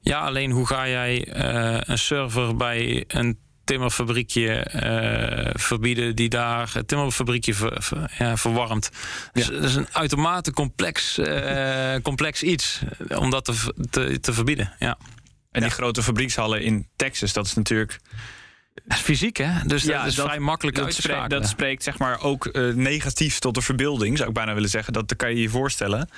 Ja, 0.00 0.20
alleen 0.20 0.50
hoe 0.50 0.66
ga 0.66 0.88
jij 0.88 1.28
een 1.88 1.98
server 1.98 2.56
bij 2.56 3.04
een 3.08 3.38
timmerfabriekje 3.66 4.66
uh, 4.74 5.50
verbieden 5.54 6.16
die 6.16 6.28
daar 6.28 6.70
het 6.72 6.88
timmerfabriekje 6.88 7.54
ver, 7.54 8.10
ja, 8.18 8.36
verwarmt. 8.36 8.90
Dus 9.32 9.46
dat 9.46 9.64
is 9.64 9.74
een 9.74 9.88
uitermate 9.92 10.52
complex, 10.52 11.18
uh, 11.18 11.94
complex 12.02 12.42
iets 12.42 12.80
om 13.08 13.30
dat 13.30 13.44
te, 13.44 13.74
te, 13.90 14.20
te 14.20 14.32
verbieden. 14.32 14.72
Ja. 14.78 14.98
En 15.50 15.62
die 15.62 15.70
grote 15.70 16.02
fabriekshallen 16.02 16.62
in 16.62 16.88
Texas, 16.96 17.32
dat 17.32 17.46
is 17.46 17.54
natuurlijk. 17.54 17.98
Dat 18.84 18.96
is 18.96 19.04
fysiek, 19.04 19.36
hè? 19.36 19.50
Dus 19.66 19.82
ja, 19.82 19.98
dat 19.98 20.06
is 20.06 20.14
vrij 20.14 20.38
makkelijk 20.38 20.76
dat 20.76 20.84
uit 20.84 20.94
te 20.94 21.02
spreekt, 21.02 21.30
Dat 21.30 21.48
spreekt 21.48 21.82
zeg 21.82 21.98
maar 21.98 22.22
ook 22.22 22.48
uh, 22.52 22.74
negatief 22.74 23.38
tot 23.38 23.54
de 23.54 23.62
verbeelding, 23.62 24.16
zou 24.16 24.28
ik 24.28 24.34
bijna 24.34 24.54
willen 24.54 24.70
zeggen. 24.70 24.92
Dat 24.92 25.16
kan 25.16 25.30
je 25.30 25.40
je 25.40 25.48
voorstellen. 25.48 26.08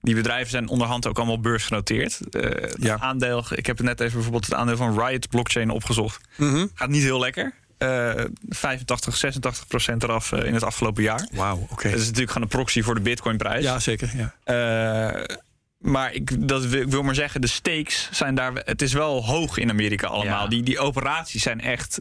Die 0.00 0.14
bedrijven 0.14 0.50
zijn 0.50 0.68
onderhand 0.68 1.06
ook 1.06 1.16
allemaal 1.16 1.40
beursgenoteerd. 1.40 2.20
Uh, 2.30 2.50
ja. 2.78 2.98
aandeel, 3.00 3.44
ik 3.50 3.66
heb 3.66 3.80
net 3.80 4.00
even 4.00 4.14
bijvoorbeeld 4.14 4.44
het 4.44 4.54
aandeel 4.54 4.76
van 4.76 5.00
Riot 5.00 5.28
Blockchain 5.28 5.70
opgezocht. 5.70 6.20
Mm 6.36 6.52
-hmm. 6.52 6.70
Gaat 6.74 6.88
niet 6.88 7.02
heel 7.02 7.18
lekker. 7.18 7.52
Uh, 7.78 8.24
85, 8.48 9.16
86 9.16 9.66
procent 9.66 10.02
eraf 10.02 10.32
uh, 10.32 10.44
in 10.44 10.54
het 10.54 10.64
afgelopen 10.64 11.02
jaar. 11.02 11.28
Wauw, 11.32 11.56
oké. 11.56 11.72
Okay. 11.72 11.90
Dat 11.90 12.00
is 12.00 12.06
natuurlijk 12.06 12.32
gewoon 12.32 12.48
een 12.50 12.56
proxy 12.56 12.82
voor 12.82 12.94
de 12.94 13.00
Bitcoin-prijs. 13.00 13.64
Ja, 13.64 13.78
zeker. 13.78 14.10
Ja. 14.16 15.14
Uh, 15.16 15.36
maar 15.78 16.12
ik, 16.12 16.48
dat 16.48 16.64
wil, 16.64 16.80
ik 16.80 16.88
wil 16.88 17.02
maar 17.02 17.14
zeggen, 17.14 17.40
de 17.40 17.46
stakes 17.46 18.08
zijn 18.12 18.34
daar. 18.34 18.52
Het 18.54 18.82
is 18.82 18.92
wel 18.92 19.24
hoog 19.24 19.58
in 19.58 19.70
Amerika 19.70 20.06
allemaal. 20.06 20.42
Ja. 20.42 20.48
Die, 20.48 20.62
die 20.62 20.78
operaties 20.78 21.42
zijn 21.42 21.60
echt 21.60 22.00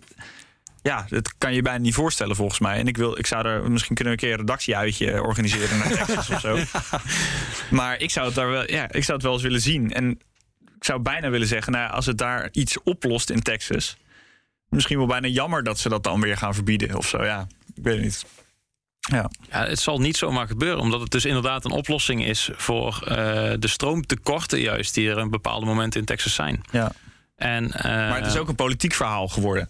ja, 0.82 1.06
dat 1.10 1.38
kan 1.38 1.54
je 1.54 1.62
bijna 1.62 1.80
niet 1.80 1.94
voorstellen 1.94 2.36
volgens 2.36 2.60
mij. 2.60 2.78
En 2.78 2.88
ik, 2.88 2.98
wil, 2.98 3.18
ik 3.18 3.26
zou 3.26 3.46
er 3.46 3.72
misschien 3.72 3.96
kunnen 3.96 4.14
we 4.14 4.22
een 4.22 4.28
keer 4.28 4.40
een 4.40 4.46
redactieuitje 4.46 5.24
organiseren 5.24 5.78
naar 5.78 5.92
Texas 5.92 6.30
of 6.30 6.40
zo. 6.40 6.58
Maar 7.78 8.00
ik 8.00 8.12
zou 8.12 8.26
het 8.26 8.36
daar 8.36 8.50
wel, 8.50 8.72
ja, 8.72 8.92
ik 8.92 9.04
zou 9.04 9.18
het 9.18 9.22
wel 9.22 9.34
eens 9.34 9.42
willen 9.42 9.62
zien. 9.62 9.94
En 9.94 10.10
ik 10.76 10.84
zou 10.84 11.00
bijna 11.00 11.30
willen 11.30 11.48
zeggen, 11.48 11.72
nou, 11.72 11.92
als 11.92 12.06
het 12.06 12.18
daar 12.18 12.50
iets 12.52 12.84
oplost 12.84 13.30
in 13.30 13.42
Texas, 13.42 13.98
misschien 14.70 14.98
wel 14.98 15.08
bijna 15.08 15.28
jammer 15.28 15.64
dat 15.64 15.80
ze 15.80 15.90
dat 15.90 16.04
dan 16.04 16.22
weer 16.22 16.38
gaan 16.38 16.54
verbieden 16.54 16.96
of 16.96 17.08
zo. 17.08 17.24
Ja, 17.24 17.48
ik 17.76 17.84
weet 17.84 17.94
het 17.94 18.04
niet. 18.04 18.26
Ja. 19.00 19.30
ja, 19.50 19.66
het 19.66 19.80
zal 19.80 20.00
niet 20.00 20.18
zomaar 20.18 20.48
gebeuren, 20.48 20.80
omdat 20.80 21.02
het 21.02 21.12
dus 21.12 21.26
inderdaad 21.26 21.66
een 21.66 21.72
oplossing 21.72 22.26
is 22.26 22.50
voor 22.54 23.02
uh, 23.04 23.16
de 23.60 23.68
stroomtekorten, 23.68 24.60
juist 24.60 24.94
die 24.94 25.10
er 25.10 25.18
een 25.18 25.30
bepaalde 25.30 25.66
momenten 25.66 26.00
in 26.00 26.06
Texas 26.06 26.34
zijn. 26.34 26.62
Ja. 26.72 26.92
En, 27.36 27.64
uh, 27.64 27.84
maar 27.84 28.18
het 28.18 28.26
is 28.26 28.38
ook 28.38 28.48
een 28.48 28.56
politiek 28.56 28.94
verhaal 28.94 29.28
geworden. 29.28 29.70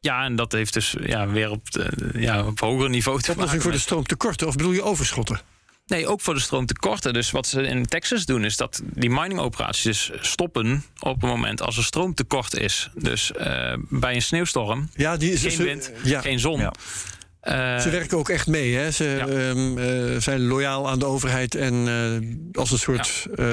Ja, 0.00 0.24
en 0.24 0.36
dat 0.36 0.52
heeft 0.52 0.72
dus 0.72 0.94
ja, 1.00 1.28
weer 1.28 1.50
op, 1.50 1.70
de, 1.70 2.10
ja, 2.14 2.46
op 2.46 2.60
hoger 2.60 2.90
niveau 2.90 3.20
te 3.20 3.34
maken. 3.36 3.60
voor 3.60 3.72
de 3.72 3.78
stroomtekorten 3.78 4.46
of 4.46 4.56
bedoel 4.56 4.72
je 4.72 4.82
overschotten? 4.82 5.40
Nee, 5.86 6.06
ook 6.06 6.20
voor 6.20 6.34
de 6.34 6.40
stroomtekorten. 6.40 7.12
Dus 7.12 7.30
wat 7.30 7.46
ze 7.46 7.62
in 7.62 7.86
Texas 7.86 8.24
doen, 8.24 8.44
is 8.44 8.56
dat 8.56 8.80
die 8.84 9.10
miningoperaties 9.10 9.82
dus 9.82 10.10
stoppen 10.20 10.84
op 10.98 11.20
het 11.20 11.30
moment 11.30 11.62
als 11.62 11.76
er 11.76 11.84
stroomtekort 11.84 12.54
is. 12.54 12.90
Dus 12.94 13.32
uh, 13.40 13.72
bij 13.88 14.14
een 14.14 14.22
sneeuwstorm, 14.22 14.90
ja, 14.94 15.16
die 15.16 15.32
is 15.32 15.40
geen 15.40 15.48
dus, 15.48 15.58
wind, 15.58 15.92
ja. 16.02 16.20
geen 16.20 16.38
zon. 16.38 16.60
Ja. 16.60 16.72
Uh, 17.48 17.78
ze 17.78 17.90
werken 17.90 18.18
ook 18.18 18.28
echt 18.28 18.46
mee. 18.46 18.74
Hè? 18.74 18.90
Ze 18.90 19.04
ja. 19.04 19.26
um, 19.28 19.78
uh, 19.78 20.20
zijn 20.20 20.46
loyaal 20.46 20.88
aan 20.88 20.98
de 20.98 21.04
overheid. 21.04 21.54
En 21.54 21.74
uh, 21.74 22.36
als 22.52 22.70
een 22.70 22.78
soort 22.78 23.26
ja. 23.36 23.44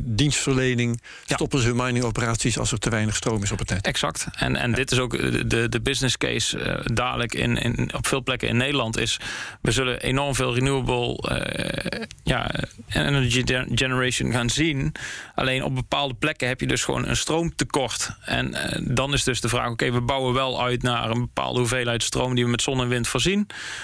dienstverlening 0.00 1.02
stoppen 1.26 1.60
ze 1.60 1.66
hun 1.66 1.76
miningoperaties 1.76 2.58
als 2.58 2.72
er 2.72 2.78
te 2.78 2.90
weinig 2.90 3.16
stroom 3.16 3.42
is 3.42 3.52
op 3.52 3.58
het 3.58 3.70
net. 3.70 3.86
Exact. 3.86 4.26
En, 4.38 4.56
en 4.56 4.72
dit 4.72 4.90
is 4.90 4.98
ook 4.98 5.18
de, 5.50 5.68
de 5.68 5.80
business 5.80 6.16
case 6.16 6.82
dadelijk 6.92 7.34
in, 7.34 7.56
in, 7.56 7.94
op 7.94 8.06
veel 8.06 8.22
plekken 8.22 8.48
in 8.48 8.56
Nederland. 8.56 8.98
Is 8.98 9.20
we 9.62 9.70
zullen 9.70 10.00
enorm 10.00 10.34
veel 10.34 10.54
renewable 10.54 11.18
ja, 12.22 12.50
energy 12.92 13.42
generation 13.74 14.32
gaan 14.32 14.50
zien. 14.50 14.92
Alleen 15.34 15.64
op 15.64 15.74
bepaalde 15.74 16.14
plekken 16.14 16.48
heb 16.48 16.60
je 16.60 16.66
dus 16.66 16.84
gewoon 16.84 17.06
een 17.06 17.16
stroomtekort. 17.16 18.10
En 18.24 18.54
dan 18.94 19.12
is 19.12 19.24
dus 19.24 19.40
de 19.40 19.48
vraag: 19.48 19.64
oké, 19.64 19.72
okay, 19.72 19.92
we 19.92 20.00
bouwen 20.00 20.34
wel 20.34 20.62
uit 20.62 20.82
naar 20.82 21.10
een 21.10 21.20
bepaalde 21.20 21.58
hoeveelheid 21.58 22.02
stroom 22.02 22.34
die 22.34 22.44
we 22.44 22.50
met 22.50 22.62
zon 22.62 22.84
wind 22.88 23.08
voorzien. 23.08 23.40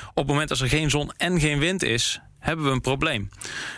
Op 0.09 0.17
het 0.17 0.27
moment 0.27 0.49
dat 0.49 0.59
er 0.59 0.69
geen 0.69 0.91
zon 0.91 1.13
en 1.17 1.41
geen 1.41 1.59
wind 1.59 1.83
is, 1.83 2.21
hebben 2.39 2.65
we 2.65 2.71
een 2.71 2.81
probleem. 2.81 3.31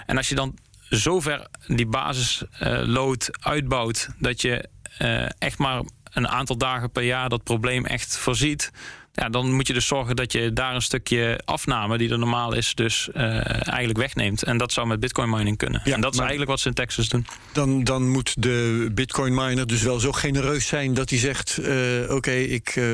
En 0.06 0.16
als 0.16 0.28
je 0.28 0.34
dan 0.34 0.58
zover 0.88 1.46
die 1.66 1.86
basisload 1.86 3.28
uh, 3.28 3.52
uitbouwt 3.52 4.08
dat 4.18 4.40
je 4.40 4.68
uh, 4.98 5.26
echt 5.38 5.58
maar 5.58 5.82
een 6.12 6.28
aantal 6.28 6.56
dagen 6.56 6.90
per 6.90 7.02
jaar 7.02 7.28
dat 7.28 7.44
probleem 7.44 7.84
echt 7.84 8.16
voorziet. 8.16 8.70
Ja, 9.16 9.28
dan 9.28 9.52
moet 9.52 9.66
je 9.66 9.72
dus 9.72 9.86
zorgen 9.86 10.16
dat 10.16 10.32
je 10.32 10.52
daar 10.52 10.74
een 10.74 10.82
stukje 10.82 11.40
afname 11.44 11.98
die 11.98 12.10
er 12.10 12.18
normaal 12.18 12.54
is, 12.54 12.74
dus 12.74 13.08
uh, 13.14 13.22
eigenlijk 13.68 13.98
wegneemt. 13.98 14.42
En 14.42 14.58
dat 14.58 14.72
zou 14.72 14.86
met 14.86 15.00
bitcoin 15.00 15.30
mining 15.30 15.56
kunnen. 15.56 15.80
Ja, 15.84 15.94
en 15.94 16.00
dat 16.00 16.12
is 16.12 16.18
eigenlijk 16.18 16.50
wat 16.50 16.60
ze 16.60 16.68
in 16.68 16.74
Texas 16.74 17.08
doen. 17.08 17.26
Dan, 17.52 17.84
dan 17.84 18.10
moet 18.10 18.42
de 18.42 18.88
bitcoin 18.92 19.34
miner 19.34 19.66
dus 19.66 19.82
wel 19.82 20.00
zo 20.00 20.12
genereus 20.12 20.66
zijn 20.66 20.94
dat 20.94 21.10
hij 21.10 21.18
zegt: 21.18 21.58
uh, 21.60 22.02
Oké, 22.02 22.12
okay, 22.12 22.42
ik 22.42 22.76
uh, 22.76 22.84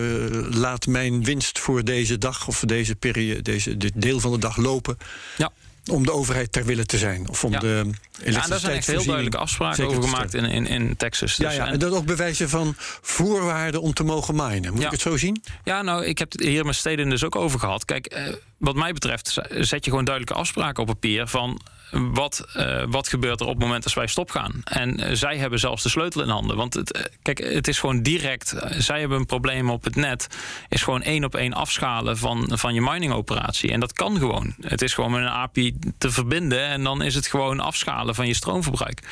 laat 0.51 0.87
mijn 0.87 1.25
winst 1.25 1.59
voor 1.59 1.85
deze 1.85 2.19
dag 2.19 2.49
of 2.49 2.57
voor 2.57 2.69
deze 2.69 2.95
periode, 2.95 3.43
deze, 3.43 3.77
dit 3.77 3.93
deel 3.95 4.21
van 4.21 4.33
de 4.33 4.39
dag 4.39 4.57
lopen. 4.57 4.97
Ja 5.37 5.53
om 5.91 6.05
de 6.05 6.13
overheid 6.13 6.53
ter 6.53 6.65
wille 6.65 6.87
te 6.87 6.99
zijn. 6.99 7.29
Of 7.29 7.45
om 7.45 7.53
ja. 7.53 7.59
de 7.59 7.91
ja, 8.25 8.47
daar 8.47 8.59
zijn 8.59 8.77
echt 8.77 8.87
heel 8.87 9.05
duidelijke 9.05 9.39
afspraken 9.39 9.87
over 9.87 10.03
gemaakt 10.03 10.35
in, 10.35 10.45
in, 10.45 10.67
in 10.67 10.97
Texas. 10.97 11.37
Dus. 11.37 11.47
Ja, 11.47 11.65
ja, 11.65 11.73
en 11.73 11.79
dat 11.79 11.93
ook 11.93 12.05
bewijzen 12.05 12.49
van 12.49 12.75
voorwaarden 13.01 13.83
om 13.83 13.93
te 13.93 14.05
mogen 14.05 14.35
minen. 14.35 14.73
Moet 14.73 14.81
ja. 14.81 14.87
ik 14.87 14.93
het 14.93 15.01
zo 15.01 15.17
zien? 15.17 15.43
Ja, 15.65 15.83
nou, 15.83 16.05
ik 16.05 16.19
heb 16.19 16.33
het 16.33 16.41
hier 16.41 16.65
met 16.65 16.75
steden 16.75 17.09
dus 17.09 17.25
ook 17.25 17.37
over 17.37 17.59
gehad. 17.61 17.85
Kijk, 17.85 18.07
eh, 18.07 18.33
wat 18.61 18.75
mij 18.75 18.93
betreft 18.93 19.39
zet 19.51 19.85
je 19.85 19.91
gewoon 19.91 20.05
duidelijke 20.05 20.41
afspraken 20.41 20.83
op 20.83 20.89
papier 20.89 21.27
van 21.27 21.61
wat, 21.91 22.45
uh, 22.57 22.83
wat 22.89 23.09
gebeurt 23.09 23.41
er 23.41 23.47
op 23.47 23.53
het 23.53 23.63
moment 23.63 23.85
als 23.85 23.95
wij 23.95 24.07
stop 24.07 24.31
gaan. 24.31 24.61
En 24.65 25.01
uh, 25.01 25.11
zij 25.13 25.37
hebben 25.37 25.59
zelfs 25.59 25.83
de 25.83 25.89
sleutel 25.89 26.23
in 26.23 26.29
handen. 26.29 26.57
Want 26.57 26.75
het, 26.75 26.97
uh, 26.97 27.03
kijk, 27.23 27.39
het 27.39 27.69
is 27.69 27.79
gewoon 27.79 28.03
direct. 28.03 28.55
zij 28.79 29.01
hebben 29.01 29.19
een 29.19 29.27
probleem 29.27 29.71
op 29.71 29.85
het 29.85 29.97
net. 29.97 30.27
Is 30.69 30.83
gewoon 30.83 31.03
één 31.03 31.25
op 31.25 31.35
één 31.35 31.53
afschalen 31.53 32.19
van, 32.19 32.51
van 32.53 32.75
je 32.75 32.81
mining 32.81 33.13
operatie. 33.13 33.71
En 33.71 33.81
dat 33.81 33.93
kan 33.93 34.19
gewoon. 34.19 34.55
Het 34.61 34.83
is 34.83 34.95
gewoon 34.95 35.11
met 35.11 35.21
een 35.21 35.29
API 35.29 35.79
te 35.99 36.11
verbinden. 36.11 36.67
En 36.67 36.83
dan 36.83 37.03
is 37.03 37.15
het 37.15 37.27
gewoon 37.27 37.61
afschalen 37.61 38.15
van 38.15 38.27
je 38.27 38.35
stroomverbruik. 38.35 39.03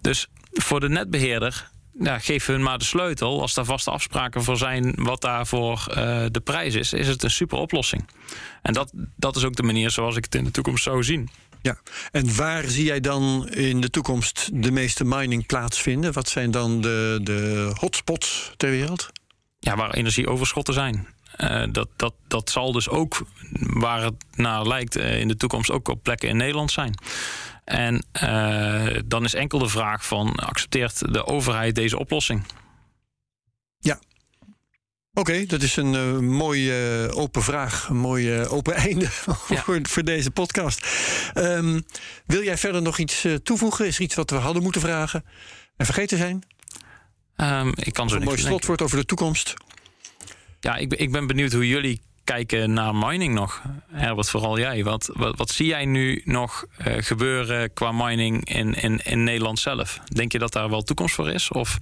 Dus 0.00 0.26
voor 0.52 0.80
de 0.80 0.88
netbeheerder 0.88 1.70
ja, 2.02 2.18
geef 2.18 2.46
hun 2.46 2.62
maar 2.62 2.78
de 2.78 2.84
sleutel. 2.84 3.40
Als 3.40 3.54
daar 3.54 3.64
vaste 3.64 3.90
afspraken 3.90 4.42
voor 4.42 4.56
zijn 4.56 4.92
wat 4.96 5.20
daarvoor 5.20 5.86
uh, 5.88 5.94
de 6.30 6.40
prijs 6.44 6.74
is, 6.74 6.92
is 6.92 7.08
het 7.08 7.22
een 7.22 7.30
super 7.30 7.58
oplossing. 7.58 8.08
En 8.62 8.72
dat, 8.72 8.92
dat 9.16 9.36
is 9.36 9.44
ook 9.44 9.56
de 9.56 9.62
manier 9.62 9.90
zoals 9.90 10.16
ik 10.16 10.24
het 10.24 10.34
in 10.34 10.44
de 10.44 10.50
toekomst 10.50 10.82
zou 10.82 11.02
zien. 11.02 11.30
Ja, 11.62 11.78
en 12.10 12.36
waar 12.36 12.64
zie 12.64 12.84
jij 12.84 13.00
dan 13.00 13.48
in 13.48 13.80
de 13.80 13.90
toekomst 13.90 14.50
de 14.52 14.70
meeste 14.70 15.04
mining 15.04 15.46
plaatsvinden? 15.46 16.12
Wat 16.12 16.28
zijn 16.28 16.50
dan 16.50 16.80
de, 16.80 17.20
de 17.22 17.70
hotspots 17.78 18.52
ter 18.56 18.70
wereld? 18.70 19.08
Ja, 19.58 19.76
waar 19.76 19.94
energieoverschotten 19.94 20.74
zijn. 20.74 21.06
Uh, 21.38 21.64
dat, 21.72 21.88
dat, 21.96 22.14
dat 22.28 22.50
zal 22.50 22.72
dus 22.72 22.88
ook, 22.88 23.22
waar 23.60 24.02
het 24.02 24.14
naar 24.34 24.66
lijkt, 24.66 24.96
uh, 24.96 25.20
in 25.20 25.28
de 25.28 25.36
toekomst 25.36 25.70
ook 25.70 25.88
op 25.88 26.02
plekken 26.02 26.28
in 26.28 26.36
Nederland 26.36 26.70
zijn. 26.70 26.94
En 27.70 28.04
uh, 28.22 29.00
dan 29.06 29.24
is 29.24 29.34
enkel 29.34 29.58
de 29.58 29.68
vraag 29.68 30.06
van, 30.06 30.34
accepteert 30.34 31.12
de 31.12 31.26
overheid 31.26 31.74
deze 31.74 31.98
oplossing? 31.98 32.46
Ja, 33.78 33.98
Oké, 35.14 35.30
okay, 35.30 35.46
dat 35.46 35.62
is 35.62 35.76
een 35.76 35.94
uh, 35.94 36.18
mooie 36.18 37.08
uh, 37.10 37.18
open 37.18 37.42
vraag, 37.42 37.88
een 37.88 37.96
mooi 37.96 38.44
open 38.46 38.74
einde 38.86 39.04
ja. 39.48 39.62
voor, 39.62 39.78
voor, 39.82 40.04
deze 40.04 40.30
podcast. 40.30 40.86
Um, 41.34 41.86
wil 42.26 42.42
jij 42.42 42.58
verder 42.58 42.82
nog 42.82 42.98
iets 42.98 43.26
toevoegen? 43.42 43.86
Is 43.86 43.96
er 43.96 44.02
iets 44.02 44.14
wat 44.14 44.30
we 44.30 44.36
hadden 44.36 44.62
moeten 44.62 44.80
vragen 44.80 45.24
en 45.76 45.84
vergeten 45.84 46.18
zijn? 46.18 46.42
Um, 47.36 47.72
ik 47.74 47.92
kan 47.92 48.08
zo 48.08 48.16
een 48.16 48.22
mooi 48.22 48.38
slotwoord 48.38 48.82
over 48.82 48.96
de 48.96 49.04
toekomst. 49.04 49.54
Ja, 50.60 50.76
ik, 50.76 50.94
ik 50.94 51.12
ben 51.12 51.26
benieuwd 51.26 51.52
hoe 51.52 51.68
jullie 51.68 52.00
kijken 52.30 52.72
naar 52.72 52.94
mining 52.94 53.34
nog. 53.34 53.62
Herbert, 53.92 54.30
vooral 54.30 54.58
jij. 54.58 54.84
Wat, 54.84 55.10
wat, 55.12 55.36
wat 55.36 55.50
zie 55.50 55.66
jij 55.66 55.84
nu 55.84 56.22
nog 56.24 56.64
gebeuren 56.78 57.72
qua 57.72 57.92
mining 57.92 58.44
in, 58.44 58.74
in, 58.74 59.00
in 59.04 59.24
Nederland 59.24 59.58
zelf? 59.58 60.00
Denk 60.04 60.32
je 60.32 60.38
dat 60.38 60.52
daar 60.52 60.70
wel 60.70 60.82
toekomst 60.82 61.14
voor 61.14 61.30
is? 61.30 61.50
Of 61.50 61.78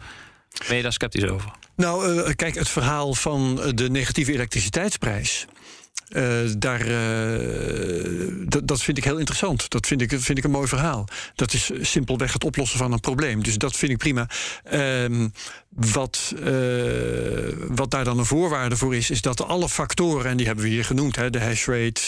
ben 0.68 0.76
je 0.76 0.82
daar 0.82 0.92
sceptisch 0.92 1.28
over? 1.28 1.50
Nou, 1.76 2.14
uh, 2.14 2.34
kijk, 2.34 2.54
het 2.54 2.68
verhaal 2.68 3.14
van 3.14 3.60
de 3.74 3.90
negatieve 3.90 4.32
elektriciteitsprijs. 4.32 5.46
Uh, 6.10 6.50
daar, 6.58 6.88
uh, 6.88 8.46
dat 8.64 8.82
vind 8.82 8.98
ik 8.98 9.04
heel 9.04 9.18
interessant. 9.18 9.70
Dat 9.70 9.86
vind 9.86 10.00
ik, 10.00 10.10
vind 10.20 10.38
ik 10.38 10.44
een 10.44 10.50
mooi 10.50 10.68
verhaal. 10.68 11.08
Dat 11.34 11.52
is 11.52 11.70
simpelweg 11.80 12.32
het 12.32 12.44
oplossen 12.44 12.78
van 12.78 12.92
een 12.92 13.00
probleem. 13.00 13.42
Dus 13.42 13.58
dat 13.58 13.76
vind 13.76 13.92
ik 13.92 13.98
prima. 13.98 14.28
Uh, 14.72 15.26
Wat, 15.70 16.34
uh, 16.36 16.48
wat 17.68 17.90
daar 17.90 18.04
dan 18.04 18.18
een 18.18 18.24
voorwaarde 18.24 18.76
voor 18.76 18.94
is, 18.94 19.10
is 19.10 19.20
dat 19.22 19.42
alle 19.42 19.68
factoren, 19.68 20.30
en 20.30 20.36
die 20.36 20.46
hebben 20.46 20.64
we 20.64 20.70
hier 20.70 20.84
genoemd: 20.84 21.16
hè, 21.16 21.30
de 21.30 21.40
hash 21.40 21.66
rate, 21.66 22.00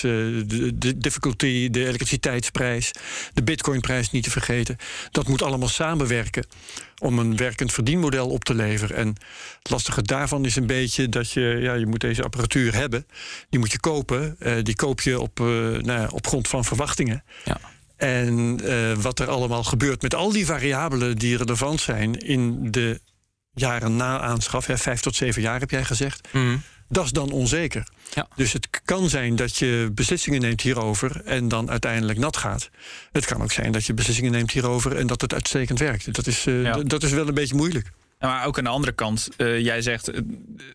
de, 0.47 0.79
de, 0.79 0.99
difficulty, 0.99 1.71
de 1.71 1.87
elektriciteitsprijs, 1.87 2.93
de 3.33 3.43
bitcoinprijs 3.43 4.11
niet 4.11 4.25
te 4.25 4.31
vergeten. 4.31 4.77
Dat 5.11 5.29
moet 5.29 5.43
allemaal 5.43 5.69
samenwerken 5.69 6.47
om 7.01 7.19
een 7.19 7.37
werkend 7.37 7.73
verdienmodel 7.73 8.29
op 8.29 8.45
te 8.45 8.55
leveren. 8.55 8.97
En 8.97 9.09
het 9.59 9.71
lastige 9.71 10.03
daarvan 10.03 10.45
is 10.45 10.57
een 10.57 10.67
beetje 10.67 11.09
dat 11.09 11.31
je, 11.31 11.59
ja, 11.61 11.75
je 11.75 11.87
moet 11.87 12.01
deze 12.01 12.23
apparatuur 12.23 12.75
hebben. 12.75 13.07
Die 13.49 13.61
moet 13.61 13.73
je 13.73 13.81
kopen. 13.81 14.37
Uh, 14.39 14.55
die 14.63 14.77
koop 14.77 15.01
je 15.01 15.21
op, 15.21 15.39
nou 15.39 15.93
ja, 15.93 16.09
op 16.13 16.27
grond 16.27 16.49
van 16.49 16.65
verwachtingen. 16.65 17.25
Ja. 17.45 17.61
En 17.97 18.61
uh, 18.65 18.93
wat 18.93 19.19
er 19.19 19.29
allemaal 19.29 19.65
gebeurt 19.65 20.03
met 20.03 20.15
al 20.15 20.33
die 20.33 20.47
variabelen 20.47 21.19
die 21.19 21.37
relevant 21.37 21.81
zijn 21.81 22.15
in 22.15 22.71
de 22.71 23.01
jaren 23.53 23.97
na 23.97 24.21
aanschaf, 24.21 24.67
hè, 24.67 24.79
vijf 24.79 25.01
tot 25.01 25.17
zeven 25.17 25.43
jaar 25.43 25.61
heb 25.61 25.71
jij 25.71 25.85
gezegd, 25.85 26.29
mm. 26.33 26.63
Dat 26.91 27.05
is 27.05 27.11
dan 27.11 27.31
onzeker. 27.31 27.89
Ja. 28.15 28.29
Dus 28.37 28.53
het 28.53 28.69
kan 28.85 29.09
zijn 29.09 29.37
dat 29.37 29.57
je 29.57 29.91
beslissingen 29.95 30.41
neemt 30.41 30.61
hierover 30.61 31.25
en 31.25 31.49
dan 31.49 31.71
uiteindelijk 31.71 32.19
nat 32.19 32.37
gaat. 32.37 32.71
Het 33.13 33.25
kan 33.25 33.43
ook 33.43 33.53
zijn 33.53 33.73
dat 33.73 33.85
je 33.85 33.95
beslissingen 33.95 34.33
neemt 34.33 34.51
hierover 34.51 34.97
en 34.97 35.07
dat 35.07 35.21
het 35.21 35.35
uitstekend 35.35 35.79
werkt. 35.79 36.15
Dat 36.15 36.27
is, 36.27 36.47
uh, 36.47 36.63
ja. 36.63 36.77
dat 36.83 37.03
is 37.03 37.13
wel 37.13 37.29
een 37.29 37.35
beetje 37.35 37.55
moeilijk. 37.55 37.91
Maar 38.19 38.47
ook 38.47 38.59
aan 38.59 38.65
de 38.65 38.71
andere 38.71 38.93
kant, 38.93 39.29
uh, 39.37 39.59
jij 39.59 39.83
zegt, 39.83 40.15
uh, 40.15 40.21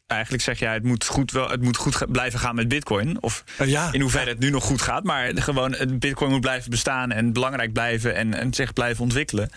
eigenlijk 0.07 0.43
zeg 0.43 0.59
jij, 0.59 0.73
het 0.73 0.83
moet 0.83 1.05
goed, 1.05 1.31
wel, 1.31 1.49
het 1.49 1.61
moet 1.61 1.77
goed 1.77 2.11
blijven 2.11 2.39
gaan 2.39 2.55
met 2.55 2.67
Bitcoin. 2.67 3.21
Of 3.21 3.43
uh, 3.61 3.67
ja, 3.67 3.91
in 3.91 4.01
hoeverre 4.01 4.25
ja. 4.25 4.31
het 4.31 4.39
nu 4.39 4.49
nog 4.49 4.63
goed 4.63 4.81
gaat. 4.81 5.03
Maar 5.03 5.31
gewoon, 5.35 5.75
Bitcoin 5.99 6.31
moet 6.31 6.41
blijven 6.41 6.69
bestaan 6.69 7.11
en 7.11 7.33
belangrijk 7.33 7.73
blijven 7.73 8.15
en, 8.15 8.33
en 8.33 8.53
zich 8.53 8.73
blijven 8.73 9.03
ontwikkelen. 9.03 9.49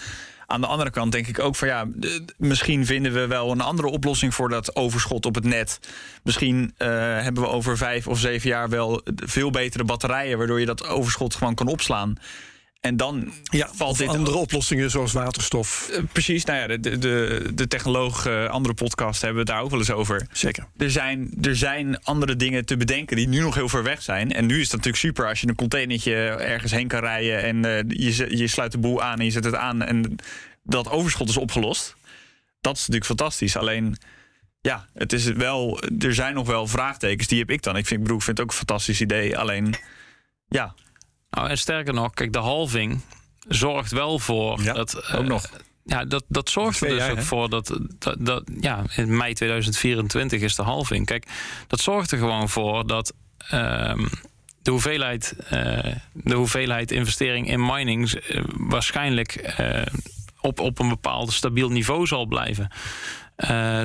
Aan 0.50 0.60
de 0.60 0.66
andere 0.66 0.90
kant 0.90 1.12
denk 1.12 1.26
ik 1.26 1.38
ook 1.38 1.56
van 1.56 1.68
ja, 1.68 1.86
misschien 2.36 2.86
vinden 2.86 3.12
we 3.12 3.26
wel 3.26 3.50
een 3.50 3.60
andere 3.60 3.88
oplossing 3.88 4.34
voor 4.34 4.48
dat 4.48 4.76
overschot 4.76 5.26
op 5.26 5.34
het 5.34 5.44
net. 5.44 5.80
Misschien 6.22 6.74
hebben 6.76 7.42
we 7.42 7.48
over 7.48 7.76
vijf 7.76 8.06
of 8.06 8.18
zeven 8.18 8.48
jaar 8.48 8.68
wel 8.68 9.00
veel 9.16 9.50
betere 9.50 9.84
batterijen, 9.84 10.38
waardoor 10.38 10.60
je 10.60 10.66
dat 10.66 10.86
overschot 10.86 11.34
gewoon 11.34 11.54
kan 11.54 11.66
opslaan. 11.66 12.18
En 12.80 12.96
dan 12.96 13.32
ja, 13.42 13.68
valt 13.74 13.98
dit 13.98 14.08
andere 14.08 14.36
oplossingen 14.36 14.90
zoals 14.90 15.12
waterstof. 15.12 15.88
Uh, 15.90 15.98
precies, 16.12 16.44
nou 16.44 16.58
ja, 16.58 16.76
de, 16.76 16.98
de, 16.98 17.50
de 17.54 17.68
technoloog, 17.68 18.26
uh, 18.26 18.48
andere 18.48 18.74
podcast 18.74 19.22
hebben 19.22 19.44
we 19.44 19.50
het 19.50 19.56
daar 19.56 19.64
ook 19.64 19.70
wel 19.70 19.78
eens 19.78 19.90
over. 19.90 20.26
Zeker. 20.32 20.66
Er 20.76 20.90
zijn, 20.90 21.30
er 21.40 21.56
zijn 21.56 22.02
andere 22.02 22.36
dingen 22.36 22.64
te 22.64 22.76
bedenken 22.76 23.16
die 23.16 23.28
nu 23.28 23.40
nog 23.40 23.54
heel 23.54 23.68
ver 23.68 23.82
weg 23.82 24.02
zijn. 24.02 24.32
En 24.32 24.46
nu 24.46 24.54
is 24.54 24.62
het 24.62 24.70
natuurlijk 24.70 24.96
super 24.96 25.28
als 25.28 25.40
je 25.40 25.48
een 25.48 25.54
containertje 25.54 26.14
ergens 26.28 26.72
heen 26.72 26.88
kan 26.88 27.00
rijden 27.00 27.42
en 27.42 27.56
uh, 27.56 27.78
je, 27.88 28.36
je 28.36 28.46
sluit 28.46 28.72
de 28.72 28.78
boel 28.78 29.02
aan 29.02 29.18
en 29.18 29.24
je 29.24 29.30
zet 29.30 29.44
het 29.44 29.54
aan 29.54 29.82
en 29.82 30.16
dat 30.62 30.90
overschot 30.90 31.28
is 31.28 31.36
opgelost. 31.36 31.96
Dat 32.60 32.74
is 32.74 32.78
natuurlijk 32.78 33.06
fantastisch. 33.06 33.56
Alleen, 33.56 33.96
ja, 34.60 34.86
het 34.94 35.12
is 35.12 35.24
wel, 35.24 35.80
er 35.98 36.14
zijn 36.14 36.34
nog 36.34 36.46
wel 36.46 36.66
vraagtekens. 36.66 37.28
Die 37.28 37.38
heb 37.38 37.50
ik 37.50 37.62
dan. 37.62 37.76
Ik 37.76 37.86
vind, 37.86 37.98
ik 37.98 38.02
bedoel, 38.02 38.18
ik 38.18 38.24
vind 38.24 38.38
het 38.38 38.46
ook 38.46 38.52
een 38.52 38.58
fantastisch 38.58 39.00
idee. 39.00 39.38
Alleen, 39.38 39.74
ja, 40.48 40.74
nou, 41.30 41.48
en 41.48 41.58
sterker 41.58 41.94
nog, 41.94 42.14
kijk, 42.14 42.32
de 42.32 42.38
halving 42.38 43.00
zorgt 43.48 43.92
wel 43.92 44.18
voor 44.18 44.62
ja, 44.62 44.72
dat. 44.72 45.12
ook 45.12 45.24
nog. 45.24 45.50
Ja, 45.84 46.04
dat, 46.04 46.24
dat 46.28 46.50
zorgt 46.50 46.80
er 46.80 46.88
dus 46.88 46.98
jaar, 46.98 47.10
ook 47.10 47.22
voor 47.22 47.48
dat, 47.48 47.78
dat, 47.98 48.16
dat. 48.18 48.42
Ja, 48.60 48.82
in 48.96 49.16
mei 49.16 49.34
2024 49.34 50.40
is 50.40 50.54
de 50.54 50.62
halving. 50.62 51.06
Kijk, 51.06 51.26
dat 51.66 51.80
zorgt 51.80 52.10
er 52.10 52.18
gewoon 52.18 52.48
voor 52.48 52.86
dat. 52.86 53.12
Um, 53.52 54.08
de 54.62 54.70
hoeveelheid, 54.70 55.36
uh, 55.44 55.50
de 56.12 56.34
hoeveelheid 56.34 56.90
investering 56.90 57.48
in 57.48 57.66
mining 57.66 58.12
uh, 58.12 58.44
waarschijnlijk 58.56 59.54
op, 60.40 60.60
op 60.60 60.78
een 60.78 60.88
bepaald 60.88 61.32
stabiel 61.32 61.70
niveau 61.70 62.06
zal 62.06 62.26
blijven. 62.26 62.70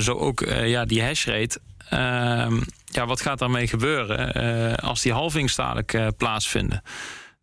zo 0.02 0.14
ook 0.14 0.40
ja, 0.48 0.86
die 0.86 1.04
hashrate. 1.04 1.60
Ehm, 1.90 2.62
ja, 2.86 3.06
wat 3.06 3.22
gaat 3.22 3.40
daarmee 3.40 3.68
gebeuren 3.68 4.76
als 4.76 5.02
die 5.02 5.14
halvings 5.14 5.56
dadelijk 5.56 6.18
plaatsvinden? 6.18 6.84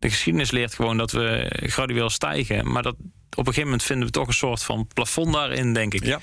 De 0.01 0.09
geschiedenis 0.09 0.51
leert 0.51 0.73
gewoon 0.73 0.97
dat 0.97 1.11
we 1.11 1.51
gradueel 1.65 2.09
stijgen. 2.09 2.71
Maar 2.71 2.83
dat 2.83 2.95
op 2.95 3.37
een 3.37 3.45
gegeven 3.45 3.63
moment 3.63 3.83
vinden 3.83 4.05
we 4.05 4.11
toch 4.11 4.27
een 4.27 4.33
soort 4.33 4.63
van 4.63 4.87
plafond 4.93 5.33
daarin, 5.33 5.73
denk 5.73 5.93
ik. 5.93 6.05
Ja. 6.05 6.19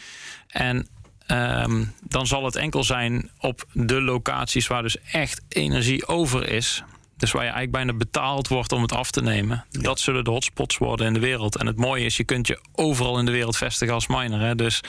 En 0.47 0.89
um, 1.26 1.95
dan 2.01 2.26
zal 2.26 2.45
het 2.45 2.57
enkel 2.57 2.85
zijn 2.85 3.31
op 3.39 3.64
de 3.72 4.03
locaties 4.03 4.66
waar 4.66 4.83
dus 4.83 5.01
echt 5.01 5.43
energie 5.49 6.07
over 6.07 6.49
is. 6.49 6.83
Dus 7.16 7.33
waar 7.33 7.45
je 7.45 7.51
eigenlijk 7.51 7.85
bijna 7.85 7.99
betaald 7.99 8.49
wordt 8.49 8.72
om 8.72 8.83
het 8.83 8.93
af 8.93 9.11
te 9.11 9.22
nemen. 9.22 9.64
Ja. 9.70 9.81
Dat 9.81 10.01
zullen 10.01 10.24
de 10.24 10.31
hotspots 10.31 10.79
worden 10.79 11.07
in 11.07 11.12
de 11.12 11.20
wereld. 11.20 11.57
En 11.57 11.66
het 11.66 11.76
mooie 11.76 12.05
is, 12.05 12.16
je 12.16 12.24
kunt 12.24 12.47
je 12.47 12.61
overal 12.72 13.18
in 13.18 13.24
de 13.24 13.33
wereld 13.33 13.57
vestigen 13.57 13.95
als 13.95 14.07
miner. 14.07 14.41
Hè? 14.41 14.55
Dus 14.55 14.81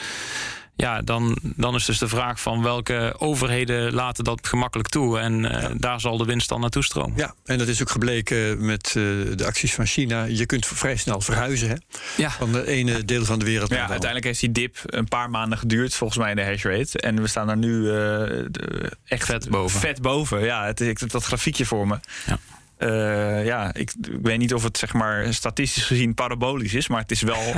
ja, 0.80 1.02
dan, 1.02 1.38
dan 1.42 1.74
is 1.74 1.84
dus 1.84 1.98
de 1.98 2.08
vraag 2.08 2.40
van 2.40 2.62
welke 2.62 3.14
overheden 3.18 3.92
laten 3.92 4.24
dat 4.24 4.46
gemakkelijk 4.46 4.88
toe. 4.88 5.18
En 5.18 5.44
uh, 5.44 5.50
ja. 5.50 5.70
daar 5.76 6.00
zal 6.00 6.16
de 6.16 6.24
winst 6.24 6.48
dan 6.48 6.60
naartoe 6.60 6.84
stromen. 6.84 7.16
Ja, 7.16 7.34
en 7.44 7.58
dat 7.58 7.68
is 7.68 7.80
ook 7.80 7.90
gebleken 7.90 8.64
met 8.64 8.94
uh, 8.96 9.36
de 9.36 9.46
acties 9.46 9.74
van 9.74 9.86
China. 9.86 10.24
Je 10.24 10.46
kunt 10.46 10.66
vrij 10.66 10.96
snel 10.96 11.20
verhuizen 11.20 11.68
hè? 11.68 11.74
Ja. 12.16 12.30
van 12.30 12.52
de 12.52 12.66
ene 12.66 12.92
ja. 12.92 13.02
deel 13.04 13.24
van 13.24 13.38
de 13.38 13.44
wereld 13.44 13.70
ja, 13.70 13.76
naar 13.76 13.86
de 13.86 13.90
Uiteindelijk 13.90 14.28
heeft 14.30 14.40
die 14.40 14.52
dip 14.52 14.78
een 14.84 15.08
paar 15.08 15.30
maanden 15.30 15.58
geduurd, 15.58 15.94
volgens 15.94 16.18
mij 16.18 16.30
in 16.30 16.36
de 16.36 16.44
hash 16.44 16.64
rate. 16.64 17.00
En 17.00 17.20
we 17.22 17.26
staan 17.26 17.48
er 17.48 17.56
nu 17.56 17.76
uh, 17.76 17.92
de, 17.92 18.92
echt 19.04 19.24
vet 19.24 19.48
boven. 19.48 19.80
Vet 19.80 20.02
boven, 20.02 20.44
ja. 20.44 20.66
Het, 20.66 20.80
ik 20.80 20.98
heb 20.98 21.10
dat 21.10 21.24
grafiekje 21.24 21.66
voor 21.66 21.86
me. 21.86 21.98
Ja. 22.26 22.38
Uh, 22.78 23.44
ja, 23.44 23.74
ik, 23.74 23.92
ik, 24.02 24.18
weet 24.22 24.38
niet 24.38 24.54
of 24.54 24.62
het 24.62 24.78
zeg 24.78 24.92
maar 24.92 25.34
statistisch 25.34 25.84
gezien 25.84 26.14
parabolisch 26.14 26.74
is, 26.74 26.88
maar 26.88 27.00
het 27.00 27.10
is 27.10 27.22
wel. 27.22 27.42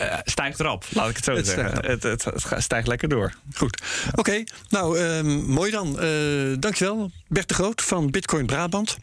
uh, 0.00 0.18
stijgt 0.24 0.60
erop, 0.60 0.84
laat 0.90 1.08
ik 1.08 1.16
het 1.16 1.24
zo 1.24 1.34
het 1.34 1.46
zeggen. 1.46 1.90
Het, 1.90 2.02
het, 2.02 2.24
het, 2.24 2.44
stijgt 2.56 2.86
lekker 2.86 3.08
door. 3.08 3.32
Goed. 3.54 3.82
Oké, 4.06 4.18
okay. 4.20 4.46
nou 4.68 4.98
um, 4.98 5.44
mooi 5.44 5.70
dan. 5.70 6.04
Uh, 6.04 6.56
dankjewel, 6.58 7.10
Bert 7.28 7.48
de 7.48 7.54
Groot 7.54 7.82
van 7.82 8.10
Bitcoin 8.10 8.46
Brabant. 8.46 8.96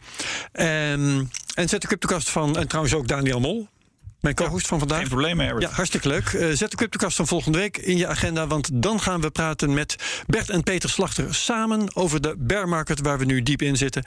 Um, 0.52 1.30
en 1.54 1.68
zet 1.68 1.80
de 1.80 1.86
CryptoCast 1.86 2.30
van, 2.30 2.56
en 2.56 2.68
trouwens 2.68 2.94
ook 2.94 3.08
Daniel 3.08 3.40
Mol. 3.40 3.68
Mijn 4.20 4.34
co-host 4.34 4.66
van 4.66 4.78
vandaag. 4.78 4.98
Geen 4.98 5.08
probleem, 5.08 5.40
Herbert. 5.40 5.62
Ja, 5.62 5.70
hartstikke 5.70 6.08
leuk. 6.08 6.32
Uh, 6.32 6.52
zet 6.52 6.70
de 6.70 6.76
CryptoCast 6.76 7.16
van 7.16 7.26
volgende 7.26 7.58
week 7.58 7.76
in 7.76 7.96
je 7.96 8.06
agenda. 8.06 8.46
Want 8.46 8.70
dan 8.72 9.00
gaan 9.00 9.20
we 9.20 9.30
praten 9.30 9.74
met 9.74 9.96
Bert 10.26 10.50
en 10.50 10.62
Peter 10.62 10.90
Slachter 10.90 11.34
samen 11.34 11.96
over 11.96 12.20
de 12.20 12.34
bear 12.38 12.68
market 12.68 13.00
waar 13.00 13.18
we 13.18 13.24
nu 13.24 13.42
diep 13.42 13.62
in 13.62 13.76
zitten. 13.76 14.04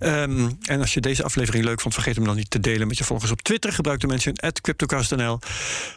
Um, 0.00 0.58
en 0.62 0.80
als 0.80 0.94
je 0.94 1.00
deze 1.00 1.22
aflevering 1.22 1.64
leuk 1.64 1.80
vond, 1.80 1.94
vergeet 1.94 2.16
hem 2.16 2.24
dan 2.24 2.36
niet 2.36 2.50
te 2.50 2.60
delen 2.60 2.86
met 2.86 2.98
je 2.98 3.04
volgers 3.04 3.30
op 3.30 3.42
Twitter. 3.42 3.72
Gebruik 3.72 4.00
de 4.00 4.06
mention 4.06 4.36
at 4.36 4.60
CryptoCast.nl. 4.60 5.38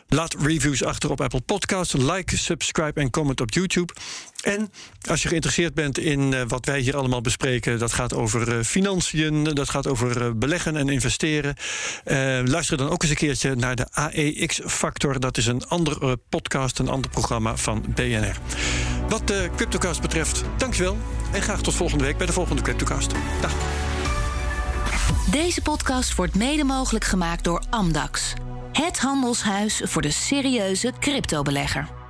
Laat 0.08 0.36
reviews 0.40 0.84
achter 0.84 1.12
op 1.12 1.22
Apple 1.22 1.42
Podcasts. 1.42 1.94
Like, 1.94 2.38
subscribe 2.38 3.00
en 3.00 3.10
comment 3.10 3.42
op 3.42 3.54
YouTube. 3.54 3.94
En 4.42 4.72
als 5.10 5.22
je 5.22 5.28
geïnteresseerd 5.28 5.74
bent 5.74 5.98
in 5.98 6.32
uh, 6.32 6.42
wat 6.48 6.66
wij 6.66 6.80
hier 6.80 6.98
allemaal 6.98 7.22
bespreken, 7.22 7.80
dat 7.80 7.94
gaat 7.94 8.14
over 8.14 8.58
uh, 8.58 8.64
financiën, 8.64 9.44
dat 9.44 9.70
gaat 9.70 9.88
over 9.88 10.22
uh, 10.22 10.32
beleggen 10.36 10.76
en 10.76 10.90
investeren. 10.90 11.56
luister 12.46 12.78
dan 12.78 12.90
ook 12.90 13.02
eens 13.02 13.12
een 13.12 13.18
keertje 13.18 13.56
naar 13.56 13.76
de 13.76 13.88
AEX-factor. 13.92 15.20
Dat 15.20 15.38
is 15.38 15.46
een 15.46 15.68
andere 15.68 16.18
podcast, 16.30 16.80
een 16.80 16.90
ander 16.90 17.12
programma 17.12 17.58
van 17.58 17.86
BNR. 17.96 18.38
Wat 19.10 19.28
de 19.28 19.50
CryptoCast 19.56 20.02
betreft, 20.02 20.44
dankjewel. 20.58 20.98
En 21.32 21.42
graag 21.42 21.62
tot 21.62 21.74
volgende 21.74 22.04
week 22.04 22.18
bij 22.18 22.26
de 22.26 22.34
volgende 22.34 22.62
CryptoCast. 22.62 23.12
Dag. 23.42 23.54
Deze 25.32 25.62
podcast 25.62 26.16
wordt 26.16 26.36
mede 26.36 26.64
mogelijk 26.64 27.06
gemaakt 27.06 27.44
door 27.44 27.64
Amdax. 27.70 28.34
Het 28.72 29.00
handelshuis 29.00 29.82
voor 29.84 30.02
de 30.02 30.12
serieuze 30.12 30.94
cryptobelegger. 31.00 32.01